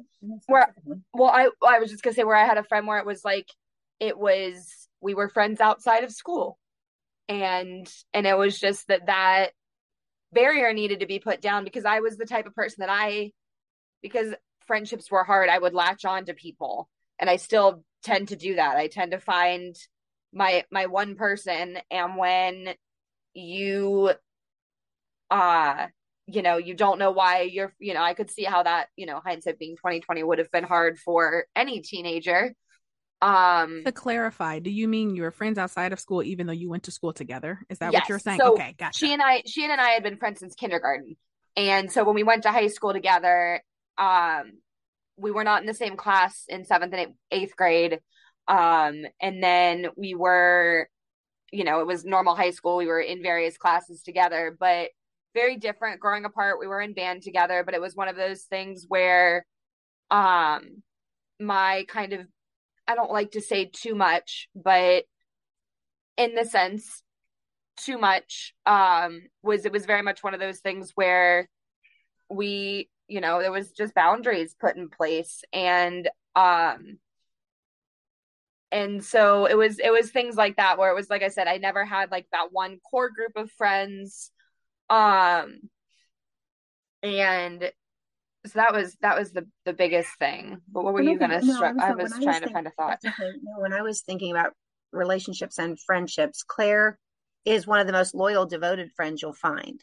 where 0.47 0.75
well 1.15 1.31
i 1.31 1.49
i 1.67 1.79
was 1.79 1.91
just 1.91 2.03
gonna 2.03 2.15
say 2.15 2.25
where 2.25 2.37
i 2.37 2.45
had 2.45 2.59
a 2.59 2.65
friend 2.65 2.87
where 2.87 2.99
it 2.99 3.07
was 3.07 3.25
like 3.25 3.47
it 4.01 4.19
was 4.19 4.89
we 5.03 5.15
were 5.15 5.29
friends 5.29 5.61
outside 5.61 6.05
of 6.05 6.13
school. 6.13 6.59
And 7.29 7.89
and 8.13 8.27
it 8.27 8.37
was 8.37 8.59
just 8.59 8.89
that 8.89 9.07
that 9.07 9.51
barrier 10.33 10.73
needed 10.73 11.01
to 11.01 11.07
be 11.07 11.19
put 11.19 11.41
down 11.41 11.65
because 11.65 11.85
i 11.85 12.01
was 12.01 12.17
the 12.17 12.27
type 12.27 12.47
of 12.47 12.55
person 12.55 12.77
that 12.81 12.91
i 12.91 13.31
because 14.03 14.35
friendships 14.67 15.11
were 15.11 15.25
hard 15.25 15.49
i 15.49 15.59
would 15.59 15.75
latch 15.75 16.05
on 16.05 16.25
to 16.27 16.35
people. 16.35 16.89
And 17.19 17.31
i 17.31 17.37
still 17.37 17.85
tend 18.03 18.29
to 18.29 18.37
do 18.37 18.57
that. 18.57 18.77
I 18.77 18.89
tend 18.89 19.13
to 19.13 19.19
find 19.19 19.77
my 20.33 20.65
my 20.71 20.87
one 20.87 21.15
person. 21.15 21.79
And 21.91 22.17
when 22.17 22.75
you 23.35 24.13
uh 25.31 25.87
you 26.27 26.43
know 26.43 26.57
you 26.59 26.75
don't 26.75 26.99
know 26.99 27.11
why 27.11 27.43
you're 27.43 27.73
you 27.79 27.95
know 27.95 28.03
i 28.03 28.13
could 28.13 28.31
see 28.31 28.45
how 28.45 28.63
that 28.63 28.89
you 28.97 29.07
know 29.07 29.19
hindsight 29.25 29.59
being 29.59 29.77
2020 29.77 30.23
would 30.23 30.39
have 30.39 30.51
been 30.51 30.65
hard 30.65 30.99
for 30.99 31.47
any 31.57 31.81
teenager. 31.81 32.55
Um 33.21 33.83
to 33.85 33.93
clarify 33.93 34.59
do 34.59 34.71
you 34.71 34.89
mean 34.89 35.15
you 35.15 35.23
were 35.23 35.31
friends 35.31 35.59
outside 35.59 35.93
of 35.93 36.01
school 36.01 36.23
even 36.23 36.47
though 36.47 36.53
you 36.53 36.69
went 36.69 36.85
to 36.85 36.91
school 36.91 37.13
together? 37.13 37.61
Is 37.71 37.79
that 37.79 37.93
yes. 37.93 38.03
what 38.03 38.09
you're 38.09 38.19
saying? 38.19 38.41
So 38.41 38.55
okay 38.55 38.75
gotcha. 38.79 38.99
she 38.99 39.13
and 39.13 39.23
i 39.23 39.43
she 39.47 39.65
and 39.65 39.81
i 39.81 39.91
had 39.91 40.03
been 40.03 40.17
friends 40.17 40.41
since 40.41 40.55
kindergarten. 40.55 41.17
And 41.55 41.93
so 41.93 42.03
when 42.05 42.15
we 42.15 42.23
went 42.23 42.45
to 42.45 42.51
high 42.51 42.69
school 42.69 42.93
together 42.93 43.63
um 43.99 44.53
we 45.23 45.31
were 45.31 45.45
not 45.45 45.63
in 45.63 45.67
the 45.67 45.75
same 45.75 45.97
class 45.97 46.45
in 46.49 46.65
seventh 46.65 46.93
and 46.93 47.15
eighth 47.31 47.57
grade 47.57 48.01
um 48.49 49.05
and 49.21 49.43
then 49.43 49.87
we 49.97 50.15
were 50.15 50.89
you 51.53 51.65
know, 51.65 51.81
it 51.81 51.87
was 51.87 52.05
normal 52.05 52.35
high 52.35 52.51
school. 52.51 52.79
We 52.79 52.87
were 52.87 53.01
in 53.01 53.23
various 53.23 53.59
classes 53.59 54.03
together, 54.03 54.57
but 54.59 54.89
very 55.35 55.57
different 55.59 56.01
growing 56.01 56.25
apart. 56.25 56.59
We 56.59 56.67
were 56.67 56.81
in 56.81 56.95
band 56.95 57.23
together, 57.23 57.63
but 57.63 57.75
it 57.75 57.81
was 57.81 57.95
one 57.95 58.09
of 58.09 58.17
those 58.17 58.43
things 58.45 58.87
where 58.89 59.47
um 60.11 60.83
my 61.39 61.85
kind 61.89 62.13
of 62.15 62.27
I 62.89 62.95
don't 62.95 63.13
like 63.13 63.33
to 63.33 63.41
say 63.41 63.71
too 63.73 63.95
much, 63.95 64.49
but 64.55 65.05
in 66.17 66.35
the 66.35 66.45
sense 66.45 67.03
too 67.79 67.97
much 67.99 68.55
um 68.67 69.23
was 69.43 69.65
it 69.65 69.73
was 69.73 69.87
very 69.87 70.03
much 70.03 70.23
one 70.23 70.35
of 70.35 70.41
those 70.41 70.61
things 70.61 70.93
where 70.95 71.49
we 72.31 72.89
you 73.13 73.21
know 73.21 73.41
there 73.41 73.53
was 73.53 73.71
just 73.73 73.95
boundaries 73.95 74.57
put 74.59 74.77
in 74.77 74.89
place 74.89 75.45
and 75.53 76.09
um 76.35 76.99
and 78.71 79.05
so 79.05 79.45
it 79.45 79.57
was 79.57 79.79
it 79.79 79.93
was 79.93 80.11
things 80.11 80.35
like 80.35 80.57
that 80.57 80.79
where 80.79 80.91
it 80.91 80.95
was 80.95 81.11
like 81.11 81.23
i 81.23 81.29
said 81.29 81.47
i 81.47 81.59
never 81.59 81.85
had 81.85 82.11
like 82.11 82.27
that 82.33 82.49
one 82.53 82.79
core 82.91 83.11
group 83.11 83.33
of 83.37 83.51
friends 83.53 84.31
um 84.89 85.61
and 87.03 87.71
so 88.47 88.53
that 88.55 88.73
was 88.73 88.97
that 89.03 89.17
was 89.17 89.33
the 89.33 89.47
the 89.65 89.73
biggest 89.73 90.11
thing. 90.19 90.59
But 90.69 90.85
what 90.85 90.95
were 90.95 91.03
you 91.03 91.19
gonna 91.19 91.41
no, 91.43 91.63
i 91.63 91.73
was, 91.73 91.83
I 91.83 91.95
was 91.95 92.13
trying 92.23 92.43
to 92.43 92.51
find 92.51 92.67
a 92.67 92.71
thought. 92.71 92.99
no, 93.05 93.61
when 93.61 93.73
i 93.73 93.83
was 93.83 94.03
thinking 94.03 94.33
about 94.33 94.53
relationships 94.93 95.59
and 95.59 95.79
friendships 95.81 96.43
clare 96.43 96.99
is 97.45 97.67
one 97.67 97.81
of 97.81 97.87
the 97.87 97.93
most 97.93 98.15
loyal 98.15 98.47
devoted 98.47 98.91
friends 98.97 99.23
you'll 99.23 99.33
find 99.33 99.83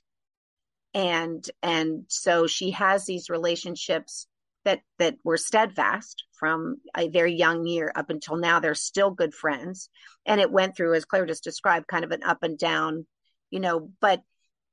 and 0.94 1.50
and 1.62 2.06
so 2.08 2.48
she 2.48 2.72
has 2.72 3.06
these 3.06 3.30
relationships 3.30 4.28
that 4.66 4.82
that 4.98 5.16
were 5.24 5.38
steadfast 5.38 6.26
from 6.34 6.78
a 6.98 7.08
very 7.10 7.34
young 7.34 7.66
year 7.66 7.92
up 7.96 8.10
until 8.10 8.38
now. 8.38 8.60
They're 8.60 8.76
still 8.76 9.12
good 9.12 9.34
friends. 9.34 9.90
And 10.26 10.42
it 10.42 10.52
went 10.52 10.76
through 10.76 10.94
as 10.96 11.06
clare 11.06 11.26
just 11.26 11.44
described 11.44 11.88
kind 11.88 12.04
of 12.04 12.12
an 12.12 12.24
up 12.24 12.44
and 12.44 12.58
down 12.58 13.06
you 13.52 13.60
know 13.60 13.92
but 14.00 14.22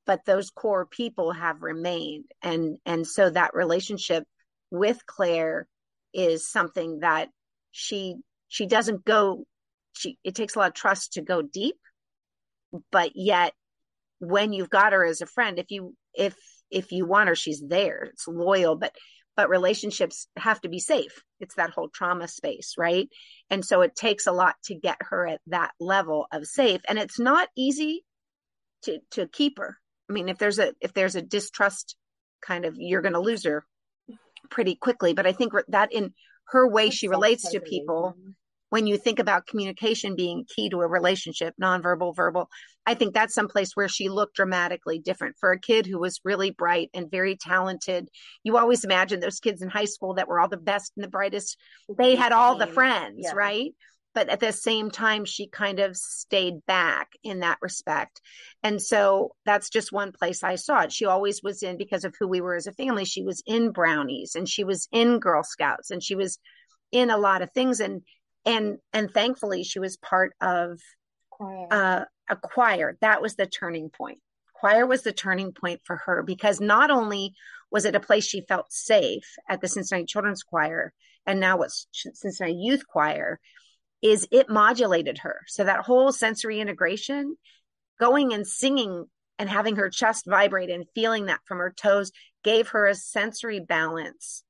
but 0.06 0.24
those 0.24 0.50
core 0.50 0.86
people 0.86 1.32
have 1.32 1.62
remained. 1.62 2.24
And 2.42 2.78
and 2.86 3.06
so 3.06 3.30
that 3.30 3.54
relationship 3.54 4.24
with 4.70 5.04
clare 5.06 5.66
is 6.14 6.48
something 6.48 7.00
that 7.00 7.28
she 7.72 8.16
she 8.48 8.66
doesn't 8.66 9.04
go 9.04 9.44
she 9.92 10.18
it 10.24 10.34
takes 10.34 10.56
a 10.56 10.58
lot 10.58 10.68
of 10.68 10.74
trust 10.74 11.14
to 11.14 11.22
go 11.22 11.42
deep 11.42 11.76
but 12.90 13.12
yet 13.14 13.52
when 14.18 14.52
you've 14.52 14.70
got 14.70 14.92
her 14.92 15.04
as 15.04 15.20
a 15.20 15.26
friend 15.26 15.58
if 15.58 15.70
you 15.70 15.94
if 16.14 16.34
if 16.70 16.92
you 16.92 17.06
want 17.06 17.28
her 17.28 17.34
she's 17.34 17.62
there. 17.66 18.04
It's 18.04 18.26
loyal 18.26 18.76
but 18.76 18.94
but 19.36 19.50
relationships 19.50 20.28
have 20.36 20.60
to 20.62 20.68
be 20.68 20.78
safe. 20.78 21.22
It's 21.40 21.56
that 21.56 21.70
whole 21.70 21.88
trauma 21.88 22.28
space 22.28 22.74
right? 22.78 23.08
And 23.50 23.64
so 23.64 23.82
it 23.82 23.94
takes 23.94 24.26
a 24.26 24.32
lot 24.32 24.56
to 24.64 24.74
get 24.74 24.98
her 25.00 25.26
at 25.26 25.40
that 25.48 25.72
level 25.78 26.26
of 26.32 26.46
safe. 26.46 26.80
And 26.88 26.98
it's 26.98 27.18
not 27.18 27.48
easy 27.56 28.04
to 28.82 28.98
to 29.12 29.26
keep 29.28 29.58
her. 29.58 29.76
I 30.08 30.12
mean 30.12 30.28
if 30.28 30.38
there's 30.38 30.58
a 30.58 30.72
if 30.80 30.92
there's 30.92 31.16
a 31.16 31.22
distrust 31.22 31.96
kind 32.40 32.64
of 32.64 32.74
you're 32.76 33.02
going 33.02 33.14
to 33.14 33.20
lose 33.20 33.44
her 33.44 33.64
pretty 34.50 34.76
quickly. 34.76 35.12
But 35.12 35.26
i 35.26 35.32
think 35.32 35.52
that 35.68 35.92
in 35.92 36.14
her 36.48 36.68
way 36.68 36.86
That's 36.86 36.96
she 36.96 37.08
relates 37.08 37.50
to 37.50 37.60
people 37.60 38.16
when 38.76 38.86
you 38.86 38.98
think 38.98 39.18
about 39.18 39.46
communication 39.46 40.14
being 40.14 40.44
key 40.54 40.68
to 40.68 40.82
a 40.82 40.86
relationship, 40.86 41.54
nonverbal, 41.58 42.14
verbal, 42.14 42.50
I 42.84 42.92
think 42.92 43.14
that's 43.14 43.32
someplace 43.32 43.70
where 43.72 43.88
she 43.88 44.10
looked 44.10 44.36
dramatically 44.36 44.98
different 44.98 45.36
for 45.40 45.50
a 45.50 45.58
kid 45.58 45.86
who 45.86 45.98
was 45.98 46.20
really 46.24 46.50
bright 46.50 46.90
and 46.92 47.10
very 47.10 47.36
talented. 47.36 48.10
You 48.44 48.58
always 48.58 48.84
imagine 48.84 49.20
those 49.20 49.40
kids 49.40 49.62
in 49.62 49.70
high 49.70 49.86
school 49.86 50.16
that 50.16 50.28
were 50.28 50.38
all 50.38 50.50
the 50.50 50.58
best 50.58 50.92
and 50.94 51.02
the 51.02 51.08
brightest. 51.08 51.56
They 51.96 52.16
had 52.16 52.32
all 52.32 52.58
the 52.58 52.66
friends, 52.66 53.20
yeah. 53.22 53.32
right? 53.34 53.70
But 54.14 54.28
at 54.28 54.40
the 54.40 54.52
same 54.52 54.90
time, 54.90 55.24
she 55.24 55.48
kind 55.48 55.80
of 55.80 55.96
stayed 55.96 56.56
back 56.66 57.12
in 57.24 57.40
that 57.40 57.56
respect. 57.62 58.20
And 58.62 58.82
so 58.82 59.36
that's 59.46 59.70
just 59.70 59.90
one 59.90 60.12
place 60.12 60.44
I 60.44 60.56
saw 60.56 60.82
it. 60.82 60.92
She 60.92 61.06
always 61.06 61.42
was 61.42 61.62
in, 61.62 61.78
because 61.78 62.04
of 62.04 62.14
who 62.20 62.28
we 62.28 62.42
were 62.42 62.56
as 62.56 62.66
a 62.66 62.72
family, 62.72 63.06
she 63.06 63.22
was 63.22 63.42
in 63.46 63.72
Brownies 63.72 64.34
and 64.34 64.46
she 64.46 64.64
was 64.64 64.86
in 64.92 65.18
Girl 65.18 65.42
Scouts 65.42 65.90
and 65.90 66.02
she 66.02 66.14
was 66.14 66.38
in 66.92 67.08
a 67.08 67.16
lot 67.16 67.40
of 67.40 67.50
things. 67.52 67.80
And 67.80 68.02
and 68.46 68.78
and 68.92 69.12
thankfully 69.12 69.64
she 69.64 69.78
was 69.78 69.96
part 69.98 70.32
of 70.40 70.80
choir. 71.30 71.66
Uh, 71.70 72.04
a 72.28 72.36
choir. 72.36 72.96
That 73.00 73.20
was 73.20 73.36
the 73.36 73.46
turning 73.46 73.90
point. 73.90 74.18
Choir 74.54 74.86
was 74.86 75.02
the 75.02 75.12
turning 75.12 75.52
point 75.52 75.80
for 75.84 75.96
her 76.06 76.22
because 76.22 76.60
not 76.60 76.90
only 76.90 77.34
was 77.70 77.84
it 77.84 77.94
a 77.94 78.00
place 78.00 78.26
she 78.26 78.40
felt 78.48 78.72
safe 78.72 79.34
at 79.48 79.60
the 79.60 79.68
cincinnati 79.68 80.06
children's 80.06 80.42
choir 80.42 80.92
and 81.26 81.40
now 81.40 81.58
what's 81.58 81.86
cincinnati 81.92 82.56
youth 82.56 82.86
choir 82.86 83.38
is 84.02 84.26
it 84.30 84.48
modulated 84.48 85.18
her. 85.18 85.40
So 85.46 85.64
that 85.64 85.84
whole 85.84 86.12
sensory 86.12 86.60
integration 86.60 87.36
going 87.98 88.32
and 88.32 88.46
singing 88.46 89.06
and 89.38 89.48
having 89.48 89.76
her 89.76 89.90
chest 89.90 90.24
vibrate 90.26 90.70
and 90.70 90.86
feeling 90.94 91.26
that 91.26 91.40
from 91.46 91.58
her 91.58 91.74
toes 91.76 92.12
gave 92.42 92.68
her 92.68 92.86
a 92.86 92.94
sensory 92.94 93.60
balance 93.60 94.42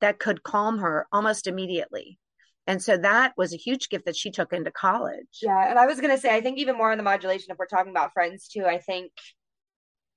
that 0.00 0.18
could 0.18 0.42
calm 0.42 0.78
her 0.78 1.06
almost 1.12 1.46
immediately 1.46 2.18
and 2.66 2.82
so 2.82 2.96
that 2.96 3.34
was 3.36 3.52
a 3.52 3.58
huge 3.58 3.88
gift 3.88 4.06
that 4.06 4.16
she 4.16 4.30
took 4.30 4.52
into 4.52 4.70
college. 4.70 5.40
Yeah. 5.42 5.68
And 5.68 5.78
I 5.78 5.86
was 5.86 6.00
going 6.00 6.14
to 6.14 6.20
say, 6.20 6.34
I 6.34 6.40
think 6.40 6.58
even 6.58 6.76
more 6.76 6.90
on 6.90 6.98
the 6.98 7.04
modulation, 7.04 7.50
if 7.50 7.58
we're 7.58 7.66
talking 7.66 7.90
about 7.90 8.12
friends 8.12 8.48
too, 8.48 8.64
I 8.64 8.78
think 8.78 9.12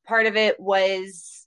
part 0.07 0.25
of 0.27 0.37
it 0.37 0.59
was, 0.59 1.45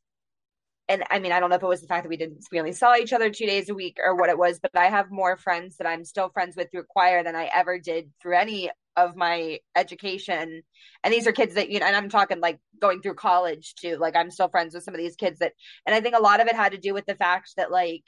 and 0.88 1.04
I 1.08 1.18
mean, 1.20 1.32
I 1.32 1.40
don't 1.40 1.48
know 1.48 1.56
if 1.56 1.62
it 1.62 1.66
was 1.66 1.80
the 1.80 1.86
fact 1.86 2.04
that 2.04 2.10
we 2.10 2.16
didn't, 2.16 2.44
we 2.52 2.58
only 2.58 2.72
saw 2.72 2.96
each 2.96 3.12
other 3.12 3.30
two 3.30 3.46
days 3.46 3.70
a 3.70 3.74
week 3.74 3.98
or 4.04 4.14
what 4.14 4.28
it 4.28 4.36
was, 4.36 4.60
but 4.60 4.76
I 4.76 4.86
have 4.86 5.10
more 5.10 5.36
friends 5.36 5.76
that 5.78 5.86
I'm 5.86 6.04
still 6.04 6.28
friends 6.28 6.56
with 6.56 6.70
through 6.70 6.84
choir 6.88 7.22
than 7.22 7.36
I 7.36 7.48
ever 7.54 7.78
did 7.78 8.10
through 8.20 8.36
any 8.36 8.70
of 8.96 9.16
my 9.16 9.60
education. 9.74 10.62
And 11.02 11.14
these 11.14 11.26
are 11.26 11.32
kids 11.32 11.54
that, 11.54 11.70
you 11.70 11.80
know, 11.80 11.86
and 11.86 11.96
I'm 11.96 12.10
talking 12.10 12.40
like 12.40 12.58
going 12.78 13.00
through 13.00 13.14
college 13.14 13.74
too. 13.76 13.96
Like 13.96 14.16
I'm 14.16 14.30
still 14.30 14.48
friends 14.48 14.74
with 14.74 14.84
some 14.84 14.92
of 14.92 14.98
these 14.98 15.16
kids 15.16 15.38
that, 15.38 15.52
and 15.86 15.94
I 15.94 16.00
think 16.02 16.16
a 16.16 16.20
lot 16.20 16.40
of 16.40 16.48
it 16.48 16.56
had 16.56 16.72
to 16.72 16.78
do 16.78 16.92
with 16.92 17.06
the 17.06 17.14
fact 17.14 17.52
that 17.56 17.70
like, 17.70 18.04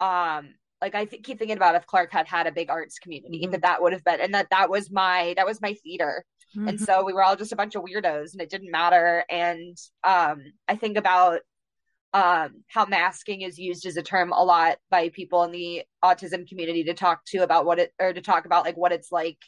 um, 0.00 0.54
like 0.80 0.94
I 0.94 1.04
th- 1.04 1.22
keep 1.22 1.38
thinking 1.38 1.56
about 1.56 1.74
if 1.74 1.86
Clark 1.86 2.12
had 2.12 2.26
had 2.26 2.46
a 2.46 2.52
big 2.52 2.70
arts 2.70 2.98
community, 2.98 3.42
mm-hmm. 3.42 3.52
that 3.52 3.62
that 3.62 3.82
would 3.82 3.92
have 3.92 4.04
been, 4.04 4.20
and 4.20 4.34
that 4.34 4.48
that 4.50 4.70
was 4.70 4.90
my 4.90 5.34
that 5.36 5.46
was 5.46 5.60
my 5.60 5.74
theater, 5.82 6.24
mm-hmm. 6.56 6.68
and 6.68 6.80
so 6.80 7.04
we 7.04 7.12
were 7.12 7.22
all 7.22 7.36
just 7.36 7.52
a 7.52 7.56
bunch 7.56 7.74
of 7.74 7.82
weirdos, 7.82 8.32
and 8.32 8.40
it 8.40 8.50
didn't 8.50 8.70
matter. 8.70 9.24
And 9.30 9.76
um, 10.02 10.42
I 10.68 10.76
think 10.76 10.96
about 10.96 11.40
um, 12.12 12.62
how 12.68 12.86
masking 12.86 13.42
is 13.42 13.58
used 13.58 13.86
as 13.86 13.96
a 13.96 14.02
term 14.02 14.32
a 14.32 14.44
lot 14.44 14.78
by 14.88 15.08
people 15.08 15.42
in 15.42 15.50
the 15.50 15.82
autism 16.04 16.48
community 16.48 16.84
to 16.84 16.94
talk 16.94 17.24
to 17.26 17.38
about 17.38 17.66
what 17.66 17.80
it 17.80 17.92
or 18.00 18.12
to 18.12 18.20
talk 18.20 18.46
about 18.46 18.64
like 18.64 18.76
what 18.76 18.92
it's 18.92 19.10
like 19.10 19.38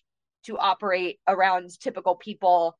to 0.46 0.58
operate 0.58 1.18
around 1.28 1.70
typical 1.80 2.16
people 2.16 2.76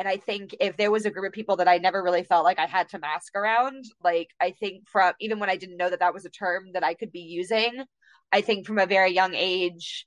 and 0.00 0.08
I 0.08 0.16
think 0.16 0.56
if 0.60 0.78
there 0.78 0.90
was 0.90 1.04
a 1.04 1.10
group 1.10 1.26
of 1.26 1.34
people 1.34 1.56
that 1.56 1.68
I 1.68 1.76
never 1.76 2.02
really 2.02 2.24
felt 2.24 2.42
like 2.42 2.58
I 2.58 2.64
had 2.64 2.88
to 2.88 2.98
mask 2.98 3.36
around, 3.36 3.84
like 4.02 4.30
I 4.40 4.52
think 4.52 4.88
from 4.88 5.12
even 5.20 5.38
when 5.38 5.50
I 5.50 5.56
didn't 5.56 5.76
know 5.76 5.90
that 5.90 5.98
that 5.98 6.14
was 6.14 6.24
a 6.24 6.30
term 6.30 6.72
that 6.72 6.82
I 6.82 6.94
could 6.94 7.12
be 7.12 7.20
using, 7.20 7.84
I 8.32 8.40
think 8.40 8.66
from 8.66 8.78
a 8.78 8.86
very 8.86 9.12
young 9.12 9.34
age, 9.34 10.06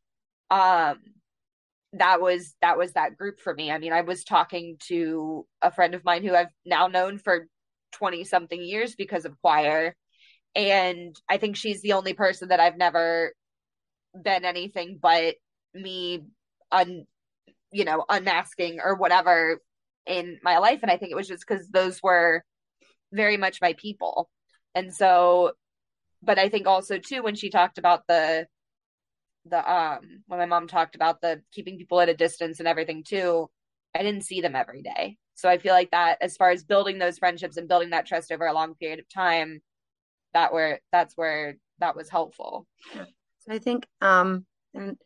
um, 0.49 0.97
that 1.93 2.21
was 2.21 2.55
that 2.63 2.75
was 2.75 2.93
that 2.93 3.17
group 3.17 3.39
for 3.39 3.53
me. 3.53 3.69
I 3.69 3.77
mean, 3.77 3.93
I 3.93 4.01
was 4.01 4.23
talking 4.23 4.77
to 4.87 5.45
a 5.61 5.69
friend 5.69 5.93
of 5.93 6.03
mine 6.03 6.23
who 6.23 6.33
I've 6.33 6.47
now 6.65 6.87
known 6.87 7.19
for 7.19 7.47
20 7.91 8.23
something 8.23 8.63
years 8.63 8.95
because 8.95 9.25
of 9.25 9.39
choir. 9.41 9.95
And 10.55 11.15
I 11.29 11.37
think 11.37 11.55
she's 11.55 11.83
the 11.83 11.93
only 11.93 12.13
person 12.13 12.47
that 12.47 12.59
I've 12.59 12.77
never 12.77 13.33
been 14.19 14.43
anything 14.43 14.97
but 14.99 15.35
me 15.75 16.23
un 16.71 17.05
you 17.71 17.85
know, 17.85 18.05
unmasking 18.07 18.79
or 18.83 18.95
whatever 18.95 19.59
in 20.05 20.39
my 20.43 20.57
life. 20.57 20.79
And 20.81 20.91
I 20.91 20.97
think 20.97 21.11
it 21.11 21.15
was 21.15 21.27
just 21.27 21.45
because 21.47 21.67
those 21.69 22.01
were 22.01 22.43
very 23.11 23.37
much 23.37 23.61
my 23.61 23.73
people. 23.73 24.29
And 24.75 24.93
so 24.93 25.53
but 26.23 26.39
I 26.39 26.49
think 26.49 26.67
also 26.67 26.97
too 26.97 27.21
when 27.21 27.35
she 27.35 27.49
talked 27.49 27.77
about 27.77 28.07
the 28.07 28.47
the 29.45 29.71
um 29.71 30.23
when 30.27 30.39
my 30.39 30.45
mom 30.45 30.67
talked 30.67 30.95
about 30.95 31.21
the 31.21 31.41
keeping 31.51 31.77
people 31.77 31.99
at 31.99 32.09
a 32.09 32.15
distance 32.15 32.59
and 32.59 32.67
everything 32.67 33.03
too, 33.03 33.49
I 33.93 34.01
didn't 34.01 34.23
see 34.23 34.41
them 34.41 34.55
every 34.55 34.81
day. 34.81 35.17
So 35.35 35.49
I 35.49 35.57
feel 35.57 35.73
like 35.73 35.91
that 35.91 36.19
as 36.21 36.37
far 36.37 36.51
as 36.51 36.63
building 36.63 36.99
those 36.99 37.17
friendships 37.17 37.57
and 37.57 37.67
building 37.67 37.89
that 37.89 38.05
trust 38.05 38.31
over 38.31 38.45
a 38.45 38.53
long 38.53 38.75
period 38.75 38.99
of 38.99 39.09
time, 39.09 39.61
that 40.33 40.53
where 40.53 40.79
that's 40.91 41.17
where 41.17 41.57
that 41.79 41.95
was 41.95 42.09
helpful. 42.09 42.67
So 42.93 43.51
I 43.51 43.59
think 43.59 43.85
um 44.01 44.45
and 44.73 44.97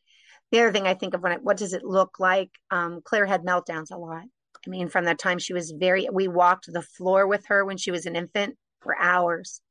the 0.52 0.60
other 0.60 0.72
thing 0.72 0.88
I 0.88 0.94
think 0.94 1.14
of 1.14 1.22
when 1.22 1.34
what 1.44 1.58
does 1.58 1.74
it 1.74 1.84
look 1.84 2.20
like? 2.20 2.52
Um, 2.72 3.02
Clare 3.04 3.26
had 3.26 3.44
meltdowns 3.44 3.92
a 3.92 3.98
lot. 3.98 4.24
I 4.68 4.70
mean, 4.70 4.90
from 4.90 5.06
the 5.06 5.16
time 5.16 5.40
she 5.40 5.54
was 5.54 5.72
very, 5.72 6.08
we 6.12 6.28
walked 6.28 6.72
the 6.72 6.82
floor 6.82 7.26
with 7.26 7.46
her 7.48 7.64
when 7.64 7.78
she 7.78 7.92
was 7.92 8.06
an 8.06 8.16
infant 8.16 8.58
for 8.82 8.98
hours 9.00 9.62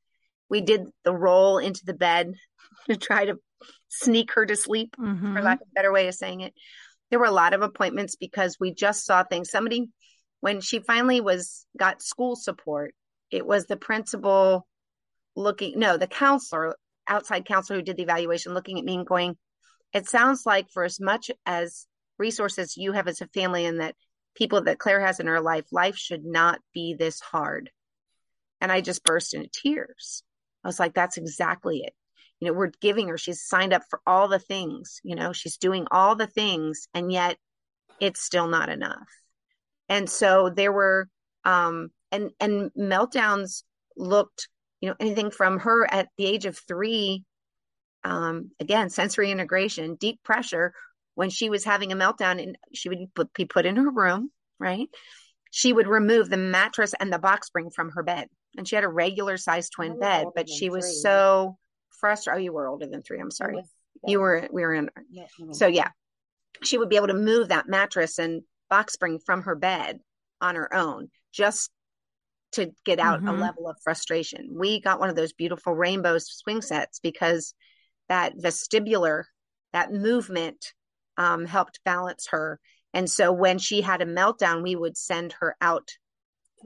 we 0.49 0.61
did 0.61 0.87
the 1.05 1.15
roll 1.15 1.59
into 1.59 1.85
the 1.85 1.95
bed 1.95 2.35
to 2.91 2.97
try 2.97 3.27
to 3.27 3.39
sneak 3.89 4.33
her 4.35 4.47
to 4.47 4.57
sleep, 4.57 4.95
mm-hmm. 4.99 5.35
for 5.35 5.43
lack 5.43 5.61
of 5.61 5.69
a 5.69 5.75
better 5.75 5.93
way 5.93 6.09
of 6.09 6.15
saying 6.15 6.41
it. 6.41 6.55
There 7.11 7.19
were 7.19 7.27
a 7.27 7.33
lot 7.33 7.55
of 7.55 7.63
appointments 7.63 8.17
because 8.17 8.57
we 8.59 8.75
just 8.75 9.05
saw 9.05 9.23
things. 9.23 9.51
Somebody, 9.51 9.89
when 10.41 10.61
she 10.61 10.81
finally 10.81 11.21
was 11.21 11.67
got 11.79 12.03
school 12.03 12.37
support, 12.37 12.95
it 13.31 13.47
was 13.47 13.67
the 13.67 13.77
principal 13.77 14.67
looking, 15.37 15.79
no, 15.79 15.97
the 15.97 16.07
counselor, 16.07 16.77
outside 17.09 17.45
counselor 17.45 17.79
who 17.79 17.85
did 17.85 17.97
the 17.97 18.03
evaluation, 18.03 18.55
looking 18.55 18.79
at 18.79 18.85
me 18.85 18.97
and 18.97 19.07
going, 19.07 19.37
"It 19.93 20.09
sounds 20.09 20.45
like 20.45 20.69
for 20.73 20.83
as 20.83 20.99
much 20.99 21.31
as 21.45 21.87
resources 22.19 22.77
you 22.77 22.93
have 22.93 23.07
as 23.07 23.21
a 23.21 23.29
family, 23.29 23.67
and 23.67 23.81
that 23.81 23.95
people 24.37 24.63
that 24.63 24.79
Clare 24.79 25.01
has 25.01 25.19
in 25.19 25.27
her 25.27 25.41
life, 25.41 25.65
life 25.73 25.97
should 25.97 26.25
not 26.25 26.61
be 26.73 26.95
this 26.95 27.21
hard. 27.21 27.71
And 28.61 28.71
I 28.71 28.81
just 28.81 29.05
burst 29.05 29.35
into 29.35 29.49
tears. 29.53 30.23
I 30.65 30.69
was 30.69 30.79
like, 30.79 30.95
that's 30.95 31.17
exactly 31.17 31.81
it. 31.81 31.95
You 32.41 32.49
know, 32.49 32.55
we're 32.55 32.73
giving 32.81 33.09
her, 33.09 33.19
she's 33.19 33.47
signed 33.47 33.73
up 33.73 33.83
for 33.89 34.01
all 34.07 34.29
the 34.29 34.39
things, 34.39 35.01
you 35.03 35.15
know, 35.15 35.33
she's 35.33 35.57
doing 35.57 35.87
all 35.91 36.15
the 36.15 36.27
things, 36.27 36.87
and 36.93 37.11
yet 37.11 37.39
it's 38.01 38.23
still 38.23 38.47
not 38.47 38.69
enough. 38.69 39.09
And 39.89 40.09
so 40.09 40.51
there 40.51 40.73
were, 40.73 41.09
um, 41.45 41.89
and, 42.13 42.31
and 42.39 42.71
meltdowns 42.79 43.63
looked, 43.97 44.49
you 44.81 44.89
know, 44.89 44.97
anything 45.01 45.31
from 45.31 45.61
her 45.61 45.91
at 45.91 46.09
the 46.19 46.27
age 46.27 46.45
of 46.45 46.59
three, 46.59 47.25
um, 48.05 48.51
again, 48.61 48.91
sensory 48.91 49.31
integration, 49.31 49.95
deep 49.95 50.23
pressure, 50.23 50.75
when 51.17 51.31
she 51.31 51.51
was 51.51 51.65
having 51.65 51.91
a 51.91 51.97
meltdown 51.97 52.41
and 52.41 52.57
she 52.73 52.89
would 52.89 53.09
be 53.35 53.47
put 53.47 53.67
in 53.67 53.77
her 53.77 53.91
room, 53.91 54.31
right? 54.61 54.89
She 55.51 55.73
would 55.73 55.89
remove 55.89 56.29
the 56.29 56.37
mattress 56.37 56.95
and 57.01 57.13
the 57.13 57.19
box 57.19 57.49
spring 57.49 57.71
from 57.75 57.91
her 57.93 58.03
bed. 58.03 58.29
And 58.57 58.69
she 58.69 58.77
had 58.77 58.85
a 58.85 58.89
regular 58.89 59.39
sized 59.39 59.73
twin 59.73 59.99
bed, 59.99 60.27
but 60.35 60.49
she 60.49 60.69
was 60.69 60.85
three. 60.85 61.01
so 61.01 61.59
frustrated. 62.01 62.39
Oh, 62.39 62.45
you 62.45 62.53
were 62.53 62.69
older 62.69 62.87
than 62.87 63.03
three. 63.03 63.19
I'm 63.19 63.31
sorry. 63.31 63.57
Was, 63.57 63.69
yeah. 64.05 64.11
You 64.11 64.21
were, 64.21 64.49
we 64.53 64.63
were 64.63 64.75
in. 64.75 64.91
Yeah, 65.11 65.27
so, 65.53 65.67
yeah, 65.67 65.89
she 66.63 66.77
would 66.77 66.91
be 66.91 66.97
able 66.97 67.09
to 67.09 67.15
move 67.15 67.49
that 67.49 67.67
mattress 67.67 68.19
and 68.19 68.43
box 68.69 68.93
spring 68.93 69.19
from 69.25 69.43
her 69.43 69.55
bed 69.55 70.01
on 70.43 70.55
her 70.55 70.73
own 70.75 71.09
just 71.33 71.71
to 72.53 72.73
get 72.85 72.99
out 72.99 73.21
mm-hmm. 73.21 73.29
a 73.29 73.33
level 73.33 73.69
of 73.69 73.77
frustration. 73.83 74.51
We 74.55 74.83
got 74.83 75.01
one 75.01 75.09
of 75.09 75.17
those 75.17 75.33
beautiful 75.33 75.75
rainbow 75.75 76.19
swing 76.19 76.61
sets 76.61 77.01
because 77.01 77.55
that 78.11 78.37
vestibular, 78.37 79.25
that 79.73 79.93
movement 79.93 80.75
um, 81.17 81.47
helped 81.47 81.81
balance 81.85 82.29
her. 82.31 82.61
And 82.93 83.11
so 83.11 83.33
when 83.33 83.59
she 83.59 83.81
had 83.83 84.03
a 84.03 84.07
meltdown, 84.07 84.63
we 84.63 84.75
would 84.75 84.97
send 84.97 85.35
her 85.41 85.57
out 85.61 85.91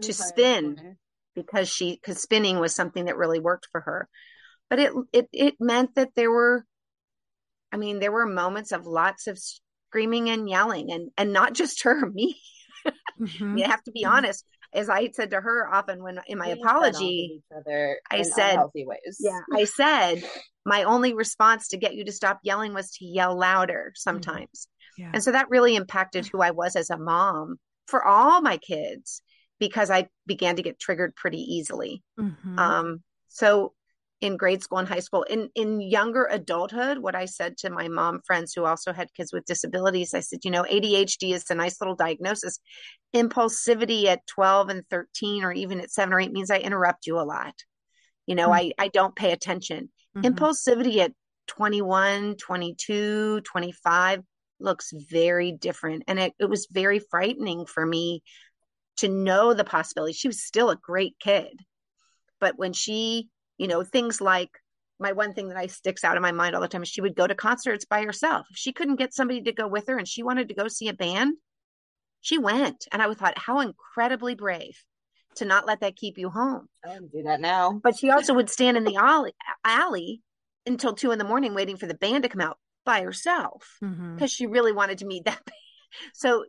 to 0.03 0.13
spin 0.13 0.97
because 1.35 1.69
she 1.69 1.95
because 1.95 2.23
spinning 2.23 2.59
was 2.59 2.75
something 2.75 3.07
that 3.07 3.17
really 3.17 3.41
worked 3.41 3.67
for 3.71 3.81
her. 3.81 4.09
But 4.69 4.79
it 4.79 4.93
it 5.13 5.29
it 5.33 5.55
meant 5.61 5.95
that 5.97 6.11
there 6.15 6.31
were, 6.31 6.65
I 7.73 7.77
mean, 7.77 7.99
there 7.99 8.13
were 8.13 8.27
moments 8.27 8.73
of 8.73 8.87
lots 8.87 9.27
of 9.27 9.39
screaming 9.89 10.31
and 10.31 10.49
yelling, 10.49 10.93
and 10.93 11.11
and 11.17 11.33
not 11.33 11.55
just 11.55 11.83
her, 11.83 12.07
me. 12.11 12.41
mm-hmm. 13.19 13.59
You 13.59 13.65
have 13.65 13.83
to 13.85 13.93
be 13.93 14.05
mm-hmm. 14.05 14.13
honest. 14.13 14.45
As 14.73 14.89
I 14.89 15.11
said 15.11 15.31
to 15.31 15.41
her 15.41 15.69
often 15.73 16.03
when 16.03 16.21
in 16.27 16.39
my 16.39 16.47
we 16.47 16.53
apology, 16.53 17.43
I 18.11 18.23
said, 18.23 18.59
ways. 18.75 19.19
yeah, 19.19 19.41
I 19.53 19.65
said 19.65 20.23
my 20.65 20.85
only 20.85 21.15
response 21.15 21.69
to 21.69 21.77
get 21.77 21.95
you 21.95 22.05
to 22.05 22.13
stop 22.13 22.39
yelling 22.45 22.75
was 22.75 22.91
to 22.93 23.05
yell 23.05 23.37
louder 23.37 23.93
sometimes. 23.97 24.69
Mm-hmm. 24.99 25.03
Yeah. 25.03 25.11
And 25.15 25.25
so 25.25 25.33
that 25.33 25.51
really 25.51 25.77
impacted 25.77 26.27
who 26.27 26.41
I 26.41 26.51
was 26.51 26.77
as 26.77 26.91
a 26.91 26.99
mom 26.99 27.57
for 27.87 28.05
all 28.05 28.43
my 28.43 28.59
kids 28.59 29.23
because 29.59 29.91
I 29.91 30.09
began 30.27 30.57
to 30.57 30.63
get 30.63 30.79
triggered 30.79 31.17
pretty 31.17 31.41
easily. 31.41 32.03
Mm-hmm. 32.19 32.59
Um, 32.59 33.03
so 33.29 33.73
in 34.21 34.37
grade 34.37 34.63
school 34.63 34.79
and 34.79 34.89
high 34.89 35.01
school, 35.01 35.23
in 35.25 35.49
in 35.55 35.81
younger 35.81 36.29
adulthood, 36.31 36.99
what 36.99 37.15
I 37.15 37.25
said 37.25 37.57
to 37.59 37.71
my 37.71 37.89
mom 37.89 38.21
friends 38.27 38.53
who 38.55 38.65
also 38.65 38.93
had 38.93 39.13
kids 39.15 39.33
with 39.33 39.45
disabilities, 39.45 40.15
I 40.15 40.21
said, 40.21 40.41
you 40.45 40.51
know, 40.51 40.65
ADHD 40.65 41.33
is 41.33 41.51
a 41.51 41.55
nice 41.55 41.81
little 41.81 41.97
diagnosis. 41.97 42.59
Impulsivity 43.15 44.07
at 44.07 44.27
12 44.27 44.69
and 44.69 44.85
13 44.91 45.45
or 45.45 45.53
even 45.53 45.81
at 45.81 45.91
7 45.91 46.13
or 46.13 46.21
8 46.21 46.33
means 46.33 46.51
I 46.51 46.59
interrupt 46.59 47.07
you 47.07 47.19
a 47.19 47.23
lot. 47.23 47.55
You 48.27 48.35
know, 48.35 48.51
mm-hmm. 48.51 48.73
I 48.79 48.85
I 48.85 48.89
don't 48.89 49.17
pay 49.17 49.33
attention. 49.33 49.91
Mm-hmm. 50.17 50.35
Impulsivity 50.35 50.99
at 50.99 51.13
21, 51.49 52.37
22, 52.37 53.41
25 53.41 54.23
looks 54.61 54.93
very 54.93 55.53
different. 55.53 56.05
And 56.07 56.19
it, 56.19 56.33
it 56.39 56.49
was 56.49 56.69
very 56.71 56.99
frightening 56.99 57.67
for 57.67 57.85
me 57.85 58.23
to 58.99 59.09
know 59.09 59.55
the 59.55 59.65
possibility. 59.65 60.13
She 60.13 60.29
was 60.29 60.43
still 60.43 60.71
a 60.71 60.77
great 60.77 61.17
kid. 61.19 61.59
But 62.39 62.59
when 62.59 62.73
she, 62.73 63.29
you 63.61 63.69
know, 63.69 63.85
things 63.85 64.23
like 64.23 64.49
my 64.99 65.13
one 65.13 65.35
thing 65.35 65.49
that 65.49 65.59
I 65.59 65.67
sticks 65.67 66.03
out 66.03 66.17
in 66.17 66.23
my 66.23 66.33
mind 66.33 66.55
all 66.55 66.63
the 66.63 66.69
time 66.69 66.83
is 66.83 66.89
she 66.89 67.03
would 67.03 67.15
go 67.15 67.27
to 67.27 67.35
concerts 67.35 67.85
by 67.85 68.05
herself. 68.05 68.47
If 68.51 68.57
she 68.57 68.73
couldn't 68.73 68.97
get 68.97 69.13
somebody 69.13 69.43
to 69.43 69.53
go 69.53 69.69
with 69.69 69.87
her 69.89 69.99
and 69.99 70.09
she 70.09 70.23
wanted 70.23 70.49
to 70.49 70.55
go 70.55 70.67
see 70.69 70.89
a 70.89 70.95
band, 70.95 71.37
she 72.23 72.39
went. 72.39 72.87
And 72.91 73.03
I 73.03 73.13
thought, 73.13 73.37
how 73.37 73.61
incredibly 73.61 74.35
brave 74.35 74.83
to 75.37 75.45
not 75.45 75.67
let 75.67 75.81
that 75.81 75.97
keep 75.97 76.17
you 76.17 76.31
home. 76.31 76.69
I 76.83 76.95
don't 76.95 77.13
do 77.13 77.23
that 77.25 77.39
now. 77.39 77.79
But 77.85 77.99
she 77.99 78.09
also 78.09 78.33
would 78.33 78.49
stand 78.49 78.79
in 78.79 78.85
the 78.85 78.97
alley, 78.97 79.33
alley 79.63 80.23
until 80.65 80.95
two 80.95 81.11
in 81.11 81.19
the 81.19 81.25
morning 81.25 81.55
waiting 81.55 81.77
for 81.77 81.87
the 81.87 81.95
band 81.95 82.23
to 82.23 82.31
come 82.31 82.41
out 82.41 82.57
by 82.87 83.03
herself 83.03 83.77
because 83.81 83.95
mm-hmm. 83.95 84.25
she 84.25 84.47
really 84.47 84.73
wanted 84.73 84.99
to 84.99 85.07
meet 85.07 85.27
that 85.27 85.45
band. 85.45 86.13
So, 86.15 86.47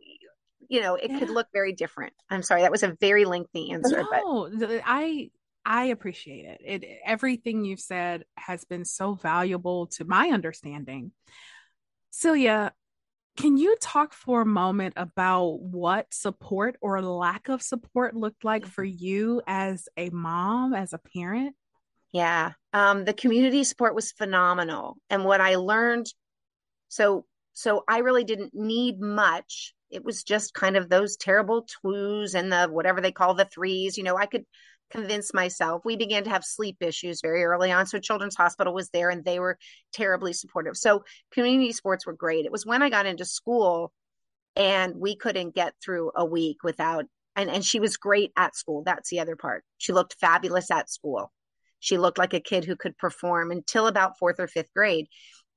you 0.66 0.80
know, 0.80 0.94
it 0.94 1.10
yeah. 1.10 1.18
could 1.18 1.28
look 1.28 1.48
very 1.52 1.74
different. 1.74 2.14
I'm 2.30 2.42
sorry, 2.42 2.62
that 2.62 2.72
was 2.72 2.82
a 2.82 2.96
very 3.00 3.26
lengthy 3.26 3.70
answer. 3.70 4.02
No, 4.10 4.48
but 4.58 4.80
I 4.86 5.28
I 5.64 5.86
appreciate 5.86 6.44
it. 6.44 6.60
It 6.64 6.98
everything 7.04 7.64
you've 7.64 7.80
said 7.80 8.24
has 8.36 8.64
been 8.64 8.84
so 8.84 9.14
valuable 9.14 9.86
to 9.88 10.04
my 10.04 10.28
understanding. 10.28 11.12
Celia, 12.10 12.72
can 13.36 13.56
you 13.56 13.76
talk 13.80 14.12
for 14.12 14.42
a 14.42 14.46
moment 14.46 14.94
about 14.96 15.60
what 15.60 16.12
support 16.12 16.76
or 16.80 17.00
lack 17.00 17.48
of 17.48 17.62
support 17.62 18.14
looked 18.14 18.44
like 18.44 18.66
for 18.66 18.84
you 18.84 19.40
as 19.46 19.88
a 19.96 20.10
mom, 20.10 20.74
as 20.74 20.92
a 20.92 20.98
parent? 20.98 21.54
Yeah, 22.12 22.52
um, 22.74 23.06
the 23.06 23.14
community 23.14 23.64
support 23.64 23.94
was 23.94 24.12
phenomenal, 24.12 24.98
and 25.08 25.24
what 25.24 25.40
I 25.40 25.54
learned. 25.54 26.06
So, 26.88 27.24
so 27.54 27.84
I 27.88 27.98
really 27.98 28.24
didn't 28.24 28.52
need 28.52 29.00
much. 29.00 29.72
It 29.88 30.04
was 30.04 30.22
just 30.22 30.52
kind 30.52 30.76
of 30.76 30.90
those 30.90 31.16
terrible 31.16 31.66
twos 31.82 32.34
and 32.34 32.52
the 32.52 32.66
whatever 32.66 33.00
they 33.00 33.12
call 33.12 33.34
the 33.34 33.46
threes. 33.46 33.96
You 33.96 34.04
know, 34.04 34.16
I 34.18 34.26
could 34.26 34.44
convince 34.92 35.34
myself. 35.34 35.82
We 35.84 35.96
began 35.96 36.24
to 36.24 36.30
have 36.30 36.44
sleep 36.44 36.76
issues 36.80 37.20
very 37.22 37.42
early 37.42 37.72
on. 37.72 37.86
So 37.86 37.98
Children's 37.98 38.36
Hospital 38.36 38.74
was 38.74 38.90
there 38.90 39.10
and 39.10 39.24
they 39.24 39.40
were 39.40 39.58
terribly 39.92 40.32
supportive. 40.32 40.76
So 40.76 41.04
community 41.32 41.72
sports 41.72 42.06
were 42.06 42.12
great. 42.12 42.44
It 42.44 42.52
was 42.52 42.66
when 42.66 42.82
I 42.82 42.90
got 42.90 43.06
into 43.06 43.24
school 43.24 43.92
and 44.54 44.94
we 44.96 45.16
couldn't 45.16 45.54
get 45.54 45.74
through 45.82 46.12
a 46.14 46.24
week 46.24 46.58
without 46.62 47.06
and, 47.34 47.50
and 47.50 47.64
she 47.64 47.80
was 47.80 47.96
great 47.96 48.30
at 48.36 48.54
school. 48.54 48.82
That's 48.84 49.08
the 49.08 49.20
other 49.20 49.36
part. 49.36 49.64
She 49.78 49.92
looked 49.92 50.16
fabulous 50.20 50.70
at 50.70 50.90
school. 50.90 51.32
She 51.80 51.96
looked 51.96 52.18
like 52.18 52.34
a 52.34 52.40
kid 52.40 52.64
who 52.64 52.76
could 52.76 52.98
perform 52.98 53.50
until 53.50 53.86
about 53.86 54.18
fourth 54.18 54.38
or 54.38 54.46
fifth 54.46 54.72
grade. 54.74 55.06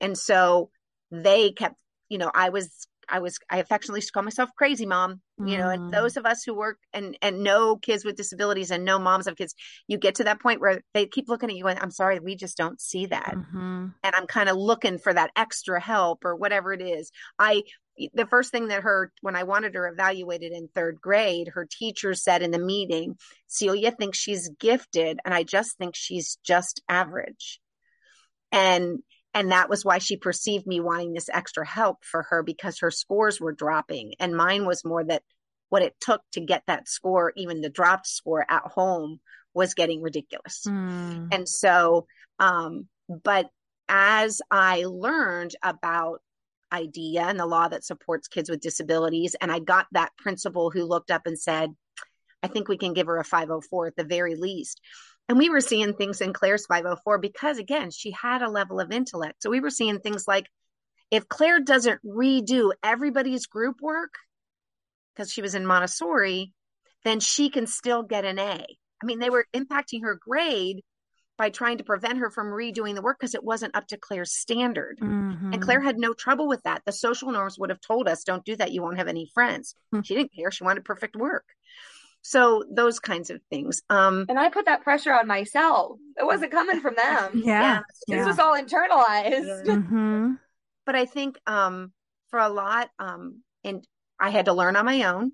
And 0.00 0.16
so 0.16 0.70
they 1.10 1.52
kept, 1.52 1.76
you 2.08 2.18
know, 2.18 2.30
I 2.34 2.48
was 2.48 2.88
I 3.08 3.20
was 3.20 3.38
I 3.50 3.58
affectionately 3.58 3.98
used 3.98 4.08
to 4.08 4.12
call 4.12 4.22
myself 4.22 4.50
crazy 4.56 4.86
mom. 4.86 5.20
You 5.38 5.58
know, 5.58 5.68
and 5.68 5.82
mm. 5.82 5.92
those 5.92 6.16
of 6.16 6.24
us 6.24 6.42
who 6.44 6.54
work 6.54 6.78
and 6.94 7.16
and 7.20 7.42
know 7.42 7.76
kids 7.76 8.06
with 8.06 8.16
disabilities 8.16 8.70
and 8.70 8.86
know 8.86 8.98
moms 8.98 9.26
of 9.26 9.36
kids, 9.36 9.54
you 9.86 9.98
get 9.98 10.14
to 10.16 10.24
that 10.24 10.40
point 10.40 10.62
where 10.62 10.80
they 10.94 11.06
keep 11.06 11.28
looking 11.28 11.50
at 11.50 11.56
you 11.56 11.66
and 11.66 11.78
I'm 11.78 11.90
sorry, 11.90 12.18
we 12.20 12.36
just 12.36 12.56
don't 12.56 12.80
see 12.80 13.06
that. 13.06 13.34
Mm-hmm. 13.34 13.86
And 14.02 14.14
I'm 14.14 14.26
kind 14.26 14.48
of 14.48 14.56
looking 14.56 14.96
for 14.96 15.12
that 15.12 15.32
extra 15.36 15.78
help 15.78 16.24
or 16.24 16.36
whatever 16.36 16.72
it 16.72 16.80
is. 16.80 17.12
I 17.38 17.64
the 18.14 18.26
first 18.26 18.50
thing 18.50 18.68
that 18.68 18.82
her 18.82 19.12
when 19.20 19.36
I 19.36 19.44
wanted 19.44 19.74
her 19.74 19.88
evaluated 19.88 20.52
in 20.52 20.68
third 20.68 21.00
grade, 21.00 21.48
her 21.48 21.66
teacher 21.70 22.14
said 22.14 22.42
in 22.42 22.50
the 22.50 22.58
meeting, 22.58 23.16
Celia 23.46 23.90
thinks 23.90 24.18
she's 24.18 24.50
gifted, 24.58 25.18
and 25.24 25.34
I 25.34 25.42
just 25.42 25.76
think 25.76 25.94
she's 25.96 26.38
just 26.44 26.82
average. 26.88 27.60
And 28.52 29.00
and 29.36 29.52
that 29.52 29.68
was 29.68 29.84
why 29.84 29.98
she 29.98 30.16
perceived 30.16 30.66
me 30.66 30.80
wanting 30.80 31.12
this 31.12 31.28
extra 31.28 31.66
help 31.66 31.98
for 32.02 32.22
her 32.30 32.42
because 32.42 32.78
her 32.78 32.90
scores 32.90 33.38
were 33.38 33.52
dropping. 33.52 34.14
And 34.18 34.34
mine 34.34 34.64
was 34.64 34.82
more 34.82 35.04
that 35.04 35.22
what 35.68 35.82
it 35.82 35.94
took 36.00 36.22
to 36.32 36.40
get 36.40 36.62
that 36.66 36.88
score 36.88 37.34
even 37.36 37.60
the 37.60 37.68
dropped 37.68 38.06
score 38.06 38.46
at 38.48 38.62
home 38.62 39.20
was 39.52 39.74
getting 39.74 40.00
ridiculous. 40.00 40.64
Mm. 40.66 41.28
and 41.32 41.48
so 41.48 42.06
um 42.38 42.86
but 43.08 43.50
as 43.88 44.40
i 44.50 44.84
learned 44.86 45.54
about 45.62 46.20
IDEA 46.72 47.22
and 47.22 47.38
the 47.38 47.46
law 47.46 47.68
that 47.68 47.84
supports 47.84 48.28
kids 48.28 48.48
with 48.48 48.60
disabilities 48.60 49.34
and 49.40 49.50
i 49.50 49.58
got 49.58 49.86
that 49.92 50.12
principal 50.18 50.70
who 50.70 50.84
looked 50.84 51.10
up 51.10 51.26
and 51.26 51.38
said 51.38 51.70
i 52.42 52.48
think 52.48 52.68
we 52.68 52.76
can 52.76 52.92
give 52.92 53.06
her 53.06 53.18
a 53.18 53.24
504 53.24 53.88
at 53.88 53.96
the 53.96 54.04
very 54.04 54.34
least 54.36 54.80
and 55.28 55.38
we 55.38 55.48
were 55.48 55.60
seeing 55.60 55.94
things 55.94 56.20
in 56.20 56.32
Clare's 56.32 56.66
504 56.66 57.18
because, 57.18 57.58
again, 57.58 57.90
she 57.90 58.12
had 58.12 58.42
a 58.42 58.50
level 58.50 58.80
of 58.80 58.92
intellect. 58.92 59.42
So 59.42 59.50
we 59.50 59.60
were 59.60 59.70
seeing 59.70 59.98
things 59.98 60.28
like 60.28 60.46
if 61.10 61.28
Clare 61.28 61.60
doesn't 61.60 62.00
redo 62.04 62.72
everybody's 62.82 63.46
group 63.46 63.80
work 63.80 64.14
because 65.14 65.32
she 65.32 65.42
was 65.42 65.54
in 65.54 65.66
Montessori, 65.66 66.52
then 67.04 67.20
she 67.20 67.50
can 67.50 67.66
still 67.66 68.02
get 68.02 68.24
an 68.24 68.38
A. 68.38 68.64
I 69.02 69.06
mean, 69.06 69.18
they 69.18 69.30
were 69.30 69.46
impacting 69.54 70.02
her 70.02 70.18
grade 70.20 70.82
by 71.36 71.50
trying 71.50 71.78
to 71.78 71.84
prevent 71.84 72.18
her 72.18 72.30
from 72.30 72.46
redoing 72.46 72.94
the 72.94 73.02
work 73.02 73.18
because 73.20 73.34
it 73.34 73.44
wasn't 73.44 73.76
up 73.76 73.86
to 73.88 73.98
Clare's 73.98 74.32
standard. 74.32 74.98
Mm-hmm. 75.00 75.52
And 75.52 75.62
Clare 75.62 75.80
had 75.80 75.98
no 75.98 76.14
trouble 76.14 76.48
with 76.48 76.62
that. 76.62 76.82
The 76.86 76.92
social 76.92 77.30
norms 77.30 77.58
would 77.58 77.70
have 77.70 77.80
told 77.80 78.08
us, 78.08 78.24
don't 78.24 78.44
do 78.44 78.56
that. 78.56 78.72
You 78.72 78.82
won't 78.82 78.98
have 78.98 79.08
any 79.08 79.30
friends. 79.34 79.74
Mm-hmm. 79.94 80.02
She 80.02 80.14
didn't 80.14 80.34
care. 80.34 80.50
She 80.50 80.64
wanted 80.64 80.84
perfect 80.84 81.14
work. 81.14 81.44
So 82.28 82.64
those 82.68 82.98
kinds 82.98 83.30
of 83.30 83.40
things. 83.50 83.82
Um, 83.88 84.26
and 84.28 84.36
I 84.36 84.48
put 84.48 84.64
that 84.64 84.82
pressure 84.82 85.12
on 85.12 85.28
myself. 85.28 86.00
It 86.18 86.26
wasn't 86.26 86.50
coming 86.50 86.80
from 86.80 86.96
them. 86.96 87.30
yeah. 87.44 87.82
yeah. 88.08 88.16
This 88.16 88.26
was 88.26 88.40
all 88.40 88.60
internalized. 88.60 89.64
Yeah. 89.64 89.76
Mm-hmm. 89.76 90.32
But 90.84 90.96
I 90.96 91.04
think 91.04 91.38
um, 91.46 91.92
for 92.30 92.40
a 92.40 92.48
lot, 92.48 92.90
um, 92.98 93.42
and 93.62 93.86
I 94.18 94.30
had 94.30 94.46
to 94.46 94.54
learn 94.54 94.74
on 94.74 94.84
my 94.86 95.04
own. 95.04 95.30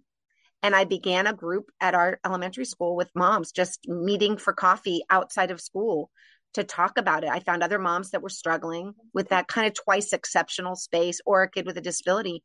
And 0.62 0.76
I 0.76 0.84
began 0.84 1.26
a 1.26 1.32
group 1.32 1.70
at 1.80 1.94
our 1.94 2.20
elementary 2.26 2.66
school 2.66 2.94
with 2.94 3.10
moms, 3.14 3.52
just 3.52 3.88
meeting 3.88 4.36
for 4.36 4.52
coffee 4.52 5.00
outside 5.08 5.50
of 5.50 5.62
school 5.62 6.10
to 6.52 6.62
talk 6.62 6.98
about 6.98 7.24
it. 7.24 7.30
I 7.30 7.40
found 7.40 7.62
other 7.62 7.78
moms 7.78 8.10
that 8.10 8.22
were 8.22 8.28
struggling 8.28 8.92
with 9.14 9.30
that 9.30 9.48
kind 9.48 9.66
of 9.66 9.72
twice 9.72 10.12
exceptional 10.12 10.76
space 10.76 11.22
or 11.24 11.42
a 11.42 11.50
kid 11.50 11.64
with 11.64 11.78
a 11.78 11.80
disability. 11.80 12.44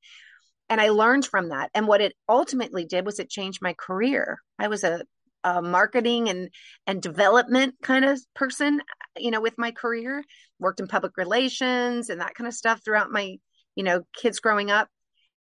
And 0.70 0.82
I 0.82 0.90
learned 0.90 1.26
from 1.26 1.50
that. 1.50 1.70
And 1.74 1.88
what 1.88 2.02
it 2.02 2.14
ultimately 2.28 2.86
did 2.86 3.06
was 3.06 3.20
it 3.20 3.30
changed 3.30 3.62
my 3.62 3.74
career. 3.74 4.40
I 4.60 4.68
was 4.68 4.84
a, 4.84 5.04
a 5.44 5.62
marketing 5.62 6.30
and 6.30 6.50
and 6.86 7.02
development 7.02 7.76
kind 7.82 8.04
of 8.04 8.20
person, 8.36 8.82
you 9.18 9.32
know, 9.32 9.42
with 9.42 9.58
my 9.58 9.72
career. 9.72 10.24
Worked 10.60 10.80
in 10.80 10.88
public 10.88 11.18
relations 11.18 12.10
and 12.10 12.20
that 12.22 12.36
kind 12.36 12.48
of 12.48 12.54
stuff 12.54 12.82
throughout 12.84 13.12
my, 13.12 13.38
you 13.76 13.84
know, 13.84 14.02
kids 14.16 14.40
growing 14.40 14.72
up 14.72 14.90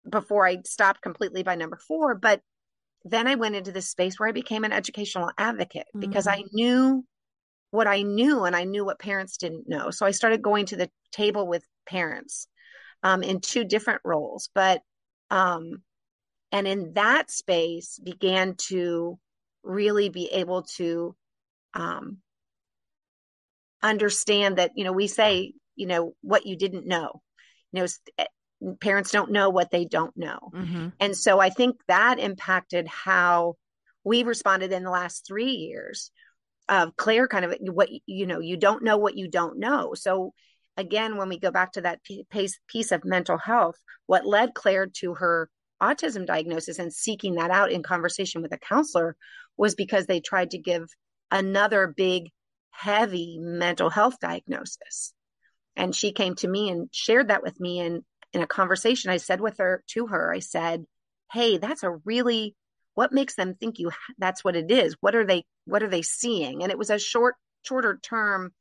before 0.10 0.46
I 0.46 0.58
stopped 0.66 1.02
completely 1.02 1.44
by 1.44 1.56
number 1.56 1.78
four. 1.88 2.16
But 2.16 2.42
then 3.06 3.28
I 3.28 3.36
went 3.36 3.56
into 3.56 3.72
this 3.72 3.90
space 3.90 4.20
where 4.20 4.30
I 4.30 4.34
became 4.34 4.64
an 4.64 4.74
educational 4.74 5.30
advocate 5.38 5.86
mm-hmm. 5.96 6.00
because 6.00 6.28
I 6.28 6.44
knew 6.52 7.06
what 7.72 7.88
I 7.88 8.02
knew 8.02 8.44
and 8.44 8.56
I 8.56 8.66
knew 8.66 8.86
what 8.86 9.00
parents 9.00 9.38
didn't 9.38 9.68
know. 9.68 9.90
So 9.90 10.06
I 10.06 10.12
started 10.12 10.42
going 10.42 10.66
to 10.68 10.76
the 10.76 10.90
table 11.12 11.48
with 11.48 11.64
parents 11.86 12.48
um, 13.04 13.24
in 13.24 13.40
two 13.40 13.64
different 13.64 14.02
roles. 14.04 14.50
But, 14.54 14.82
um, 15.34 15.82
and 16.52 16.68
in 16.68 16.94
that 16.94 17.32
space 17.32 18.00
began 18.02 18.54
to 18.68 19.18
really 19.64 20.10
be 20.10 20.28
able 20.32 20.62
to 20.78 21.16
um, 21.74 22.20
understand 23.82 24.60
that, 24.60 24.72
you 24.76 24.84
know, 24.84 24.94
we 24.94 25.08
say, 25.08 25.54
you 25.76 25.88
know, 25.88 26.14
what 26.22 26.46
you 26.46 26.56
didn't 26.56 26.86
know. 26.86 27.24
You 27.72 27.82
know, 27.82 27.88
eh, 28.20 28.26
parents 28.80 29.10
don't 29.10 29.32
know 29.32 29.50
what 29.50 29.72
they 29.72 29.86
don't 29.86 30.16
know. 30.16 30.52
Mm-hmm. 30.54 30.90
And 31.00 31.18
so 31.18 31.40
I 31.40 31.50
think 31.50 31.78
that 31.88 32.20
impacted 32.20 32.88
how 32.88 33.56
we 34.04 34.22
responded 34.22 34.72
in 34.72 34.84
the 34.84 34.92
last 34.92 35.26
three 35.26 35.54
years 35.54 36.12
of 36.70 36.96
Clare 36.96 37.28
kind 37.28 37.44
of 37.44 37.56
what 37.62 37.90
you 38.06 38.28
know, 38.28 38.40
you 38.40 38.56
don't 38.56 38.84
know 38.84 38.98
what 38.98 39.18
you 39.18 39.28
don't 39.28 39.58
know. 39.58 39.96
So 39.96 40.34
again, 40.78 41.18
when 41.18 41.30
we 41.30 41.40
go 41.40 41.52
back 41.52 41.74
to 41.74 41.82
that 41.82 42.02
piece, 42.04 42.92
of 42.92 43.06
mental 43.06 43.38
health, 43.38 43.76
what 44.06 44.26
led 44.26 44.54
Clare 44.54 44.88
to 45.00 45.16
her 45.16 45.50
autism 45.82 46.26
diagnosis 46.26 46.80
and 46.80 46.94
seeking 46.94 47.36
that 47.36 47.52
out 47.52 47.72
in 47.72 47.84
conversation 47.84 48.42
with 48.42 48.54
a 48.54 48.58
counselor 48.58 49.16
was 49.58 49.76
because 49.76 50.06
they 50.06 50.20
tried 50.20 50.52
to 50.52 50.58
give 50.58 50.88
another 51.32 51.94
big, 51.96 52.30
heavy 52.72 53.38
mental 53.40 53.90
health 53.90 54.16
diagnosis. 54.20 55.14
And 55.76 55.96
she 55.96 56.12
came 56.12 56.36
to 56.36 56.48
me 56.48 56.70
and 56.70 56.90
shared 56.92 57.30
that 57.30 57.44
with 57.44 57.60
me. 57.60 57.80
And 57.80 58.04
in 58.32 58.42
a 58.42 58.48
conversation, 58.48 59.12
I 59.12 59.18
said 59.18 59.42
with 59.42 59.58
her 59.58 59.84
to 59.90 60.08
her, 60.08 60.34
I 60.34 60.40
said, 60.40 60.86
Hey, 61.32 61.58
that's 61.58 61.84
a 61.84 61.92
really 62.06 62.56
what 62.96 63.12
makes 63.12 63.36
them 63.36 63.56
think 63.56 63.80
you 63.80 63.92
that's 64.18 64.44
what 64.44 64.56
it 64.56 64.70
is 64.70 64.96
what 65.02 65.16
are 65.16 65.26
they 65.26 65.44
what 65.66 65.84
are 65.84 65.90
they 65.90 66.02
seeing 66.02 66.62
and 66.62 66.72
it 66.72 66.78
was 66.78 66.90
a 66.90 67.00
short 67.00 67.36
shorter 67.64 68.00
term 68.04 68.52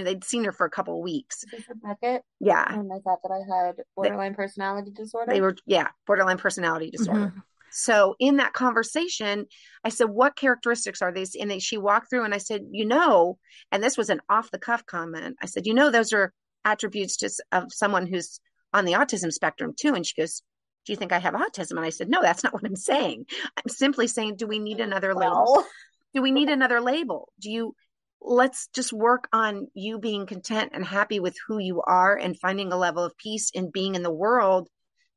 you 0.00 0.04
know 0.04 0.10
they'd 0.10 0.24
seen 0.24 0.44
her 0.44 0.52
for 0.52 0.66
a 0.66 0.70
couple 0.70 0.96
of 0.96 1.02
weeks 1.02 1.44
Beckett? 1.82 2.22
yeah 2.40 2.64
and 2.72 2.92
i 2.92 2.98
thought 2.98 3.20
that 3.22 3.32
i 3.32 3.66
had 3.66 3.76
borderline 3.96 4.32
they, 4.32 4.36
personality 4.36 4.90
disorder 4.90 5.32
they 5.32 5.40
were 5.40 5.56
yeah 5.66 5.88
borderline 6.06 6.38
personality 6.38 6.90
disorder 6.90 7.26
mm-hmm. 7.26 7.38
so 7.70 8.14
in 8.18 8.36
that 8.36 8.52
conversation 8.52 9.46
i 9.84 9.88
said 9.88 10.08
what 10.08 10.36
characteristics 10.36 11.02
are 11.02 11.12
these 11.12 11.34
and 11.34 11.50
they, 11.50 11.58
she 11.58 11.78
walked 11.78 12.10
through 12.10 12.24
and 12.24 12.34
i 12.34 12.38
said 12.38 12.62
you 12.70 12.84
know 12.84 13.38
and 13.72 13.82
this 13.82 13.96
was 13.96 14.10
an 14.10 14.20
off 14.28 14.50
the 14.50 14.58
cuff 14.58 14.84
comment 14.86 15.36
i 15.42 15.46
said 15.46 15.66
you 15.66 15.74
know 15.74 15.90
those 15.90 16.12
are 16.12 16.32
attributes 16.64 17.16
just 17.16 17.42
of 17.52 17.64
someone 17.72 18.06
who's 18.06 18.40
on 18.72 18.84
the 18.84 18.92
autism 18.92 19.32
spectrum 19.32 19.74
too. 19.76 19.94
And 19.94 20.06
she 20.06 20.20
goes, 20.20 20.42
do 20.86 20.92
you 20.92 20.96
think 20.96 21.12
I 21.12 21.18
have 21.18 21.34
autism? 21.34 21.72
And 21.72 21.80
I 21.80 21.90
said, 21.90 22.08
no, 22.08 22.22
that's 22.22 22.44
not 22.44 22.52
what 22.52 22.64
I'm 22.64 22.76
saying. 22.76 23.26
I'm 23.56 23.68
simply 23.68 24.06
saying, 24.06 24.36
do 24.36 24.46
we 24.46 24.58
need 24.58 24.80
another 24.80 25.14
well. 25.14 25.54
label? 25.54 25.68
Do 26.14 26.22
we 26.22 26.30
need 26.32 26.48
another 26.48 26.80
label? 26.80 27.32
Do 27.40 27.50
you, 27.50 27.74
let's 28.20 28.68
just 28.74 28.92
work 28.92 29.28
on 29.32 29.68
you 29.74 29.98
being 29.98 30.26
content 30.26 30.72
and 30.74 30.84
happy 30.84 31.20
with 31.20 31.36
who 31.46 31.58
you 31.58 31.82
are 31.82 32.16
and 32.16 32.38
finding 32.38 32.72
a 32.72 32.76
level 32.76 33.02
of 33.02 33.16
peace 33.16 33.50
in 33.50 33.70
being 33.70 33.94
in 33.94 34.02
the 34.02 34.12
world 34.12 34.68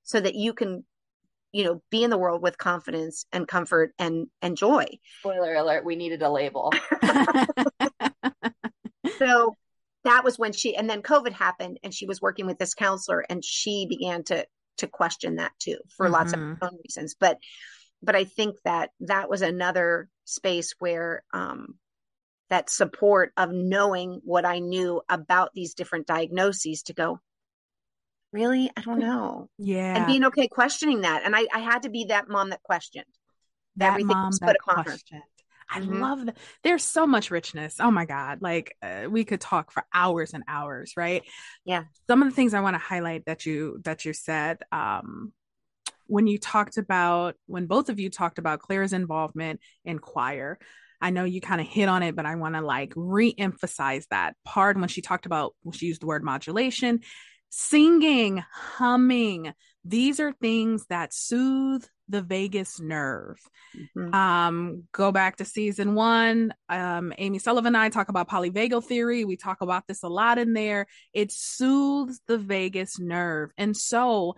so 0.04 0.20
that 0.20 0.36
you 0.36 0.54
can 0.54 0.86
you 1.52 1.64
know 1.64 1.82
be 1.90 2.04
in 2.04 2.10
the 2.10 2.18
world 2.18 2.42
with 2.42 2.58
confidence 2.58 3.26
and 3.32 3.48
comfort 3.48 3.94
and 4.00 4.28
and 4.42 4.58
joy 4.58 4.86
spoiler 5.20 5.54
alert 5.56 5.86
we 5.86 5.96
needed 5.96 6.22
a 6.22 6.30
label 6.30 6.72
so 9.18 9.56
that 10.04 10.24
was 10.24 10.40
when 10.40 10.54
she 10.54 10.76
and 10.76 10.90
then 10.90 11.02
covid 11.02 11.32
happened 11.32 11.80
and 11.84 11.94
she 11.94 12.06
was 12.06 12.22
working 12.22 12.46
with 12.46 12.58
this 12.58 12.74
counselor 12.74 13.24
and 13.30 13.44
she 13.44 13.86
began 13.88 14.24
to 14.24 14.46
to 14.78 14.88
question 14.88 15.36
that 15.36 15.52
too 15.60 15.78
for 15.96 16.06
mm-hmm. 16.06 16.14
lots 16.14 16.34
of 16.34 16.40
mm-hmm. 16.40 16.64
own 16.64 16.78
reasons 16.84 17.16
but 17.20 17.38
but 18.02 18.16
i 18.16 18.24
think 18.24 18.56
that 18.66 18.90
that 19.02 19.30
was 19.30 19.42
another 19.42 20.10
space 20.26 20.74
where 20.80 21.24
um 21.34 21.76
that 22.54 22.70
support 22.70 23.34
of 23.36 23.52
knowing 23.52 24.22
what 24.24 24.46
i 24.46 24.60
knew 24.60 25.02
about 25.10 25.50
these 25.56 25.74
different 25.74 26.06
diagnoses 26.06 26.84
to 26.84 26.94
go 26.94 27.20
really 28.32 28.70
i 28.78 28.82
don't 28.82 29.00
know 29.00 29.50
yeah 29.58 29.98
and 29.98 30.06
being 30.06 30.24
okay 30.24 30.48
questioning 30.48 31.02
that 31.02 31.24
and 31.26 31.36
i 31.36 31.48
i 31.52 31.58
had 31.58 31.82
to 31.82 31.90
be 31.90 32.06
that 32.06 32.30
mom 32.30 32.52
that 32.52 32.62
questioned 32.62 33.06
that 33.76 33.88
everything 33.88 34.10
mom 34.10 34.32
that 34.40 34.58
questioned 34.62 35.24
I 35.72 35.80
mm-hmm. 35.80 36.02
love 36.02 36.26
that. 36.26 36.38
There's 36.62 36.84
so 36.84 37.08
much 37.08 37.32
richness. 37.32 37.78
Oh 37.80 37.90
my 37.90 38.06
God. 38.06 38.42
Like 38.42 38.76
uh, 38.84 39.08
we 39.10 39.24
could 39.24 39.42
talk 39.42 39.72
for 39.72 39.84
hours 39.92 40.34
and 40.34 40.44
hours, 40.48 40.94
right? 40.96 41.24
Yeah. 41.66 41.86
Some 42.06 42.22
of 42.22 42.30
the 42.30 42.36
things 42.36 42.54
I 42.54 42.60
want 42.60 42.76
to 42.76 42.80
highlight 42.80 43.26
that 43.26 43.48
you, 43.48 43.80
that 43.86 44.06
you 44.06 44.14
said, 44.14 44.60
um, 44.72 45.32
when 46.06 46.28
you 46.28 46.38
talked 46.38 46.78
about, 46.78 47.36
when 47.48 47.66
both 47.66 47.90
of 47.90 48.00
you 48.00 48.10
talked 48.10 48.38
about 48.38 48.60
Clare's 48.60 48.94
involvement 48.94 49.62
in 49.86 49.98
choir, 49.98 50.60
I 51.04 51.10
know 51.10 51.26
you 51.26 51.42
kind 51.42 51.60
of 51.60 51.68
hit 51.68 51.90
on 51.90 52.02
it, 52.02 52.16
but 52.16 52.26
I 52.26 52.36
want 52.36 52.56
to 52.56 52.62
like 52.62 52.94
re-emphasize 52.96 54.08
that 54.10 54.36
part 54.46 54.78
when 54.78 54.88
she 54.88 55.02
talked 55.02 55.26
about, 55.26 55.54
when 55.62 55.74
she 55.74 55.88
used 55.88 56.02
the 56.02 56.08
word 56.08 56.24
modulation, 56.24 57.02
singing, 57.50 58.42
humming. 58.54 59.54
These 59.84 60.22
are 60.22 60.32
things 60.32 60.86
that 60.88 61.14
soothe 61.14 61.84
the 62.08 62.22
vagus 62.22 62.80
nerve. 62.80 63.38
Mm-hmm. 63.76 64.16
Um, 64.16 64.84
go 64.94 65.12
back 65.12 65.38
to 65.38 65.46
season 65.46 65.94
one. 65.94 66.54
Um, 66.70 67.12
Amy 67.18 67.38
Sullivan 67.40 67.76
and 67.76 67.78
I 67.78 67.90
talk 67.90 68.08
about 68.08 68.30
polyvagal 68.30 68.86
theory. 68.86 69.26
We 69.26 69.36
talk 69.36 69.60
about 69.60 69.88
this 69.88 70.04
a 70.04 70.08
lot 70.10 70.38
in 70.38 70.54
there. 70.54 70.88
It 71.12 71.34
soothes 71.34 72.22
the 72.28 72.38
vagus 72.38 72.98
nerve. 72.98 73.52
And 73.58 73.76
so 73.76 74.36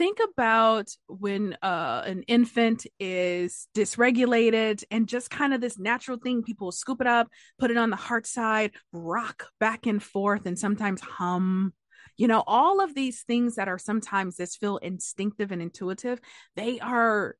think 0.00 0.18
about 0.32 0.88
when 1.08 1.54
uh, 1.60 2.02
an 2.06 2.22
infant 2.22 2.86
is 2.98 3.68
dysregulated 3.76 4.82
and 4.90 5.06
just 5.06 5.28
kind 5.28 5.52
of 5.52 5.60
this 5.60 5.78
natural 5.78 6.16
thing 6.16 6.42
people 6.42 6.72
scoop 6.72 7.02
it 7.02 7.06
up 7.06 7.28
put 7.58 7.70
it 7.70 7.76
on 7.76 7.90
the 7.90 7.96
heart 7.96 8.26
side 8.26 8.70
rock 8.94 9.48
back 9.60 9.84
and 9.84 10.02
forth 10.02 10.46
and 10.46 10.58
sometimes 10.58 11.02
hum. 11.02 11.74
You 12.16 12.28
know 12.28 12.42
all 12.46 12.80
of 12.80 12.94
these 12.94 13.24
things 13.24 13.56
that 13.56 13.68
are 13.68 13.78
sometimes 13.78 14.38
just 14.38 14.58
feel 14.58 14.78
instinctive 14.78 15.52
and 15.52 15.60
intuitive 15.60 16.18
they 16.56 16.80
are 16.80 17.36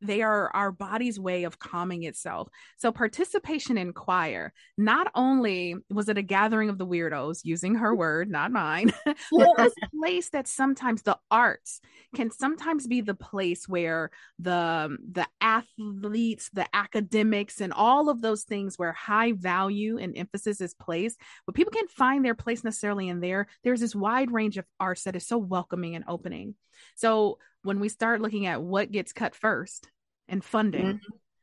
they 0.00 0.22
are 0.22 0.50
our 0.54 0.72
body's 0.72 1.20
way 1.20 1.44
of 1.44 1.58
calming 1.58 2.04
itself. 2.04 2.48
So, 2.76 2.92
participation 2.92 3.76
in 3.76 3.92
choir, 3.92 4.52
not 4.78 5.10
only 5.14 5.76
was 5.90 6.08
it 6.08 6.18
a 6.18 6.22
gathering 6.22 6.68
of 6.68 6.78
the 6.78 6.86
weirdos, 6.86 7.40
using 7.44 7.74
her 7.76 7.94
word, 7.94 8.30
not 8.30 8.50
mine, 8.52 8.92
but 9.04 9.56
this 9.56 9.74
place 10.00 10.30
that 10.30 10.48
sometimes 10.48 11.02
the 11.02 11.18
arts 11.30 11.80
can 12.14 12.30
sometimes 12.30 12.86
be 12.86 13.00
the 13.00 13.14
place 13.14 13.68
where 13.68 14.10
the 14.38 14.96
the 15.12 15.26
athletes, 15.40 16.50
the 16.52 16.66
academics, 16.74 17.60
and 17.60 17.72
all 17.72 18.08
of 18.08 18.22
those 18.22 18.44
things 18.44 18.78
where 18.78 18.92
high 18.92 19.32
value 19.32 19.98
and 19.98 20.16
emphasis 20.16 20.60
is 20.60 20.74
placed, 20.74 21.18
but 21.46 21.54
people 21.54 21.72
can't 21.72 21.90
find 21.90 22.24
their 22.24 22.34
place 22.34 22.64
necessarily 22.64 23.08
in 23.08 23.20
there. 23.20 23.48
There's 23.64 23.80
this 23.80 23.94
wide 23.94 24.30
range 24.32 24.56
of 24.56 24.64
arts 24.78 25.04
that 25.04 25.16
is 25.16 25.26
so 25.26 25.38
welcoming 25.38 25.94
and 25.94 26.04
opening. 26.08 26.54
So, 26.94 27.38
when 27.62 27.80
we 27.80 27.88
start 27.88 28.20
looking 28.20 28.46
at 28.46 28.62
what 28.62 28.90
gets 28.90 29.12
cut 29.12 29.34
first 29.34 29.88
and 30.28 30.44
funding 30.44 31.00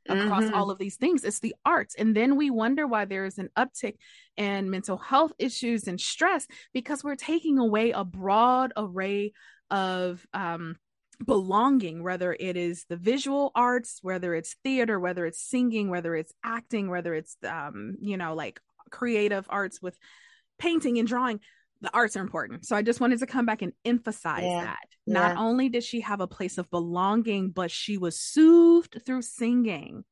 mm-hmm. 0.09 0.19
across 0.19 0.43
mm-hmm. 0.43 0.55
all 0.55 0.71
of 0.71 0.79
these 0.79 0.95
things, 0.95 1.23
it's 1.23 1.39
the 1.39 1.55
arts. 1.65 1.95
And 1.95 2.15
then 2.15 2.35
we 2.35 2.49
wonder 2.49 2.87
why 2.87 3.05
there 3.05 3.25
is 3.25 3.37
an 3.37 3.49
uptick 3.57 3.95
in 4.35 4.69
mental 4.69 4.97
health 4.97 5.33
issues 5.37 5.87
and 5.87 5.99
stress 5.99 6.47
because 6.73 7.03
we're 7.03 7.15
taking 7.15 7.59
away 7.59 7.91
a 7.91 8.03
broad 8.03 8.73
array 8.75 9.33
of 9.69 10.25
um, 10.33 10.77
belonging, 11.23 12.03
whether 12.03 12.35
it 12.39 12.57
is 12.57 12.85
the 12.89 12.97
visual 12.97 13.51
arts, 13.55 13.99
whether 14.01 14.33
it's 14.33 14.55
theater, 14.63 14.99
whether 14.99 15.25
it's 15.25 15.41
singing, 15.41 15.89
whether 15.89 16.15
it's 16.15 16.33
acting, 16.43 16.89
whether 16.89 17.13
it's, 17.13 17.37
um, 17.47 17.95
you 17.99 18.17
know, 18.17 18.33
like 18.33 18.59
creative 18.89 19.45
arts 19.49 19.81
with 19.81 19.97
painting 20.57 20.97
and 20.97 21.07
drawing 21.07 21.39
the 21.81 21.93
arts 21.93 22.17
are 22.17 22.21
important. 22.21 22.65
So 22.65 22.75
I 22.75 22.81
just 22.81 22.99
wanted 22.99 23.19
to 23.19 23.25
come 23.25 23.45
back 23.45 23.61
and 23.61 23.73
emphasize 23.85 24.43
yeah. 24.43 24.63
that. 24.63 24.87
Not 25.05 25.35
yeah. 25.35 25.41
only 25.41 25.69
did 25.69 25.83
she 25.83 26.01
have 26.01 26.21
a 26.21 26.27
place 26.27 26.57
of 26.57 26.69
belonging, 26.69 27.51
but 27.51 27.71
she 27.71 27.97
was 27.97 28.19
soothed 28.19 29.01
through 29.05 29.21
singing. 29.21 30.03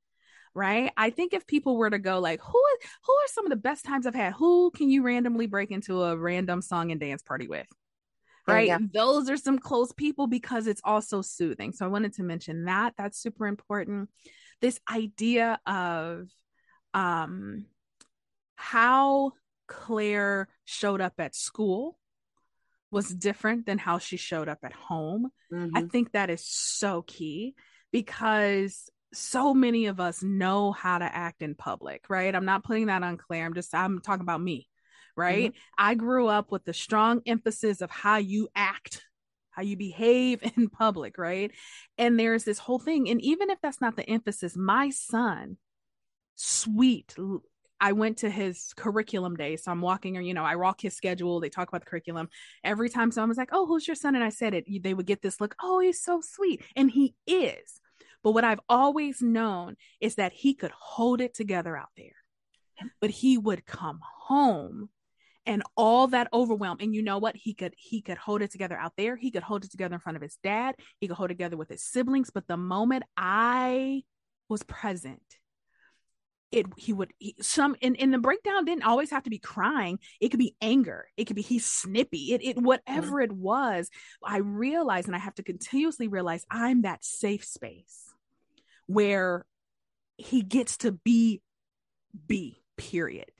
Right. 0.53 0.91
I 0.95 1.09
think 1.09 1.33
if 1.33 1.45
people 1.45 1.75
were 1.75 1.89
to 1.89 1.99
go 1.99 2.19
like, 2.19 2.39
who 2.41 2.63
who 3.03 3.13
are 3.13 3.27
some 3.27 3.45
of 3.45 3.49
the 3.49 3.57
best 3.57 3.83
times 3.83 4.07
I've 4.07 4.15
had? 4.15 4.33
Who 4.33 4.71
can 4.71 4.89
you 4.89 5.03
randomly 5.03 5.47
break 5.47 5.71
into 5.71 6.03
a 6.03 6.15
random 6.15 6.61
song 6.61 6.91
and 6.91 6.99
dance 6.99 7.21
party 7.21 7.47
with? 7.47 7.67
right? 8.47 8.93
Those 8.93 9.29
are 9.29 9.37
some 9.37 9.59
close 9.59 9.91
people 9.91 10.27
because 10.27 10.67
it's 10.67 10.81
also 10.83 11.21
soothing. 11.21 11.71
So 11.71 11.85
I 11.85 11.89
wanted 11.89 12.13
to 12.13 12.23
mention 12.23 12.65
that. 12.65 12.93
That's 12.97 13.17
super 13.17 13.47
important. 13.47 14.09
This 14.61 14.79
idea 14.91 15.59
of 15.65 16.29
um 16.93 17.65
how 18.55 19.33
Clare 19.67 20.47
showed 20.65 21.01
up 21.01 21.13
at 21.19 21.35
school 21.35 21.97
was 22.91 23.09
different 23.09 23.65
than 23.65 23.77
how 23.77 23.97
she 23.97 24.17
showed 24.17 24.47
up 24.47 24.59
at 24.63 24.73
home. 24.73 25.29
Mm-hmm. 25.51 25.75
I 25.75 25.81
think 25.81 26.11
that 26.11 26.29
is 26.29 26.45
so 26.45 27.01
key 27.01 27.55
because 27.91 28.89
so 29.13 29.53
many 29.53 29.87
of 29.87 29.99
us 29.99 30.23
know 30.23 30.71
how 30.71 30.97
to 30.97 31.05
act 31.05 31.41
in 31.41 31.55
public, 31.55 32.05
right? 32.09 32.33
I'm 32.33 32.45
not 32.45 32.63
putting 32.63 32.87
that 32.87 33.03
on 33.03 33.17
Clare. 33.17 33.45
I'm 33.45 33.53
just 33.53 33.73
I'm 33.73 33.99
talking 34.01 34.21
about 34.21 34.41
me, 34.41 34.67
right? 35.15 35.51
Mm-hmm. 35.51 35.83
I 35.83 35.95
grew 35.95 36.27
up 36.27 36.51
with 36.51 36.65
the 36.65 36.73
strong 36.73 37.21
emphasis 37.25 37.81
of 37.81 37.91
how 37.91 38.17
you 38.17 38.47
act, 38.55 39.03
how 39.51 39.61
you 39.61 39.77
behave 39.77 40.41
in 40.57 40.69
public, 40.69 41.17
right? 41.17 41.51
And 41.97 42.19
there's 42.19 42.43
this 42.43 42.59
whole 42.59 42.79
thing 42.79 43.09
and 43.09 43.21
even 43.21 43.49
if 43.49 43.59
that's 43.61 43.81
not 43.81 43.95
the 43.95 44.09
emphasis, 44.09 44.55
my 44.55 44.89
son 44.89 45.57
sweet 46.35 47.15
I 47.79 47.91
went 47.91 48.17
to 48.19 48.29
his 48.29 48.73
curriculum 48.75 49.35
day. 49.35 49.57
So 49.57 49.71
I'm 49.71 49.81
walking 49.81 50.17
or, 50.17 50.21
you 50.21 50.33
know, 50.33 50.43
I 50.43 50.55
walk 50.55 50.81
his 50.81 50.95
schedule. 50.95 51.39
They 51.39 51.49
talk 51.49 51.67
about 51.67 51.81
the 51.81 51.89
curriculum. 51.89 52.29
Every 52.63 52.89
time 52.89 53.11
someone 53.11 53.29
was 53.29 53.37
like, 53.37 53.49
Oh, 53.51 53.65
who's 53.65 53.87
your 53.87 53.95
son? 53.95 54.15
And 54.15 54.23
I 54.23 54.29
said 54.29 54.53
it, 54.53 54.65
they 54.81 54.93
would 54.93 55.05
get 55.05 55.21
this 55.21 55.41
look, 55.41 55.55
Oh, 55.61 55.79
he's 55.79 56.01
so 56.01 56.21
sweet. 56.21 56.61
And 56.75 56.89
he 56.89 57.15
is. 57.27 57.79
But 58.23 58.31
what 58.31 58.43
I've 58.43 58.61
always 58.69 59.21
known 59.21 59.75
is 59.99 60.15
that 60.15 60.33
he 60.33 60.53
could 60.53 60.71
hold 60.71 61.21
it 61.21 61.33
together 61.33 61.77
out 61.77 61.91
there. 61.95 62.15
But 62.99 63.11
he 63.11 63.37
would 63.37 63.65
come 63.65 63.99
home 64.01 64.89
and 65.45 65.61
all 65.77 66.07
that 66.07 66.27
overwhelm 66.33 66.77
and 66.79 66.95
you 66.95 67.03
know 67.03 67.19
what 67.19 67.35
he 67.35 67.53
could 67.53 67.73
he 67.77 68.01
could 68.01 68.17
hold 68.17 68.41
it 68.41 68.51
together 68.51 68.77
out 68.77 68.93
there 68.97 69.15
he 69.15 69.29
could 69.29 69.43
hold 69.43 69.63
it 69.63 69.71
together 69.71 69.93
in 69.93 69.99
front 69.99 70.15
of 70.15 70.21
his 70.21 70.37
dad 70.43 70.75
he 70.99 71.07
could 71.07 71.15
hold 71.15 71.29
it 71.29 71.35
together 71.35 71.55
with 71.55 71.69
his 71.69 71.83
siblings 71.83 72.31
but 72.33 72.47
the 72.47 72.57
moment 72.57 73.03
i 73.15 74.01
was 74.49 74.63
present 74.63 75.21
it 76.55 76.67
he 76.77 76.93
would 76.93 77.11
he, 77.19 77.35
some 77.41 77.75
and, 77.81 77.99
and 77.99 78.13
the 78.13 78.17
breakdown 78.17 78.65
didn't 78.65 78.85
always 78.85 79.11
have 79.11 79.23
to 79.23 79.29
be 79.29 79.39
crying. 79.39 79.99
It 80.21 80.29
could 80.29 80.39
be 80.39 80.55
anger. 80.61 81.07
It 81.17 81.25
could 81.25 81.35
be 81.35 81.41
he's 81.41 81.65
snippy. 81.65 82.33
It, 82.33 82.43
it 82.43 82.57
whatever 82.57 83.17
mm-hmm. 83.17 83.31
it 83.31 83.31
was 83.33 83.89
i 84.23 84.37
realize 84.37 85.05
and 85.05 85.15
i 85.15 85.19
have 85.19 85.35
to 85.35 85.43
continuously 85.43 86.07
realize 86.07 86.45
i'm 86.49 86.83
that 86.83 87.03
safe 87.03 87.43
space 87.43 88.13
where 88.87 89.45
he 90.17 90.41
gets 90.41 90.77
to 90.77 90.91
be 90.91 91.41
be 92.27 92.61
period. 92.77 93.31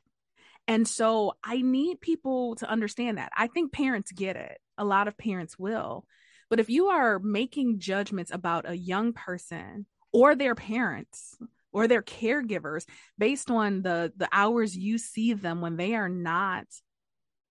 And 0.67 0.87
so 0.87 1.33
i 1.43 1.61
need 1.61 2.01
people 2.01 2.55
to 2.57 2.69
understand 2.69 3.17
that. 3.17 3.31
I 3.35 3.47
think 3.47 3.71
parents 3.71 4.11
get 4.11 4.35
it. 4.35 4.59
A 4.77 4.85
lot 4.85 5.07
of 5.07 5.17
parents 5.17 5.57
will. 5.57 6.05
But 6.49 6.59
if 6.59 6.69
you 6.69 6.87
are 6.87 7.17
making 7.19 7.79
judgments 7.79 8.31
about 8.31 8.69
a 8.69 8.77
young 8.77 9.13
person 9.13 9.85
or 10.11 10.35
their 10.35 10.55
parents 10.55 11.37
or 11.75 11.87
their 11.87 12.01
caregivers 12.01 12.85
based 13.17 13.51
on 13.51 13.81
the 13.81 14.11
the 14.17 14.29
hours 14.31 14.75
you 14.75 14.97
see 14.97 15.33
them 15.33 15.61
when 15.61 15.75
they 15.77 15.93
are 15.93 16.09
not 16.09 16.65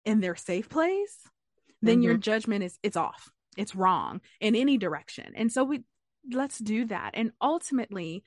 in 0.05 0.20
their 0.20 0.37
safe 0.37 0.68
place 0.68 1.16
then 1.85 1.97
mm-hmm. 1.97 2.05
your 2.05 2.16
judgment 2.16 2.64
is 2.64 2.79
it's 2.83 2.97
off. 2.97 3.31
It's 3.57 3.77
wrong 3.77 4.20
in 4.41 4.57
any 4.57 4.79
direction. 4.79 5.33
And 5.37 5.53
so 5.53 5.64
we 5.64 5.83
let's 6.33 6.59
do 6.59 6.87
that. 6.87 7.12
And 7.14 7.33
ultimately 7.41 8.25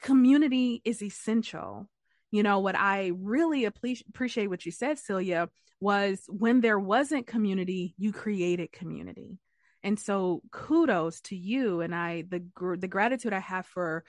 community 0.00 0.80
is 0.84 1.02
essential. 1.02 1.88
You 2.30 2.42
know 2.42 2.60
what 2.60 2.76
i 2.76 3.12
really 3.18 3.64
appreciate 3.64 4.48
what 4.48 4.66
you 4.66 4.70
said 4.70 4.98
celia 4.98 5.48
was 5.80 6.20
when 6.28 6.60
there 6.60 6.78
wasn't 6.78 7.26
community 7.26 7.94
you 7.96 8.12
created 8.12 8.70
community. 8.70 9.38
And 9.82 9.98
so 9.98 10.42
kudos 10.52 11.20
to 11.22 11.36
you 11.36 11.80
and 11.80 11.94
i 11.94 12.24
the 12.28 12.44
the 12.78 12.88
gratitude 12.88 13.32
i 13.32 13.40
have 13.40 13.66
for 13.66 14.04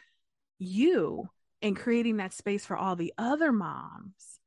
you 0.60 1.28
and 1.62 1.76
creating 1.76 2.18
that 2.18 2.34
space 2.34 2.66
for 2.66 2.78
all 2.78 2.95
the 2.95 3.14
other 3.18 3.51
moms 3.51 4.39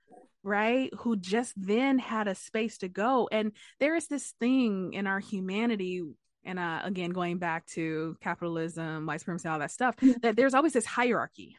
right 0.43 0.91
who 0.99 1.17
just 1.17 1.55
then 1.57 1.99
had 1.99 2.29
a 2.29 2.35
space 2.35 2.79
to 2.79 2.89
go. 2.89 3.29
And 3.31 3.53
there 3.81 3.97
is 3.97 4.09
this 4.09 4.35
thing 4.41 4.93
in 4.93 5.07
our 5.07 5.21
humanity 5.21 6.03
and 6.45 6.59
uh, 6.59 6.81
again 6.83 7.11
going 7.11 7.39
back 7.39 7.67
to 7.67 8.17
capitalism 8.21 9.07
white 9.07 9.21
supremacy 9.21 9.49
all 9.49 9.61
that 9.61 9.71
stuff 9.71 9.95
that 10.23 10.37
there's 10.37 10.55
always 10.55 10.73
this 10.73 10.87
hierarchy. 10.87 11.57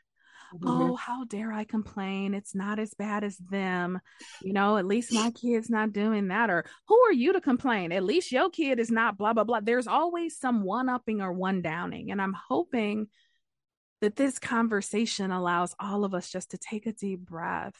Mm-hmm. 0.54 0.68
oh 0.68 0.96
how 0.96 1.24
dare 1.24 1.52
i 1.52 1.64
complain? 1.64 2.36
It's 2.36 2.54
not 2.54 2.78
as 2.78 2.94
bad 2.94 3.24
as 3.24 3.38
them. 3.38 4.00
You 4.42 4.54
know 4.54 4.78
at 4.78 4.86
least 4.86 5.14
my 5.14 5.32
kid's 5.32 5.70
not 5.70 5.94
doing 5.94 6.28
that 6.28 6.50
or 6.50 6.66
who 6.88 7.00
are 7.08 7.14
you 7.14 7.34
to 7.34 7.42
complain? 7.42 7.92
At 7.92 8.04
least 8.04 8.32
your 8.32 8.50
kid 8.50 8.80
is 8.80 8.92
not 8.92 9.18
blah 9.18 9.34
blah 9.34 9.46
blah. 9.46 9.62
There's 9.62 9.88
always 9.88 10.38
some 10.38 10.64
one 10.64 10.90
upping 10.90 11.22
or 11.22 11.32
one 11.32 11.62
downing 11.62 12.12
and 12.12 12.22
i'm 12.22 12.36
hoping 12.50 13.08
that 14.04 14.18
this 14.18 14.38
conversation 14.38 15.32
allows 15.32 15.74
all 15.80 16.04
of 16.04 16.14
us 16.14 16.30
just 16.30 16.52
to 16.52 16.58
take 16.58 16.86
a 16.86 16.92
deep 16.92 17.22
breath 17.22 17.80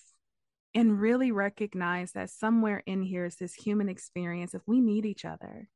and 0.74 1.02
really 1.02 1.34
recognize 1.34 2.14
that 2.14 2.30
somewhere 2.30 2.82
in 2.86 3.02
here 3.02 3.26
is 3.26 3.36
this 3.36 3.54
human 3.54 3.90
experience 3.90 4.54
if 4.54 4.62
we 4.66 4.80
need 4.80 5.06
each 5.06 5.26
other. 5.26 5.68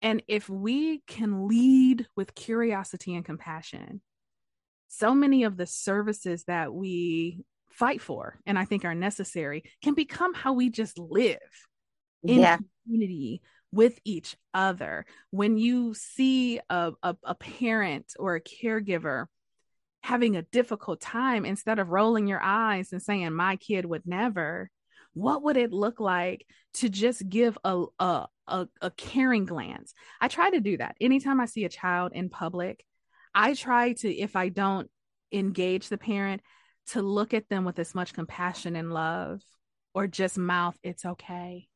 And 0.00 0.22
if 0.28 0.48
we 0.48 1.02
can 1.06 1.46
lead 1.46 2.06
with 2.16 2.34
curiosity 2.34 3.14
and 3.14 3.22
compassion, 3.22 4.00
so 4.88 5.14
many 5.14 5.44
of 5.44 5.58
the 5.58 5.66
services 5.66 6.44
that 6.44 6.72
we 6.72 7.44
fight 7.68 8.00
for 8.00 8.38
and 8.46 8.58
I 8.58 8.64
think 8.64 8.86
are 8.86 8.94
necessary 8.94 9.64
can 9.82 9.92
become 9.92 10.32
how 10.32 10.54
we 10.54 10.70
just 10.70 10.98
live 10.98 11.36
in 12.22 12.38
yeah. 12.38 12.56
community 12.86 13.42
with 13.74 13.98
each 14.04 14.36
other. 14.52 15.04
When 15.30 15.58
you 15.58 15.94
see 15.94 16.60
a, 16.70 16.92
a, 17.02 17.16
a, 17.24 17.34
parent 17.34 18.14
or 18.18 18.36
a 18.36 18.40
caregiver 18.40 19.26
having 20.02 20.36
a 20.36 20.42
difficult 20.42 21.00
time, 21.00 21.44
instead 21.44 21.78
of 21.78 21.88
rolling 21.88 22.26
your 22.26 22.40
eyes 22.42 22.92
and 22.92 23.02
saying, 23.02 23.32
My 23.32 23.56
kid 23.56 23.84
would 23.84 24.06
never, 24.06 24.70
what 25.12 25.42
would 25.42 25.56
it 25.56 25.72
look 25.72 26.00
like 26.00 26.46
to 26.74 26.88
just 26.88 27.28
give 27.28 27.58
a, 27.64 27.84
a, 27.98 28.26
a, 28.46 28.68
a 28.80 28.90
caring 28.92 29.44
glance? 29.44 29.92
I 30.20 30.28
try 30.28 30.50
to 30.50 30.60
do 30.60 30.76
that 30.76 30.96
anytime 31.00 31.40
I 31.40 31.46
see 31.46 31.64
a 31.64 31.68
child 31.68 32.12
in 32.14 32.28
public. 32.28 32.84
I 33.34 33.54
try 33.54 33.94
to, 33.94 34.14
if 34.14 34.36
I 34.36 34.48
don't 34.48 34.88
engage 35.32 35.88
the 35.88 35.98
parent, 35.98 36.42
to 36.88 37.02
look 37.02 37.34
at 37.34 37.48
them 37.48 37.64
with 37.64 37.78
as 37.78 37.94
much 37.94 38.12
compassion 38.12 38.76
and 38.76 38.92
love 38.92 39.40
or 39.94 40.06
just 40.06 40.36
mouth, 40.36 40.76
it's 40.82 41.04
okay. 41.04 41.68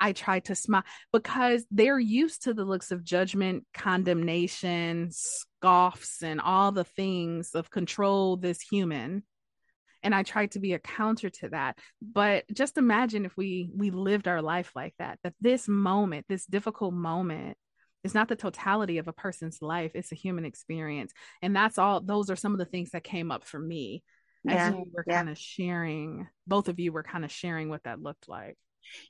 I 0.00 0.12
try 0.12 0.40
to 0.40 0.54
smile 0.54 0.84
because 1.12 1.64
they're 1.70 1.98
used 1.98 2.44
to 2.44 2.54
the 2.54 2.64
looks 2.64 2.90
of 2.90 3.04
judgment, 3.04 3.64
condemnation, 3.74 5.10
scoffs, 5.10 6.22
and 6.22 6.40
all 6.40 6.72
the 6.72 6.84
things 6.84 7.50
of 7.54 7.70
control 7.70 8.36
this 8.36 8.60
human. 8.60 9.22
And 10.02 10.14
I 10.14 10.22
try 10.22 10.46
to 10.46 10.60
be 10.60 10.74
a 10.74 10.78
counter 10.78 11.30
to 11.30 11.48
that. 11.50 11.78
But 12.02 12.44
just 12.52 12.76
imagine 12.76 13.24
if 13.24 13.36
we 13.36 13.70
we 13.74 13.90
lived 13.90 14.28
our 14.28 14.42
life 14.42 14.72
like 14.74 14.94
that, 14.98 15.18
that 15.24 15.34
this 15.40 15.66
moment, 15.66 16.26
this 16.28 16.44
difficult 16.44 16.92
moment, 16.92 17.56
is 18.02 18.14
not 18.14 18.28
the 18.28 18.36
totality 18.36 18.98
of 18.98 19.08
a 19.08 19.14
person's 19.14 19.62
life. 19.62 19.92
It's 19.94 20.12
a 20.12 20.16
human 20.16 20.44
experience. 20.44 21.12
And 21.40 21.56
that's 21.56 21.78
all 21.78 22.00
those 22.00 22.28
are 22.28 22.36
some 22.36 22.52
of 22.52 22.58
the 22.58 22.66
things 22.66 22.90
that 22.90 23.04
came 23.04 23.30
up 23.30 23.44
for 23.44 23.58
me 23.58 24.02
yeah, 24.44 24.68
as 24.68 24.74
you 24.74 24.84
were 24.92 25.04
yeah. 25.06 25.16
kind 25.16 25.30
of 25.30 25.38
sharing, 25.38 26.28
both 26.46 26.68
of 26.68 26.78
you 26.78 26.92
were 26.92 27.02
kind 27.02 27.24
of 27.24 27.32
sharing 27.32 27.70
what 27.70 27.84
that 27.84 28.02
looked 28.02 28.28
like 28.28 28.58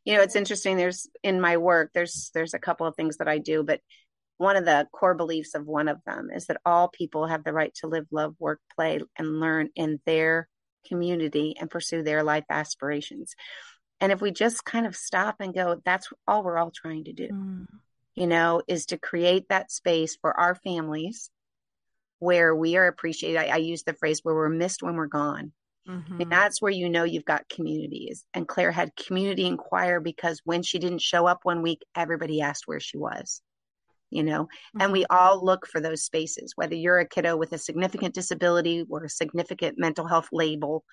you 0.04 0.14
know 0.14 0.22
it's 0.22 0.36
interesting 0.36 0.76
there's 0.76 1.08
in 1.22 1.40
my 1.40 1.56
work 1.56 1.90
there's 1.94 2.30
there's 2.34 2.54
a 2.54 2.58
couple 2.58 2.86
of 2.86 2.94
things 2.96 3.18
that 3.18 3.28
i 3.28 3.38
do 3.38 3.62
but 3.62 3.80
one 4.36 4.56
of 4.56 4.64
the 4.64 4.86
core 4.92 5.14
beliefs 5.14 5.54
of 5.54 5.66
one 5.66 5.88
of 5.88 6.02
them 6.04 6.28
is 6.34 6.46
that 6.46 6.60
all 6.64 6.88
people 6.88 7.26
have 7.26 7.44
the 7.44 7.52
right 7.52 7.72
to 7.76 7.86
live 7.86 8.06
love 8.10 8.34
work 8.38 8.60
play 8.74 9.00
and 9.16 9.40
learn 9.40 9.70
in 9.76 10.00
their 10.06 10.48
community 10.86 11.54
and 11.58 11.70
pursue 11.70 12.02
their 12.02 12.22
life 12.22 12.44
aspirations. 12.50 13.34
And 14.00 14.12
if 14.12 14.20
we 14.20 14.32
just 14.32 14.64
kind 14.64 14.86
of 14.86 14.96
stop 14.96 15.36
and 15.40 15.54
go 15.54 15.80
that's 15.84 16.08
all 16.26 16.42
we're 16.42 16.58
all 16.58 16.72
trying 16.72 17.04
to 17.04 17.12
do 17.12 17.28
mm. 17.28 17.66
you 18.14 18.26
know 18.26 18.60
is 18.66 18.86
to 18.86 18.98
create 18.98 19.48
that 19.48 19.70
space 19.70 20.16
for 20.20 20.38
our 20.38 20.54
families 20.54 21.30
where 22.18 22.54
we 22.54 22.76
are 22.76 22.86
appreciated. 22.86 23.38
I, 23.38 23.46
I 23.46 23.56
use 23.56 23.82
the 23.82 23.94
phrase 23.94 24.20
where 24.22 24.34
we're 24.34 24.48
missed 24.48 24.82
when 24.82 24.96
we're 24.96 25.06
gone 25.06 25.52
Mm-hmm. 25.88 26.20
And 26.22 26.32
that's 26.32 26.62
where 26.62 26.72
you 26.72 26.88
know 26.88 27.04
you've 27.04 27.24
got 27.24 27.48
communities. 27.48 28.24
And 28.32 28.48
Clare 28.48 28.72
had 28.72 28.96
community 28.96 29.46
inquire 29.46 30.00
because 30.00 30.40
when 30.44 30.62
she 30.62 30.78
didn't 30.78 31.02
show 31.02 31.26
up 31.26 31.40
one 31.42 31.62
week, 31.62 31.82
everybody 31.94 32.40
asked 32.40 32.66
where 32.66 32.80
she 32.80 32.96
was. 32.96 33.42
You 34.10 34.22
know, 34.22 34.44
mm-hmm. 34.44 34.80
and 34.80 34.92
we 34.92 35.02
mm-hmm. 35.02 35.16
all 35.16 35.44
look 35.44 35.66
for 35.66 35.80
those 35.80 36.02
spaces, 36.02 36.52
whether 36.54 36.74
you're 36.74 37.00
a 37.00 37.08
kiddo 37.08 37.36
with 37.36 37.52
a 37.52 37.58
significant 37.58 38.14
disability 38.14 38.84
or 38.88 39.04
a 39.04 39.08
significant 39.08 39.76
mental 39.78 40.06
health 40.06 40.28
label, 40.30 40.84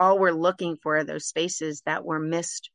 all 0.00 0.18
we're 0.18 0.32
looking 0.32 0.76
for 0.82 0.96
are 0.96 1.04
those 1.04 1.26
spaces 1.26 1.82
that 1.86 2.04
were 2.04 2.18
missed 2.18 2.70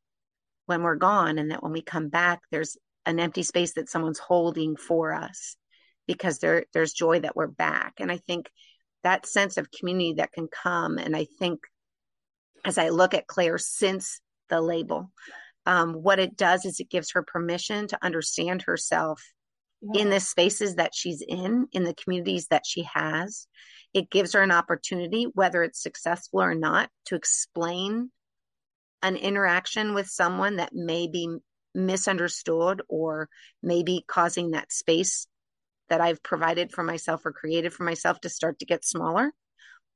when 0.68 0.84
we're 0.84 0.96
gone. 0.96 1.40
And 1.40 1.52
that 1.52 1.64
when 1.64 1.72
we 1.72 1.82
come 1.82 2.10
back, 2.10 2.40
there's 2.52 2.78
an 3.06 3.20
empty 3.20 3.44
space 3.44 3.74
that 3.74 3.90
someone's 3.90 4.20
holding 4.20 4.76
for 4.76 5.14
us 5.14 5.56
because 6.08 6.40
there, 6.40 6.66
there's 6.74 6.94
joy 6.94 7.20
that 7.22 7.36
we're 7.36 7.48
back. 7.48 7.94
And 8.00 8.12
I 8.12 8.18
think 8.18 8.50
that 9.04 9.26
sense 9.26 9.58
of 9.58 9.72
community 9.72 10.14
that 10.14 10.32
can 10.32 10.48
come. 10.48 10.98
And 10.98 11.16
I 11.16 11.26
think 11.40 11.62
as 12.66 12.78
I 12.78 12.90
look 12.90 13.14
at 13.14 13.28
Clare 13.28 13.58
since 13.58 14.20
the 14.50 14.62
label, 14.62 15.12
um, 15.66 15.94
what 15.94 16.20
it 16.20 16.36
does 16.36 16.66
is 16.66 16.80
it 16.80 16.90
gives 16.90 17.12
her 17.12 17.24
permission 17.24 17.88
to 17.88 18.00
understand 18.04 18.64
herself 18.64 19.22
yeah. 19.82 20.02
in 20.02 20.10
the 20.10 20.20
spaces 20.20 20.76
that 20.76 20.94
she's 20.94 21.22
in, 21.22 21.68
in 21.72 21.84
the 21.84 21.94
communities 21.94 22.48
that 22.48 22.64
she 22.66 22.88
has. 22.94 23.48
It 23.94 24.10
gives 24.10 24.34
her 24.34 24.42
an 24.42 24.52
opportunity, 24.52 25.26
whether 25.34 25.64
it's 25.64 25.82
successful 25.82 26.42
or 26.42 26.56
not, 26.56 26.90
to 27.06 27.16
explain 27.16 28.12
an 29.02 29.16
interaction 29.16 29.94
with 29.94 30.08
someone 30.08 30.58
that 30.58 30.74
may 30.74 31.08
be 31.08 31.30
misunderstood 31.74 32.82
or 32.90 33.30
maybe 33.64 34.04
causing 34.08 34.52
that 34.52 34.72
space 34.72 35.28
that 35.90 36.02
I've 36.02 36.24
provided 36.24 36.72
for 36.72 36.84
myself 36.84 37.26
or 37.26 37.32
created 37.32 37.74
for 37.74 37.84
myself 37.84 38.20
to 38.22 38.30
start 38.30 38.60
to 38.60 38.66
get 38.66 38.86
smaller. 38.86 39.32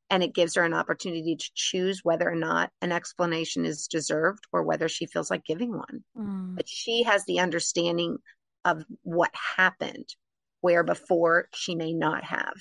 And 0.10 0.22
it 0.22 0.36
gives 0.36 0.56
her 0.56 0.64
an 0.64 0.74
opportunity 0.74 1.36
to 1.36 1.52
choose 1.56 2.02
whether 2.04 2.30
or 2.30 2.36
not 2.36 2.70
an 2.82 2.92
explanation 2.92 3.66
is 3.66 3.88
deserved 3.88 4.46
or 4.52 4.64
whether 4.64 4.88
she 4.88 5.06
feels 5.06 5.32
like 5.32 5.46
giving 5.46 5.72
one. 5.72 6.04
Mm. 6.18 6.56
But 6.56 6.68
she 6.68 7.04
has 7.04 7.26
the 7.26 7.40
understanding 7.40 8.18
of 8.66 8.84
what 9.02 9.32
happened 9.34 10.08
where 10.62 10.84
before 10.84 11.50
she 11.54 11.76
may 11.76 11.94
not 11.94 12.24
have. 12.24 12.54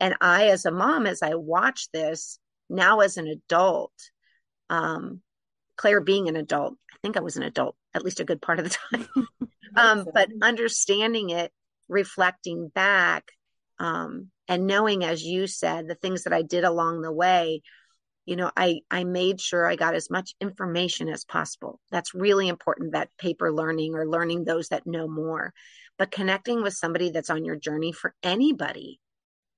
And 0.00 0.16
I, 0.20 0.48
as 0.48 0.64
a 0.64 0.72
mom, 0.72 1.06
as 1.06 1.22
I 1.22 1.34
watch 1.34 1.88
this 1.92 2.38
now 2.70 3.00
as 3.00 3.16
an 3.16 3.28
adult, 3.28 3.92
um, 4.70 5.20
Clare 5.76 6.00
being 6.00 6.28
an 6.28 6.36
adult, 6.36 6.74
I 6.92 6.96
think 7.02 7.16
I 7.16 7.20
was 7.20 7.36
an 7.36 7.42
adult 7.42 7.76
at 7.94 8.04
least 8.04 8.20
a 8.20 8.24
good 8.24 8.42
part 8.42 8.58
of 8.58 8.64
the 8.64 8.76
time. 8.90 9.08
um, 9.76 10.06
but 10.12 10.28
understanding 10.42 11.30
it, 11.30 11.52
reflecting 11.88 12.68
back, 12.68 13.32
um, 13.78 14.30
and 14.48 14.66
knowing, 14.66 15.04
as 15.04 15.22
you 15.24 15.46
said, 15.46 15.88
the 15.88 15.94
things 15.94 16.24
that 16.24 16.32
I 16.32 16.42
did 16.42 16.64
along 16.64 17.02
the 17.02 17.12
way, 17.12 17.62
you 18.26 18.36
know, 18.36 18.50
I, 18.56 18.80
I 18.90 19.04
made 19.04 19.40
sure 19.40 19.66
I 19.66 19.76
got 19.76 19.94
as 19.94 20.10
much 20.10 20.34
information 20.40 21.08
as 21.08 21.24
possible. 21.24 21.80
That's 21.90 22.14
really 22.14 22.48
important, 22.48 22.92
that 22.92 23.10
paper 23.18 23.52
learning 23.52 23.94
or 23.94 24.08
learning 24.08 24.44
those 24.44 24.68
that 24.68 24.86
know 24.86 25.08
more. 25.08 25.52
But 25.98 26.10
connecting 26.10 26.62
with 26.62 26.74
somebody 26.74 27.10
that's 27.10 27.30
on 27.30 27.44
your 27.44 27.56
journey 27.56 27.92
for 27.92 28.14
anybody, 28.22 29.00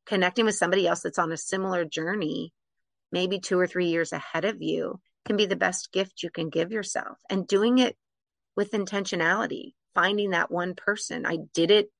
connecting 0.04 0.44
with 0.44 0.54
somebody 0.56 0.86
else 0.86 1.02
that's 1.02 1.18
on 1.18 1.32
a 1.32 1.36
similar 1.36 1.84
journey, 1.84 2.52
maybe 3.12 3.38
two 3.38 3.58
or 3.58 3.66
three 3.66 3.86
years 3.86 4.12
ahead 4.12 4.44
of 4.44 4.60
you, 4.60 5.00
can 5.26 5.36
be 5.36 5.46
the 5.46 5.56
best 5.56 5.92
gift 5.92 6.22
you 6.22 6.30
can 6.30 6.50
give 6.50 6.72
yourself. 6.72 7.18
And 7.30 7.46
doing 7.48 7.78
it 7.78 7.96
with 8.56 8.72
intentionality, 8.72 9.74
finding 9.94 10.30
that 10.30 10.50
one 10.50 10.74
person. 10.74 11.26
I 11.26 11.38
did 11.54 11.70
it 11.70 11.90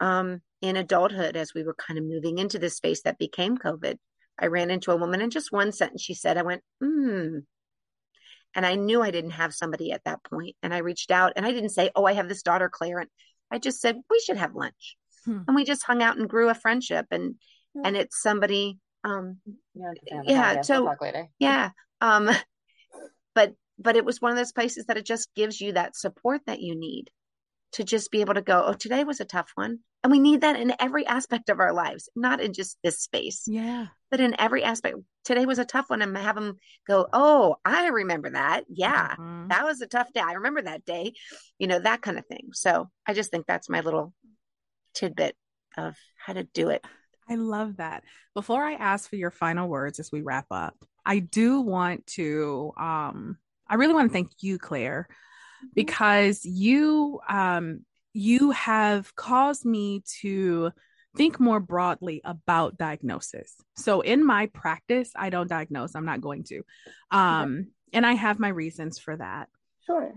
um, 0.00 0.40
in 0.60 0.76
adulthood 0.76 1.36
as 1.36 1.54
we 1.54 1.62
were 1.62 1.74
kind 1.74 1.98
of 1.98 2.04
moving 2.04 2.38
into 2.38 2.58
this 2.58 2.76
space 2.76 3.02
that 3.02 3.18
became 3.18 3.56
COVID. 3.56 3.96
I 4.38 4.46
ran 4.46 4.70
into 4.70 4.90
a 4.90 4.96
woman 4.96 5.20
and 5.20 5.30
just 5.30 5.52
one 5.52 5.72
sentence 5.72 6.02
she 6.02 6.14
said, 6.14 6.38
I 6.38 6.42
went, 6.42 6.62
hmm. 6.80 7.38
And 8.54 8.66
I 8.66 8.74
knew 8.74 9.00
I 9.00 9.12
didn't 9.12 9.30
have 9.30 9.54
somebody 9.54 9.92
at 9.92 10.02
that 10.04 10.24
point. 10.24 10.56
And 10.62 10.74
I 10.74 10.78
reached 10.78 11.12
out 11.12 11.34
and 11.36 11.46
I 11.46 11.52
didn't 11.52 11.70
say, 11.70 11.90
Oh, 11.94 12.04
I 12.04 12.14
have 12.14 12.28
this 12.28 12.42
daughter, 12.42 12.68
Clare. 12.68 12.98
And 12.98 13.08
I 13.50 13.58
just 13.58 13.80
said, 13.80 13.96
We 14.10 14.20
should 14.20 14.38
have 14.38 14.56
lunch. 14.56 14.96
Hmm. 15.24 15.42
And 15.46 15.54
we 15.54 15.64
just 15.64 15.84
hung 15.84 16.02
out 16.02 16.16
and 16.16 16.28
grew 16.28 16.48
a 16.48 16.54
friendship. 16.54 17.06
And 17.12 17.36
yeah. 17.74 17.82
and 17.84 17.96
it's 17.96 18.20
somebody 18.20 18.78
um 19.04 19.38
yeah, 19.74 20.20
yeah 20.24 20.60
so 20.62 20.92
yeah. 21.38 21.70
Um 22.00 22.28
but 23.34 23.54
but 23.78 23.96
it 23.96 24.04
was 24.04 24.20
one 24.20 24.32
of 24.32 24.36
those 24.36 24.52
places 24.52 24.86
that 24.86 24.98
it 24.98 25.06
just 25.06 25.28
gives 25.36 25.60
you 25.60 25.72
that 25.72 25.96
support 25.96 26.40
that 26.46 26.60
you 26.60 26.74
need 26.74 27.10
to 27.72 27.84
just 27.84 28.10
be 28.10 28.20
able 28.20 28.34
to 28.34 28.42
go, 28.42 28.64
oh, 28.66 28.72
today 28.72 29.04
was 29.04 29.20
a 29.20 29.24
tough 29.24 29.50
one. 29.54 29.78
And 30.02 30.10
we 30.10 30.18
need 30.18 30.40
that 30.40 30.58
in 30.58 30.72
every 30.80 31.06
aspect 31.06 31.50
of 31.50 31.60
our 31.60 31.72
lives, 31.72 32.08
not 32.16 32.40
in 32.40 32.52
just 32.54 32.78
this 32.82 33.00
space. 33.00 33.44
Yeah. 33.46 33.88
But 34.10 34.20
in 34.20 34.38
every 34.40 34.64
aspect. 34.64 34.96
Today 35.24 35.44
was 35.44 35.58
a 35.58 35.64
tough 35.64 35.90
one 35.90 36.00
and 36.00 36.16
have 36.16 36.36
them 36.36 36.56
go, 36.88 37.06
oh, 37.12 37.56
I 37.64 37.88
remember 37.88 38.30
that. 38.30 38.64
Yeah. 38.68 39.08
Mm-hmm. 39.12 39.48
That 39.48 39.64
was 39.64 39.80
a 39.82 39.86
tough 39.86 40.12
day. 40.12 40.20
I 40.20 40.32
remember 40.32 40.62
that 40.62 40.86
day, 40.86 41.12
you 41.58 41.66
know, 41.66 41.78
that 41.78 42.00
kind 42.00 42.18
of 42.18 42.26
thing. 42.26 42.48
So 42.52 42.88
I 43.06 43.12
just 43.12 43.30
think 43.30 43.46
that's 43.46 43.68
my 43.68 43.80
little 43.80 44.14
tidbit 44.94 45.36
of 45.76 45.96
how 46.16 46.32
to 46.32 46.44
do 46.44 46.70
it. 46.70 46.84
I 47.28 47.36
love 47.36 47.76
that. 47.76 48.02
Before 48.34 48.64
I 48.64 48.72
ask 48.74 49.08
for 49.08 49.16
your 49.16 49.30
final 49.30 49.68
words 49.68 50.00
as 50.00 50.10
we 50.10 50.22
wrap 50.22 50.46
up, 50.50 50.74
I 51.04 51.18
do 51.18 51.60
want 51.60 52.06
to 52.08 52.72
um 52.76 53.36
I 53.68 53.76
really 53.76 53.94
want 53.94 54.10
to 54.10 54.12
thank 54.12 54.30
you, 54.40 54.58
Clare, 54.58 55.06
mm-hmm. 55.08 55.68
because 55.74 56.44
you 56.44 57.20
um, 57.28 57.84
you 58.12 58.50
have 58.50 59.14
caused 59.14 59.64
me 59.64 60.02
to 60.20 60.70
think 61.16 61.40
more 61.40 61.60
broadly 61.60 62.20
about 62.24 62.78
diagnosis. 62.78 63.54
So 63.76 64.00
in 64.00 64.24
my 64.24 64.46
practice, 64.46 65.10
I 65.16 65.30
don't 65.30 65.48
diagnose. 65.48 65.94
I'm 65.94 66.04
not 66.04 66.20
going 66.20 66.44
to, 66.44 66.62
um, 67.10 67.54
okay. 67.54 67.68
and 67.94 68.06
I 68.06 68.12
have 68.12 68.38
my 68.38 68.48
reasons 68.48 68.98
for 68.98 69.16
that. 69.16 69.48
Sure. 69.86 70.14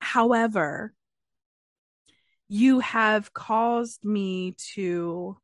However, 0.00 0.92
you 2.48 2.80
have 2.80 3.32
caused 3.32 4.04
me 4.04 4.54
to 4.74 5.36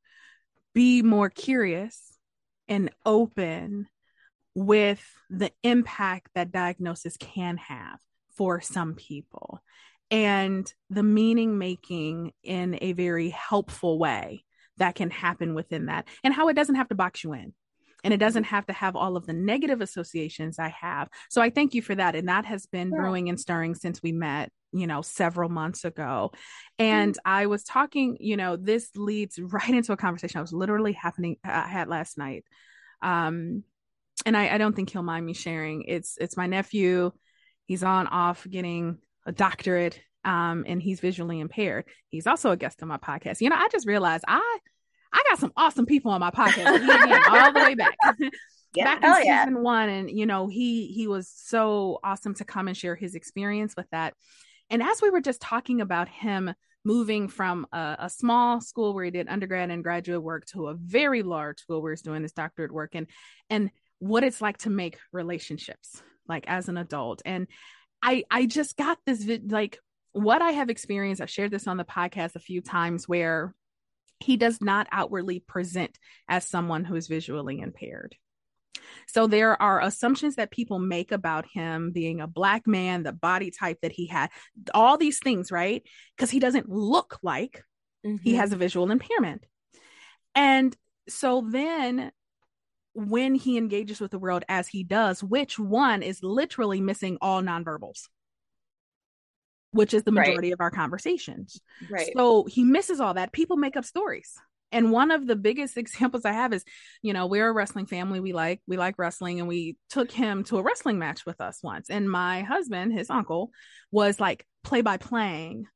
be 0.74 1.02
more 1.02 1.30
curious 1.30 2.18
and 2.68 2.90
open 3.04 3.88
with 4.54 5.02
the 5.30 5.50
impact 5.62 6.30
that 6.34 6.52
diagnosis 6.52 7.16
can 7.16 7.56
have 7.56 7.98
for 8.36 8.60
some 8.60 8.94
people 8.94 9.60
and 10.10 10.72
the 10.90 11.02
meaning 11.02 11.58
making 11.58 12.32
in 12.42 12.78
a 12.80 12.92
very 12.92 13.30
helpful 13.30 13.98
way 13.98 14.44
that 14.78 14.94
can 14.94 15.10
happen 15.10 15.54
within 15.54 15.86
that 15.86 16.06
and 16.24 16.32
how 16.32 16.48
it 16.48 16.54
doesn't 16.54 16.76
have 16.76 16.88
to 16.88 16.94
box 16.94 17.24
you 17.24 17.32
in 17.32 17.52
and 18.04 18.14
it 18.14 18.18
doesn't 18.18 18.44
have 18.44 18.66
to 18.66 18.72
have 18.72 18.96
all 18.96 19.16
of 19.16 19.26
the 19.26 19.32
negative 19.32 19.80
associations 19.80 20.58
I 20.58 20.68
have. 20.68 21.08
So 21.28 21.42
I 21.42 21.50
thank 21.50 21.74
you 21.74 21.82
for 21.82 21.94
that. 21.94 22.14
And 22.14 22.28
that 22.28 22.44
has 22.44 22.66
been 22.66 22.90
yeah. 22.90 22.96
brewing 22.96 23.28
and 23.28 23.40
stirring 23.40 23.74
since 23.74 24.02
we 24.02 24.12
met, 24.12 24.52
you 24.72 24.86
know, 24.86 25.02
several 25.02 25.48
months 25.48 25.84
ago. 25.84 26.32
And 26.78 27.14
mm-hmm. 27.14 27.30
I 27.30 27.46
was 27.46 27.64
talking, 27.64 28.16
you 28.20 28.36
know, 28.36 28.56
this 28.56 28.90
leads 28.94 29.38
right 29.38 29.70
into 29.70 29.92
a 29.92 29.96
conversation 29.96 30.38
I 30.38 30.42
was 30.42 30.52
literally 30.52 30.92
happening, 30.92 31.36
uh, 31.44 31.66
had 31.66 31.88
last 31.88 32.16
night. 32.16 32.44
Um, 33.02 33.64
and 34.24 34.36
I, 34.36 34.54
I 34.54 34.58
don't 34.58 34.74
think 34.74 34.90
he'll 34.90 35.02
mind 35.02 35.24
me 35.24 35.32
sharing. 35.32 35.82
It's 35.82 36.16
it's 36.20 36.36
my 36.36 36.46
nephew. 36.46 37.12
He's 37.66 37.84
on 37.84 38.06
off 38.08 38.46
getting 38.48 38.98
a 39.28 39.32
doctorate, 39.32 40.00
um, 40.24 40.64
and 40.66 40.82
he's 40.82 41.00
visually 41.00 41.38
impaired. 41.38 41.84
He's 42.08 42.26
also 42.26 42.50
a 42.50 42.56
guest 42.56 42.82
on 42.82 42.88
my 42.88 42.96
podcast. 42.96 43.40
You 43.40 43.50
know, 43.50 43.56
I 43.56 43.68
just 43.70 43.86
realized 43.86 44.24
I 44.26 44.58
I 45.12 45.22
got 45.28 45.38
some 45.38 45.52
awesome 45.56 45.86
people 45.86 46.10
on 46.10 46.20
my 46.20 46.30
podcast 46.30 46.66
all 47.30 47.52
the 47.52 47.60
way 47.60 47.74
back. 47.74 47.96
Yeah, 48.74 48.84
back 48.84 49.02
in 49.02 49.26
yeah. 49.26 49.44
season 49.44 49.62
one 49.62 49.88
and 49.88 50.10
you 50.10 50.26
know 50.26 50.46
he 50.46 50.88
he 50.88 51.08
was 51.08 51.32
so 51.34 52.00
awesome 52.04 52.34
to 52.34 52.44
come 52.44 52.68
and 52.68 52.76
share 52.76 52.94
his 52.94 53.14
experience 53.14 53.74
with 53.74 53.88
that 53.92 54.12
and 54.68 54.82
as 54.82 55.00
we 55.00 55.08
were 55.08 55.22
just 55.22 55.40
talking 55.40 55.80
about 55.80 56.06
him 56.06 56.52
moving 56.84 57.28
from 57.28 57.66
a, 57.72 57.96
a, 58.00 58.10
small 58.10 58.60
school 58.60 58.92
where 58.92 59.06
he 59.06 59.10
did 59.10 59.26
undergrad 59.26 59.70
and 59.70 59.82
graduate 59.82 60.22
work 60.22 60.44
to 60.46 60.68
a 60.68 60.74
very 60.74 61.22
large 61.22 61.60
school 61.60 61.80
where 61.80 61.92
he's 61.92 62.02
doing 62.02 62.22
his 62.22 62.32
doctorate 62.32 62.70
work 62.70 62.94
and 62.94 63.06
and 63.48 63.70
what 64.00 64.22
it's 64.22 64.42
like 64.42 64.58
to 64.58 64.70
make 64.70 64.98
relationships 65.12 66.02
like 66.28 66.44
as 66.46 66.68
an 66.68 66.76
adult 66.76 67.22
and 67.24 67.46
i 68.02 68.24
i 68.30 68.46
just 68.46 68.76
got 68.76 68.98
this 69.06 69.28
like 69.48 69.78
what 70.12 70.42
i 70.42 70.50
have 70.50 70.70
experienced 70.70 71.20
i've 71.20 71.30
shared 71.30 71.50
this 71.50 71.66
on 71.66 71.76
the 71.76 71.84
podcast 71.84 72.36
a 72.36 72.40
few 72.40 72.60
times 72.60 73.08
where 73.08 73.54
he 74.20 74.36
does 74.36 74.60
not 74.60 74.88
outwardly 74.90 75.40
present 75.40 75.98
as 76.28 76.46
someone 76.46 76.84
who 76.84 76.96
is 76.96 77.06
visually 77.06 77.60
impaired 77.60 78.16
so 79.06 79.26
there 79.26 79.60
are 79.60 79.80
assumptions 79.80 80.36
that 80.36 80.50
people 80.50 80.78
make 80.78 81.12
about 81.12 81.46
him 81.46 81.92
being 81.92 82.20
a 82.20 82.26
black 82.26 82.66
man, 82.66 83.02
the 83.02 83.12
body 83.12 83.50
type 83.50 83.78
that 83.82 83.92
he 83.92 84.06
had, 84.06 84.30
all 84.74 84.96
these 84.96 85.18
things, 85.18 85.50
right? 85.50 85.82
Because 86.16 86.30
he 86.30 86.40
doesn't 86.40 86.68
look 86.68 87.18
like 87.22 87.64
mm-hmm. 88.04 88.16
he 88.22 88.34
has 88.34 88.52
a 88.52 88.56
visual 88.56 88.90
impairment. 88.90 89.44
And 90.34 90.76
so 91.08 91.46
then 91.48 92.12
when 92.98 93.36
he 93.36 93.56
engages 93.56 94.00
with 94.00 94.10
the 94.10 94.18
world 94.18 94.44
as 94.48 94.66
he 94.66 94.82
does, 94.82 95.22
which 95.22 95.58
one 95.58 96.02
is 96.02 96.22
literally 96.22 96.80
missing 96.80 97.16
all 97.20 97.40
nonverbals, 97.40 98.08
which 99.70 99.94
is 99.94 100.02
the 100.02 100.10
majority 100.10 100.48
right. 100.48 100.54
of 100.54 100.60
our 100.60 100.72
conversations. 100.72 101.60
Right. 101.88 102.10
So 102.16 102.44
he 102.46 102.64
misses 102.64 103.00
all 103.00 103.14
that. 103.14 103.32
People 103.32 103.56
make 103.56 103.76
up 103.76 103.84
stories. 103.84 104.34
And 104.72 104.90
one 104.90 105.12
of 105.12 105.26
the 105.28 105.36
biggest 105.36 105.76
examples 105.78 106.24
I 106.24 106.32
have 106.32 106.52
is, 106.52 106.64
you 107.00 107.12
know, 107.12 107.26
we're 107.26 107.48
a 107.48 107.52
wrestling 107.52 107.86
family. 107.86 108.18
We 108.18 108.32
like 108.32 108.60
we 108.66 108.76
like 108.76 108.98
wrestling, 108.98 109.38
and 109.38 109.48
we 109.48 109.76
took 109.90 110.10
him 110.10 110.42
to 110.44 110.58
a 110.58 110.62
wrestling 110.62 110.98
match 110.98 111.24
with 111.24 111.40
us 111.40 111.60
once. 111.62 111.90
And 111.90 112.10
my 112.10 112.42
husband, 112.42 112.92
his 112.92 113.10
uncle, 113.10 113.50
was 113.92 114.18
like 114.18 114.44
play 114.64 114.80
by 114.80 114.96
playing 114.96 115.66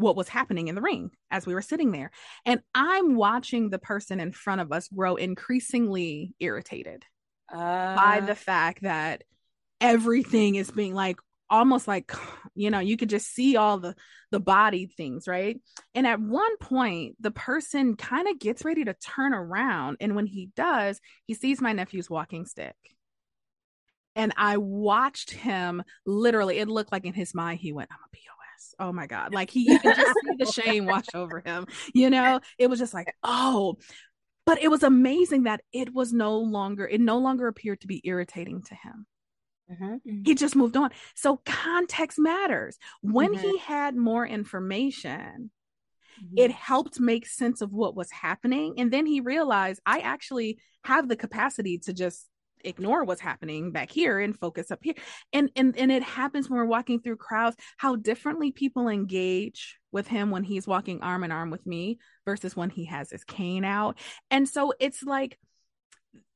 what 0.00 0.16
was 0.16 0.28
happening 0.28 0.68
in 0.68 0.74
the 0.74 0.80
ring 0.80 1.10
as 1.30 1.46
we 1.46 1.54
were 1.54 1.62
sitting 1.62 1.92
there. 1.92 2.10
And 2.44 2.60
I'm 2.74 3.16
watching 3.16 3.70
the 3.70 3.78
person 3.78 4.20
in 4.20 4.32
front 4.32 4.60
of 4.60 4.72
us 4.72 4.88
grow 4.88 5.16
increasingly 5.16 6.34
irritated 6.40 7.04
uh... 7.52 7.94
by 7.94 8.22
the 8.24 8.34
fact 8.34 8.82
that 8.82 9.24
everything 9.80 10.56
is 10.56 10.70
being 10.70 10.94
like 10.94 11.16
almost 11.48 11.88
like 11.88 12.12
you 12.54 12.70
know 12.70 12.78
you 12.78 12.96
could 12.96 13.08
just 13.08 13.34
see 13.34 13.56
all 13.56 13.78
the 13.78 13.94
the 14.30 14.40
body 14.40 14.86
things 14.86 15.26
right? 15.26 15.60
And 15.94 16.06
at 16.06 16.20
one 16.20 16.56
point 16.58 17.16
the 17.18 17.32
person 17.32 17.96
kind 17.96 18.28
of 18.28 18.38
gets 18.38 18.64
ready 18.64 18.84
to 18.84 18.94
turn 18.94 19.34
around 19.34 19.96
and 20.00 20.14
when 20.14 20.26
he 20.26 20.50
does 20.54 21.00
he 21.26 21.34
sees 21.34 21.60
my 21.60 21.72
nephew's 21.72 22.08
walking 22.08 22.46
stick. 22.46 22.76
And 24.16 24.32
I 24.36 24.56
watched 24.56 25.30
him 25.30 25.84
literally, 26.04 26.58
it 26.58 26.68
looked 26.68 26.90
like 26.90 27.06
in 27.06 27.14
his 27.14 27.32
mind, 27.32 27.60
he 27.60 27.72
went, 27.72 27.90
I'm 27.92 27.98
a 28.04 28.16
POS. 28.60 28.74
Oh 28.78 28.92
my 28.92 29.06
God. 29.06 29.34
Like 29.34 29.50
he, 29.50 29.70
you 29.70 29.78
could 29.78 29.96
just 29.96 30.14
see 30.24 30.36
the 30.38 30.52
shame 30.52 30.86
wash 30.86 31.06
over 31.14 31.40
him. 31.44 31.66
You 31.94 32.10
know, 32.10 32.40
it 32.58 32.68
was 32.68 32.78
just 32.78 32.94
like, 32.94 33.14
oh, 33.22 33.76
but 34.46 34.62
it 34.62 34.68
was 34.68 34.82
amazing 34.82 35.44
that 35.44 35.60
it 35.72 35.92
was 35.92 36.12
no 36.12 36.38
longer, 36.38 36.86
it 36.86 37.00
no 37.00 37.18
longer 37.18 37.46
appeared 37.48 37.80
to 37.82 37.86
be 37.86 38.00
irritating 38.04 38.62
to 38.62 38.74
him. 38.74 39.06
Mm-hmm. 39.70 40.22
He 40.24 40.34
just 40.34 40.56
moved 40.56 40.76
on. 40.76 40.90
So 41.14 41.40
context 41.46 42.18
matters. 42.18 42.76
When 43.02 43.34
mm-hmm. 43.34 43.48
he 43.48 43.58
had 43.58 43.94
more 43.94 44.26
information, 44.26 45.50
mm-hmm. 46.18 46.34
it 46.36 46.50
helped 46.50 46.98
make 46.98 47.26
sense 47.26 47.60
of 47.60 47.72
what 47.72 47.94
was 47.94 48.10
happening. 48.10 48.74
And 48.78 48.90
then 48.92 49.06
he 49.06 49.20
realized 49.20 49.80
I 49.86 50.00
actually 50.00 50.58
have 50.84 51.08
the 51.08 51.16
capacity 51.16 51.78
to 51.78 51.92
just 51.92 52.26
ignore 52.64 53.04
what's 53.04 53.20
happening 53.20 53.72
back 53.72 53.90
here 53.90 54.20
and 54.20 54.38
focus 54.38 54.70
up 54.70 54.80
here. 54.82 54.94
And 55.32 55.50
and 55.56 55.76
and 55.76 55.90
it 55.90 56.02
happens 56.02 56.48
when 56.48 56.58
we're 56.58 56.64
walking 56.66 57.00
through 57.00 57.16
crowds 57.16 57.56
how 57.76 57.96
differently 57.96 58.52
people 58.52 58.88
engage 58.88 59.78
with 59.92 60.06
him 60.06 60.30
when 60.30 60.44
he's 60.44 60.66
walking 60.66 61.00
arm 61.02 61.24
in 61.24 61.32
arm 61.32 61.50
with 61.50 61.66
me 61.66 61.98
versus 62.24 62.56
when 62.56 62.70
he 62.70 62.86
has 62.86 63.10
his 63.10 63.24
cane 63.24 63.64
out. 63.64 63.98
And 64.30 64.48
so 64.48 64.72
it's 64.80 65.02
like 65.02 65.38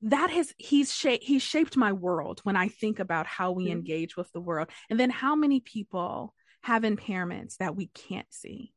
that 0.03 0.31
has 0.31 0.53
he's 0.59 0.95
shaped 0.95 1.25
he's 1.25 1.43
shaped 1.43 1.77
my 1.77 1.93
world 1.93 2.41
when 2.43 2.57
i 2.57 2.69
think 2.69 2.99
about 2.99 3.27
how 3.27 3.53
we 3.53 3.65
mm-hmm. 3.65 3.73
engage 3.73 4.17
with 4.17 4.31
the 4.33 4.41
world. 4.41 4.69
And 4.91 4.99
then 5.01 5.11
how 5.11 5.35
many 5.35 5.61
people 5.61 6.35
have 6.63 6.83
impairments 6.83 7.57
that 7.59 7.77
we 7.77 7.89
can't 7.89 8.33
see 8.33 8.73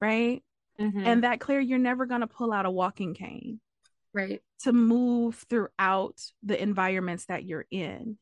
right? 0.00 0.42
Mm-hmm. 0.80 1.06
and 1.06 1.24
that 1.24 1.40
Clare 1.40 1.60
you're 1.60 1.76
never 1.76 2.06
going 2.06 2.20
to 2.20 2.28
pull 2.28 2.52
out 2.52 2.64
a 2.64 2.70
walking 2.70 3.12
cane 3.12 3.58
right. 4.18 4.42
to 4.60 4.72
move 4.72 5.46
throughout 5.48 6.20
the 6.42 6.60
environments 6.60 7.26
that 7.26 7.44
you're 7.44 7.66
in. 7.70 8.18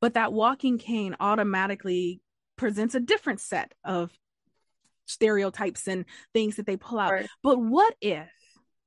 But 0.00 0.14
that 0.14 0.32
walking 0.32 0.78
cane 0.78 1.16
automatically 1.20 2.22
presents 2.56 2.94
a 2.94 3.00
different 3.00 3.40
set 3.40 3.72
of 3.84 4.10
stereotypes 5.06 5.88
and 5.88 6.04
things 6.32 6.56
that 6.56 6.66
they 6.66 6.76
pull 6.76 6.98
out. 6.98 7.12
Right. 7.12 7.28
but 7.42 7.58
what 7.58 7.94
if 8.00 8.28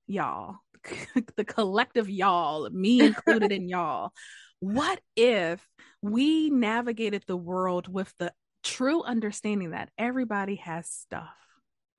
y'all 0.07 0.57
the 1.35 1.45
collective 1.45 2.09
y'all 2.09 2.69
me 2.69 3.01
included 3.01 3.51
in 3.51 3.67
y'all 3.67 4.11
what 4.59 5.01
if 5.17 5.65
we 6.01 6.49
navigated 6.49 7.23
the 7.27 7.35
world 7.35 7.87
with 7.87 8.13
the 8.17 8.31
true 8.63 9.03
understanding 9.03 9.71
that 9.71 9.89
everybody 9.97 10.55
has 10.55 10.89
stuff? 10.89 11.35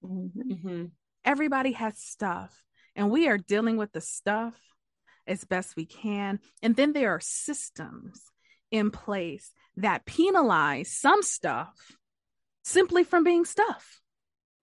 Mm-hmm. 0.02 0.86
everybody 1.24 1.72
has 1.72 1.98
stuff 1.98 2.54
and 2.96 3.10
we 3.10 3.28
are 3.28 3.38
dealing 3.38 3.76
with 3.76 3.92
the 3.92 4.00
stuff 4.00 4.54
as 5.26 5.44
best 5.44 5.76
we 5.76 5.86
can. 5.86 6.40
And 6.62 6.76
then 6.76 6.92
there 6.92 7.10
are 7.14 7.20
systems 7.20 8.22
in 8.70 8.90
place 8.90 9.50
that 9.76 10.04
penalize 10.04 10.90
some 10.90 11.22
stuff 11.22 11.74
simply 12.62 13.04
from 13.04 13.24
being 13.24 13.44
stuff. 13.44 14.00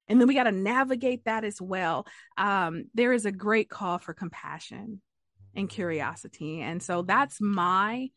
And 0.08 0.20
then 0.20 0.28
we 0.28 0.34
got 0.34 0.44
to 0.44 0.52
navigate 0.52 1.26
that 1.26 1.44
as 1.44 1.62
well. 1.62 2.06
Um, 2.38 2.86
there 2.94 3.14
is 3.14 3.26
a 3.26 3.32
great 3.32 3.70
call 3.70 3.98
for 3.98 4.14
compassion 4.14 5.02
and 5.56 5.70
curiosity. 5.70 6.62
And 6.62 6.82
so 6.82 7.02
that's 7.02 7.40
my 7.40 8.10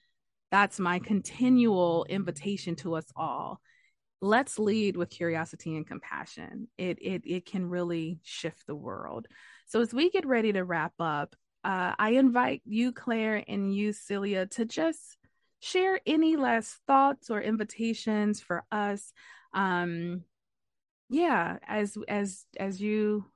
that's 0.50 0.78
my 0.78 1.00
continual 1.00 2.06
invitation 2.08 2.76
to 2.76 2.94
us 2.94 3.06
all. 3.16 3.60
Let's 4.24 4.58
lead 4.58 4.96
with 4.96 5.10
curiosity 5.10 5.76
and 5.76 5.86
compassion. 5.86 6.68
It 6.78 6.98
it 7.02 7.24
it 7.26 7.44
can 7.44 7.68
really 7.68 8.20
shift 8.22 8.66
the 8.66 8.74
world. 8.74 9.28
So 9.66 9.82
as 9.82 9.92
we 9.92 10.08
get 10.08 10.24
ready 10.24 10.50
to 10.54 10.64
wrap 10.64 10.94
up, 10.98 11.36
uh, 11.62 11.92
I 11.98 12.12
invite 12.12 12.62
you, 12.64 12.90
Clare, 12.90 13.44
and 13.46 13.74
you, 13.74 13.92
Celia, 13.92 14.46
to 14.46 14.64
just 14.64 15.18
share 15.60 16.00
any 16.06 16.36
last 16.36 16.78
thoughts 16.86 17.28
or 17.28 17.42
invitations 17.42 18.40
for 18.40 18.64
us. 18.72 19.12
Um, 19.52 20.24
yeah, 21.10 21.58
as 21.68 21.98
as 22.08 22.46
as 22.58 22.80
you 22.80 23.26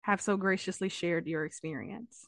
have 0.00 0.22
so 0.22 0.38
graciously 0.38 0.88
shared 0.88 1.26
your 1.26 1.44
experience. 1.44 2.26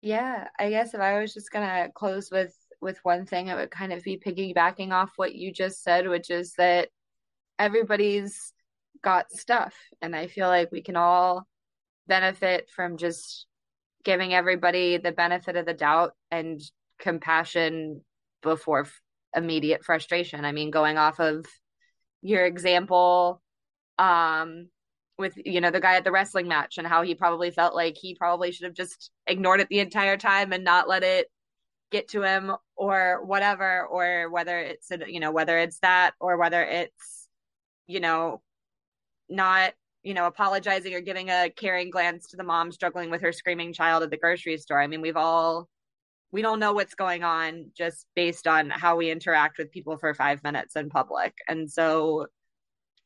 Yeah, 0.00 0.46
I 0.60 0.70
guess 0.70 0.94
if 0.94 1.00
I 1.00 1.20
was 1.20 1.34
just 1.34 1.50
gonna 1.50 1.88
close 1.92 2.30
with 2.30 2.56
with 2.80 3.00
one 3.02 3.26
thing, 3.26 3.48
it 3.48 3.56
would 3.56 3.72
kind 3.72 3.92
of 3.92 4.04
be 4.04 4.16
piggybacking 4.16 4.92
off 4.92 5.10
what 5.16 5.34
you 5.34 5.52
just 5.52 5.82
said, 5.82 6.08
which 6.08 6.30
is 6.30 6.52
that 6.52 6.90
everybody's 7.62 8.52
got 9.02 9.30
stuff, 9.30 9.74
and 10.00 10.16
I 10.16 10.26
feel 10.26 10.48
like 10.48 10.72
we 10.72 10.82
can 10.82 10.96
all 10.96 11.46
benefit 12.08 12.68
from 12.74 12.96
just 12.96 13.46
giving 14.04 14.34
everybody 14.34 14.96
the 14.98 15.12
benefit 15.12 15.56
of 15.56 15.64
the 15.64 15.74
doubt 15.74 16.12
and 16.30 16.60
compassion 16.98 18.02
before 18.42 18.80
f- 18.80 19.00
immediate 19.36 19.84
frustration. 19.84 20.44
I 20.44 20.50
mean, 20.50 20.72
going 20.72 20.98
off 20.98 21.20
of 21.20 21.46
your 22.20 22.44
example 22.44 23.42
um 23.98 24.68
with 25.18 25.34
you 25.44 25.60
know 25.60 25.70
the 25.70 25.80
guy 25.80 25.96
at 25.96 26.04
the 26.04 26.12
wrestling 26.12 26.48
match 26.48 26.78
and 26.78 26.86
how 26.86 27.02
he 27.02 27.14
probably 27.14 27.50
felt 27.50 27.74
like 27.74 27.96
he 28.00 28.14
probably 28.14 28.50
should 28.52 28.64
have 28.64 28.74
just 28.74 29.10
ignored 29.26 29.60
it 29.60 29.68
the 29.68 29.80
entire 29.80 30.16
time 30.16 30.52
and 30.52 30.64
not 30.64 30.88
let 30.88 31.02
it 31.02 31.26
get 31.90 32.08
to 32.08 32.22
him 32.22 32.52
or 32.74 33.20
whatever 33.24 33.84
or 33.86 34.30
whether 34.30 34.58
it's 34.58 34.88
you 35.06 35.20
know 35.20 35.30
whether 35.30 35.58
it's 35.58 35.78
that 35.80 36.12
or 36.20 36.38
whether 36.38 36.62
it's 36.62 37.21
you 37.86 38.00
know 38.00 38.42
not 39.28 39.72
you 40.02 40.14
know, 40.14 40.26
apologizing 40.26 40.94
or 40.94 41.00
giving 41.00 41.30
a 41.30 41.50
caring 41.50 41.90
glance 41.90 42.26
to 42.28 42.36
the 42.36 42.42
mom 42.42 42.72
struggling 42.72 43.10
with 43.10 43.22
her 43.22 43.32
screaming 43.32 43.72
child 43.72 44.02
at 44.02 44.10
the 44.10 44.16
grocery 44.16 44.56
store. 44.56 44.80
I 44.80 44.86
mean, 44.86 45.00
we've 45.00 45.16
all, 45.16 45.68
we 46.32 46.42
don't 46.42 46.58
know 46.58 46.72
what's 46.72 46.94
going 46.94 47.22
on 47.22 47.70
just 47.76 48.06
based 48.16 48.46
on 48.46 48.70
how 48.70 48.96
we 48.96 49.10
interact 49.10 49.58
with 49.58 49.70
people 49.70 49.96
for 49.96 50.12
five 50.14 50.42
minutes 50.42 50.74
in 50.76 50.90
public. 50.90 51.34
And 51.46 51.70
so, 51.70 52.26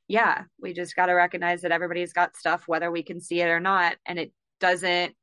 yeah, 0.09 0.45
we 0.61 0.73
just 0.73 0.97
got 0.97 1.07
to 1.07 1.13
recognize 1.13 1.63
that 1.63 1.73
everybody's 1.73 2.13
got 2.13 2.37
stuff, 2.37 2.65
whether 2.67 2.91
we 2.91 3.03
can 3.03 3.21
see 3.21 3.41
it 3.43 3.49
or 3.49 3.61
not. 3.61 3.97
And 4.07 4.19
it 4.19 4.33
doesn't 4.61 5.15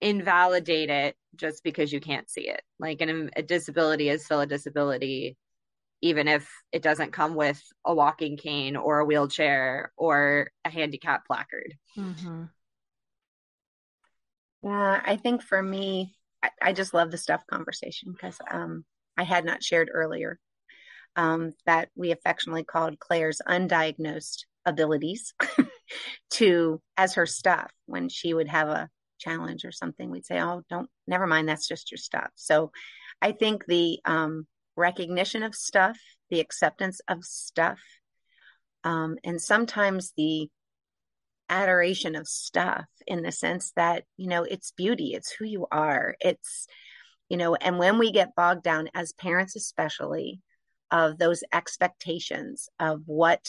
invalidate 0.00 0.88
it 0.88 1.16
just 1.34 1.62
because 1.64 1.92
you 1.92 2.00
can't 2.00 2.30
see 2.30 2.48
it. 2.48 2.62
Like 2.78 3.02
an, 3.02 3.30
a 3.36 3.42
disability 3.42 4.08
is 4.08 4.24
still 4.24 4.40
a 4.40 4.46
disability 4.46 5.36
even 6.06 6.28
if 6.28 6.48
it 6.72 6.82
doesn't 6.82 7.12
come 7.12 7.34
with 7.34 7.62
a 7.84 7.94
walking 7.94 8.36
cane 8.36 8.76
or 8.76 8.98
a 8.98 9.04
wheelchair 9.04 9.92
or 9.96 10.50
a 10.64 10.70
handicap 10.70 11.26
placard. 11.26 11.74
Mm-hmm. 11.96 12.44
Yeah, 14.62 15.02
I 15.04 15.16
think 15.16 15.42
for 15.42 15.62
me, 15.62 16.14
I, 16.42 16.50
I 16.60 16.72
just 16.72 16.94
love 16.94 17.10
the 17.10 17.18
stuff 17.18 17.42
conversation 17.50 18.12
because 18.12 18.38
um, 18.50 18.84
I 19.16 19.22
had 19.22 19.44
not 19.44 19.62
shared 19.62 19.90
earlier 19.92 20.38
um, 21.14 21.52
that 21.66 21.88
we 21.94 22.10
affectionately 22.10 22.64
called 22.64 22.98
Clare's 22.98 23.40
undiagnosed 23.46 24.44
abilities 24.64 25.32
to 26.30 26.80
as 26.96 27.14
her 27.14 27.26
stuff 27.26 27.70
when 27.86 28.08
she 28.08 28.34
would 28.34 28.48
have 28.48 28.68
a 28.68 28.90
challenge 29.18 29.64
or 29.64 29.72
something 29.72 30.10
we'd 30.10 30.26
say 30.26 30.40
oh 30.40 30.62
don't 30.68 30.90
never 31.06 31.26
mind 31.26 31.48
that's 31.48 31.66
just 31.66 31.90
your 31.90 31.96
stuff 31.96 32.28
so 32.34 32.70
i 33.22 33.32
think 33.32 33.64
the 33.66 33.98
um 34.04 34.46
recognition 34.76 35.42
of 35.42 35.54
stuff, 35.54 35.98
the 36.30 36.40
acceptance 36.40 37.00
of 37.08 37.24
stuff, 37.24 37.80
um, 38.84 39.16
and 39.24 39.40
sometimes 39.40 40.12
the 40.16 40.48
adoration 41.48 42.16
of 42.16 42.28
stuff 42.28 42.86
in 43.06 43.22
the 43.22 43.32
sense 43.32 43.72
that, 43.76 44.04
you 44.16 44.28
know, 44.28 44.44
it's 44.44 44.72
beauty, 44.72 45.14
it's 45.14 45.30
who 45.30 45.44
you 45.44 45.66
are. 45.70 46.16
It's, 46.20 46.66
you 47.28 47.36
know, 47.36 47.54
and 47.54 47.78
when 47.78 47.98
we 47.98 48.12
get 48.12 48.34
bogged 48.36 48.62
down 48.62 48.88
as 48.94 49.12
parents, 49.12 49.56
especially, 49.56 50.40
of 50.90 51.18
those 51.18 51.42
expectations 51.52 52.68
of 52.78 53.02
what 53.06 53.44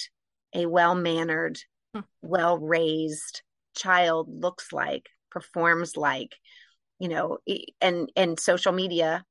a 0.56 0.66
well 0.66 0.96
mannered, 0.96 1.60
hmm. 1.94 2.02
well 2.22 2.58
raised 2.58 3.44
child 3.76 4.28
looks 4.30 4.74
like, 4.74 5.08
performs 5.30 5.96
like, 5.96 6.36
you 7.00 7.10
know, 7.10 7.38
and 7.80 8.12
and 8.16 8.40
social 8.40 8.72
media 8.72 9.24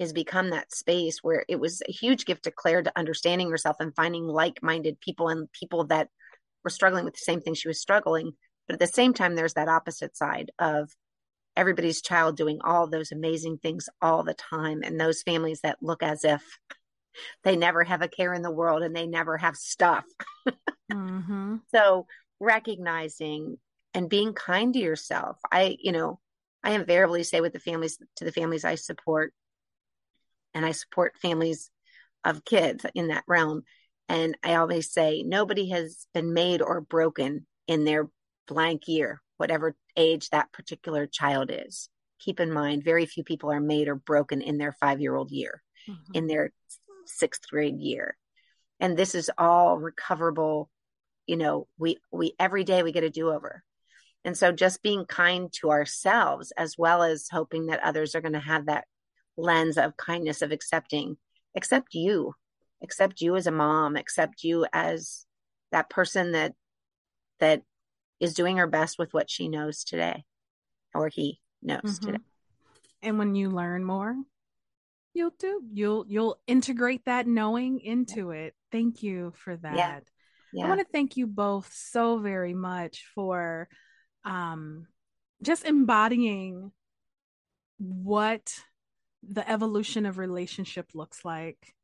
has 0.00 0.12
become 0.12 0.50
that 0.50 0.72
space 0.72 1.18
where 1.22 1.44
it 1.48 1.60
was 1.60 1.82
a 1.88 1.92
huge 1.92 2.24
gift 2.24 2.44
to 2.44 2.50
Clare 2.50 2.82
to 2.82 2.98
understanding 2.98 3.50
herself 3.50 3.76
and 3.80 3.94
finding 3.94 4.26
like-minded 4.26 5.00
people 5.00 5.28
and 5.28 5.50
people 5.52 5.84
that 5.84 6.08
were 6.64 6.70
struggling 6.70 7.04
with 7.04 7.14
the 7.14 7.20
same 7.20 7.40
thing 7.40 7.54
she 7.54 7.68
was 7.68 7.80
struggling. 7.80 8.32
But 8.66 8.74
at 8.74 8.80
the 8.80 8.86
same 8.86 9.12
time, 9.14 9.34
there's 9.34 9.54
that 9.54 9.68
opposite 9.68 10.16
side 10.16 10.50
of 10.58 10.90
everybody's 11.56 12.02
child 12.02 12.36
doing 12.36 12.60
all 12.64 12.86
those 12.86 13.12
amazing 13.12 13.58
things 13.58 13.88
all 14.00 14.22
the 14.22 14.34
time, 14.34 14.82
and 14.82 14.98
those 14.98 15.22
families 15.22 15.60
that 15.62 15.78
look 15.82 16.02
as 16.02 16.24
if 16.24 16.42
they 17.44 17.56
never 17.56 17.84
have 17.84 18.02
a 18.02 18.08
care 18.08 18.32
in 18.32 18.42
the 18.42 18.50
world 18.50 18.82
and 18.82 18.96
they 18.96 19.06
never 19.06 19.36
have 19.36 19.56
stuff. 19.56 20.04
mm-hmm. 20.92 21.56
So 21.74 22.06
recognizing 22.40 23.58
and 23.94 24.08
being 24.08 24.32
kind 24.32 24.72
to 24.74 24.80
yourself. 24.80 25.38
I, 25.50 25.76
you 25.80 25.92
know, 25.92 26.18
I 26.64 26.72
invariably 26.72 27.22
say 27.24 27.40
with 27.40 27.52
the 27.52 27.58
families 27.58 27.98
to 28.16 28.24
the 28.24 28.32
families 28.32 28.64
I 28.64 28.76
support, 28.76 29.34
and 30.54 30.64
I 30.64 30.72
support 30.72 31.18
families 31.20 31.70
of 32.24 32.44
kids 32.44 32.84
in 32.94 33.08
that 33.08 33.24
realm. 33.26 33.62
And 34.08 34.36
I 34.42 34.56
always 34.56 34.92
say 34.92 35.22
nobody 35.22 35.70
has 35.70 36.06
been 36.12 36.32
made 36.34 36.60
or 36.60 36.80
broken 36.80 37.46
in 37.66 37.84
their 37.84 38.08
blank 38.46 38.88
year, 38.88 39.20
whatever 39.38 39.76
age 39.96 40.30
that 40.30 40.52
particular 40.52 41.06
child 41.06 41.50
is. 41.52 41.88
keep 42.22 42.40
in 42.40 42.52
mind, 42.52 42.84
very 42.84 43.06
few 43.06 43.24
people 43.24 43.50
are 43.50 43.60
made 43.60 43.88
or 43.88 43.96
broken 43.96 44.40
in 44.40 44.58
their 44.58 44.72
five 44.72 45.00
year 45.00 45.14
old 45.14 45.30
year, 45.30 45.62
mm-hmm. 45.88 46.12
in 46.14 46.26
their 46.26 46.52
sixth 47.06 47.48
grade 47.48 47.78
year. 47.78 48.16
And 48.80 48.96
this 48.96 49.14
is 49.14 49.30
all 49.38 49.78
recoverable. 49.78 50.70
You 51.26 51.36
know, 51.36 51.66
we, 51.78 51.98
we, 52.10 52.34
every 52.38 52.64
day 52.64 52.82
we 52.82 52.92
get 52.92 53.04
a 53.04 53.10
do 53.10 53.30
over. 53.30 53.62
And 54.24 54.36
so 54.36 54.52
just 54.52 54.82
being 54.82 55.04
kind 55.04 55.52
to 55.54 55.70
ourselves, 55.70 56.52
as 56.56 56.78
well 56.78 57.02
as 57.02 57.28
hoping 57.30 57.66
that 57.66 57.82
others 57.82 58.14
are 58.14 58.20
going 58.20 58.34
to 58.34 58.38
have 58.38 58.66
that 58.66 58.84
lens 59.36 59.78
of 59.78 59.96
kindness, 59.96 60.42
of 60.42 60.52
accepting, 60.52 61.16
accept 61.56 61.94
you, 61.94 62.34
accept 62.82 63.20
you 63.20 63.36
as 63.36 63.46
a 63.46 63.52
mom, 63.52 63.96
accept 63.96 64.44
you 64.44 64.66
as 64.72 65.26
that 65.70 65.88
person 65.90 66.32
that, 66.32 66.54
that 67.40 67.62
is 68.20 68.34
doing 68.34 68.58
her 68.58 68.66
best 68.66 68.98
with 68.98 69.12
what 69.12 69.30
she 69.30 69.48
knows 69.48 69.84
today 69.84 70.24
or 70.94 71.08
he 71.08 71.40
knows 71.62 71.80
mm-hmm. 71.82 72.06
today. 72.06 72.24
And 73.02 73.18
when 73.18 73.34
you 73.34 73.50
learn 73.50 73.84
more, 73.84 74.14
you'll 75.14 75.34
do 75.38 75.60
you'll 75.72 76.04
you'll 76.08 76.40
integrate 76.46 77.04
that 77.04 77.26
knowing 77.26 77.80
into 77.80 78.30
it. 78.30 78.54
Thank 78.70 79.02
you 79.02 79.32
for 79.36 79.56
that. 79.56 79.76
Yeah. 79.76 80.00
Yeah. 80.52 80.66
I 80.66 80.68
want 80.68 80.80
to 80.80 80.86
thank 80.92 81.16
you 81.16 81.26
both 81.26 81.70
so 81.72 82.18
very 82.18 82.54
much 82.54 83.04
for 83.14 83.68
um 84.24 84.86
just 85.42 85.64
embodying 85.64 86.70
what 87.78 88.54
the 89.22 89.48
evolution 89.48 90.06
of 90.06 90.18
relationship 90.18 90.90
looks 90.94 91.24
like 91.24 91.74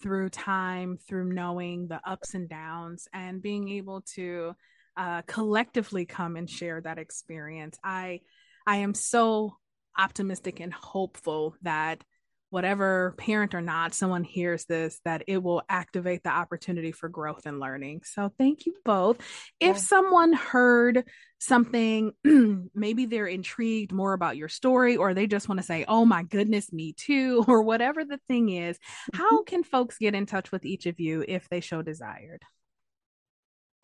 through 0.00 0.28
time, 0.28 0.98
through 1.08 1.32
knowing 1.32 1.88
the 1.88 2.00
ups 2.08 2.34
and 2.34 2.48
downs, 2.48 3.08
and 3.12 3.42
being 3.42 3.68
able 3.68 4.02
to 4.14 4.54
uh, 4.96 5.22
collectively 5.22 6.06
come 6.06 6.36
and 6.36 6.48
share 6.48 6.80
that 6.80 6.98
experience. 6.98 7.78
I 7.82 8.20
I 8.66 8.76
am 8.78 8.94
so 8.94 9.56
optimistic 9.96 10.60
and 10.60 10.72
hopeful 10.72 11.56
that 11.62 12.04
whatever 12.50 13.14
parent 13.18 13.54
or 13.54 13.60
not 13.60 13.94
someone 13.94 14.24
hears 14.24 14.64
this 14.64 15.00
that 15.04 15.22
it 15.26 15.42
will 15.42 15.62
activate 15.68 16.22
the 16.22 16.30
opportunity 16.30 16.92
for 16.92 17.08
growth 17.08 17.46
and 17.46 17.60
learning 17.60 18.00
so 18.04 18.32
thank 18.38 18.66
you 18.66 18.74
both 18.84 19.18
yeah. 19.60 19.70
if 19.70 19.78
someone 19.78 20.32
heard 20.32 21.04
something 21.38 22.12
maybe 22.74 23.06
they're 23.06 23.26
intrigued 23.26 23.92
more 23.92 24.12
about 24.12 24.36
your 24.36 24.48
story 24.48 24.96
or 24.96 25.14
they 25.14 25.26
just 25.26 25.48
want 25.48 25.60
to 25.60 25.66
say 25.66 25.84
oh 25.88 26.04
my 26.04 26.22
goodness 26.22 26.72
me 26.72 26.92
too 26.92 27.44
or 27.48 27.62
whatever 27.62 28.04
the 28.04 28.20
thing 28.28 28.48
is 28.48 28.76
mm-hmm. 28.76 29.18
how 29.18 29.42
can 29.42 29.62
folks 29.62 29.98
get 29.98 30.14
in 30.14 30.26
touch 30.26 30.50
with 30.50 30.64
each 30.64 30.86
of 30.86 30.98
you 30.98 31.24
if 31.26 31.48
they 31.48 31.60
show 31.60 31.82
desired 31.82 32.42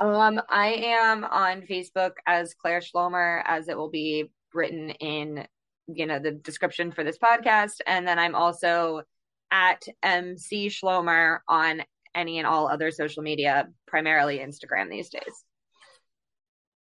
um, 0.01 0.41
I 0.49 0.73
am 0.73 1.25
on 1.25 1.63
Facebook 1.63 2.13
as 2.27 2.53
Clare 2.55 2.81
Schloemer, 2.81 3.43
as 3.47 3.69
it 3.69 3.77
will 3.77 3.91
be 3.91 4.33
written 4.53 4.91
in, 4.91 5.47
you 5.87 6.07
know, 6.07 6.19
the 6.19 6.33
description 6.33 6.93
for 6.93 7.05
this 7.05 7.19
podcast. 7.19 7.81
And 7.87 8.07
then 8.07 8.19
I'm 8.19 8.35
also 8.35 9.03
at 9.51 9.85
MC 10.03 10.69
Schloemer 10.69 11.39
on 11.49 11.83
any 12.15 12.39
and 12.39 12.47
all 12.47 12.69
other 12.69 12.91
social 12.91 13.23
media, 13.23 13.69
primarily 13.87 14.39
Instagram 14.39 14.91
these 14.91 15.11
days. 15.11 15.45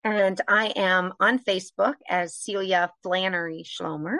And 0.04 0.40
I 0.46 0.66
am 0.76 1.14
on 1.18 1.38
Facebook 1.38 1.94
as 2.08 2.36
Celia 2.36 2.90
Flanery 3.02 3.64
Schloemer. 3.64 4.18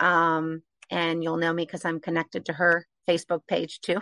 Um, 0.00 0.62
and 0.90 1.22
you'll 1.22 1.36
know 1.36 1.52
me 1.52 1.64
because 1.64 1.84
I'm 1.84 2.00
connected 2.00 2.46
to 2.46 2.52
her 2.52 2.86
Facebook 3.08 3.46
page 3.46 3.80
too. 3.80 4.00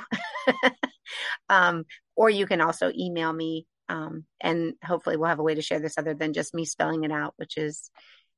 um, 1.48 1.84
or 2.16 2.30
you 2.30 2.46
can 2.46 2.60
also 2.60 2.90
email 2.96 3.32
me 3.32 3.66
um, 3.88 4.24
and 4.40 4.74
hopefully 4.82 5.16
we'll 5.16 5.28
have 5.28 5.38
a 5.38 5.42
way 5.42 5.54
to 5.54 5.62
share 5.62 5.80
this 5.80 5.98
other 5.98 6.14
than 6.14 6.32
just 6.32 6.54
me 6.54 6.64
spelling 6.64 7.04
it 7.04 7.12
out, 7.12 7.34
which 7.36 7.58
is 7.58 7.90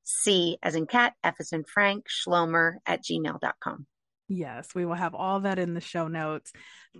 C 0.04 0.58
as 0.62 0.74
in 0.74 0.86
cat, 0.86 1.14
F 1.22 1.36
as 1.40 1.52
in 1.52 1.64
Frank, 1.64 2.06
Schloemer 2.08 2.74
at 2.86 3.02
gmail.com. 3.02 3.86
Yes, 4.28 4.74
we 4.74 4.86
will 4.86 4.94
have 4.94 5.14
all 5.14 5.40
that 5.40 5.58
in 5.58 5.74
the 5.74 5.80
show 5.80 6.08
notes. 6.08 6.52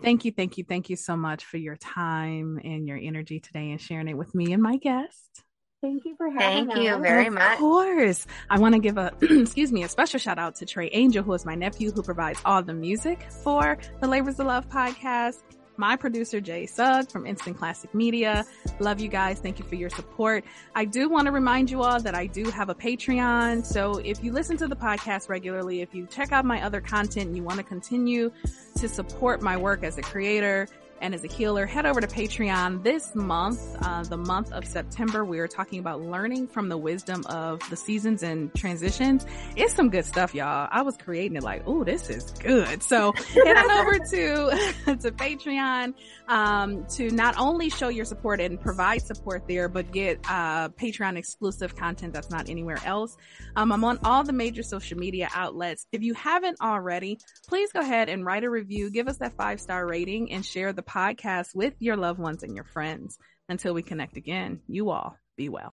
Thank 0.03 0.25
you, 0.25 0.33
thank 0.33 0.59
you, 0.59 0.65
thank 0.65 0.91
you 0.91 0.97
so 0.97 1.17
much 1.17 1.45
for 1.45 1.57
your 1.57 1.77
time 1.77 2.61
and 2.63 2.87
your 2.87 2.99
energy 3.01 3.41
today 3.41 3.71
and 3.71 3.81
sharing 3.81 4.09
it 4.09 4.17
with 4.17 4.35
me 4.35 4.53
and 4.53 4.63
my 4.63 4.77
guest. 4.77 5.45
Thank 5.81 6.05
you 6.07 6.17
for 6.17 6.31
having 6.31 6.67
me. 6.67 6.75
Thank 6.75 6.87
you 6.87 6.99
very 6.99 7.27
of 7.27 7.35
much. 7.35 7.53
Of 7.53 7.59
course. 7.59 8.27
I 8.49 8.59
want 8.59 8.75
to 8.75 8.81
give 8.81 8.97
a, 8.97 9.13
excuse 9.23 9.71
me, 9.71 9.85
a 9.85 9.89
special 9.89 10.19
shout 10.19 10.39
out 10.39 10.57
to 10.57 10.67
Trey 10.67 10.89
Angel, 10.89 11.23
who 11.23 11.33
is 11.35 11.45
my 11.45 11.55
nephew 11.55 11.93
who 11.93 12.03
provides 12.03 12.41
all 12.45 12.63
the 12.63 12.73
music 12.73 13.27
for 13.43 13.79
the 14.01 14.09
Labors 14.09 14.41
of 14.41 14.47
Love 14.47 14.69
podcast 14.69 15.43
my 15.77 15.97
producer, 15.97 16.41
Jay 16.41 16.67
Sugg 16.67 17.11
from 17.11 17.27
Instant 17.27 17.59
Classic 17.59 17.93
Media. 17.95 18.45
Love 18.81 19.01
you 19.01 19.09
guys. 19.09 19.39
Thank 19.39 19.59
you 19.59 19.65
for 19.65 19.75
your 19.75 19.91
support. 19.91 20.45
I 20.75 20.85
do 20.85 21.09
want 21.09 21.27
to 21.27 21.33
remind 21.33 21.71
you 21.71 21.83
all 21.83 22.01
that 22.01 22.15
I 22.15 22.27
do 22.27 22.51
have 22.51 22.69
a 22.69 22.75
Patreon. 22.75 23.65
So 23.65 23.99
if 23.99 24.23
you 24.23 24.33
listen 24.33 24.57
to 24.59 24.69
the 24.69 24.77
podcast 24.77 25.29
regularly, 25.29 25.81
if 25.81 25.95
you 25.95 26.07
check 26.07 26.33
out 26.33 26.45
my 26.45 26.63
other 26.63 26.81
content 26.81 27.27
and 27.27 27.37
you 27.37 27.43
want 27.43 27.59
to 27.59 27.65
continue 27.65 28.31
to 28.77 28.89
support 28.89 29.43
my 29.43 29.57
work 29.57 29.85
as 29.85 29.99
a 29.99 30.03
creator, 30.03 30.69
and 31.05 31.15
as 31.15 31.23
a 31.23 31.29
healer, 31.29 31.67
head 31.67 31.85
over 31.85 32.01
to 32.01 32.07
Patreon 32.07 32.83
this 32.83 33.15
month, 33.15 33.61
uh, 33.83 34.03
the 34.05 34.17
month 34.17 34.51
of 34.53 34.65
September. 34.65 35.23
We 35.23 35.39
are 35.39 35.47
talking 35.47 35.79
about 35.79 36.01
learning 36.01 36.49
from 36.49 36.71
the 36.71 36.79
wisdom 36.79 37.27
of 37.27 37.61
the 37.69 37.77
seasons 37.77 38.23
and 38.23 38.53
transitions. 38.55 39.27
It's 39.55 39.75
some 39.75 39.91
good 39.91 40.07
stuff, 40.07 40.35
y'all. 40.35 40.67
I 40.71 40.81
was 40.81 40.97
creating 40.97 41.37
it 41.37 41.43
like, 41.43 41.65
oh, 41.67 41.85
this 41.85 42.09
is 42.09 42.31
good. 42.41 42.83
So 42.83 43.13
head 43.35 43.55
on 43.55 43.71
over 43.71 43.99
to, 43.99 44.73
to 44.97 45.11
Patreon, 45.13 45.93
um, 46.27 46.87
to 46.95 47.11
not 47.11 47.39
only 47.39 47.69
show 47.69 47.89
your 47.89 48.07
support 48.07 48.41
and 48.41 48.59
provide 48.59 49.03
support 49.03 49.47
there, 49.47 49.69
but 49.69 49.93
get, 49.93 50.21
uh, 50.27 50.71
Patreon 50.71 51.19
exclusive 51.19 51.77
content 51.77 52.15
that's 52.15 52.31
not 52.31 52.49
anywhere 52.49 52.79
else. 52.83 53.15
Um, 53.57 53.73
I'm 53.73 53.85
on 53.85 53.99
all 54.05 54.25
the 54.25 54.33
major 54.33 54.63
social 54.63 54.97
media 54.97 55.29
outlets. 55.35 55.87
If 55.93 56.03
you 56.03 56.15
haven't 56.15 56.63
already, 56.63 57.19
please 57.47 57.71
go 57.73 57.81
ahead 57.81 58.09
and 58.09 58.25
write 58.25 58.45
a 58.45 58.49
review, 58.49 58.91
give 58.91 59.07
us 59.07 59.19
that 59.19 59.37
five 59.37 59.61
star 59.61 59.87
rating 59.87 60.33
and 60.33 60.47
share 60.47 60.73
the 60.73 60.83
podcast 60.95 61.55
with 61.55 61.75
your 61.81 61.97
loved 61.97 62.21
ones 62.21 62.43
and 62.43 62.55
your 62.55 62.65
friends. 62.65 63.19
Until 63.49 63.75
we 63.75 63.83
connect 63.83 64.17
again, 64.17 64.61
you 64.69 64.91
all 64.91 65.17
be 65.37 65.49
well. 65.49 65.63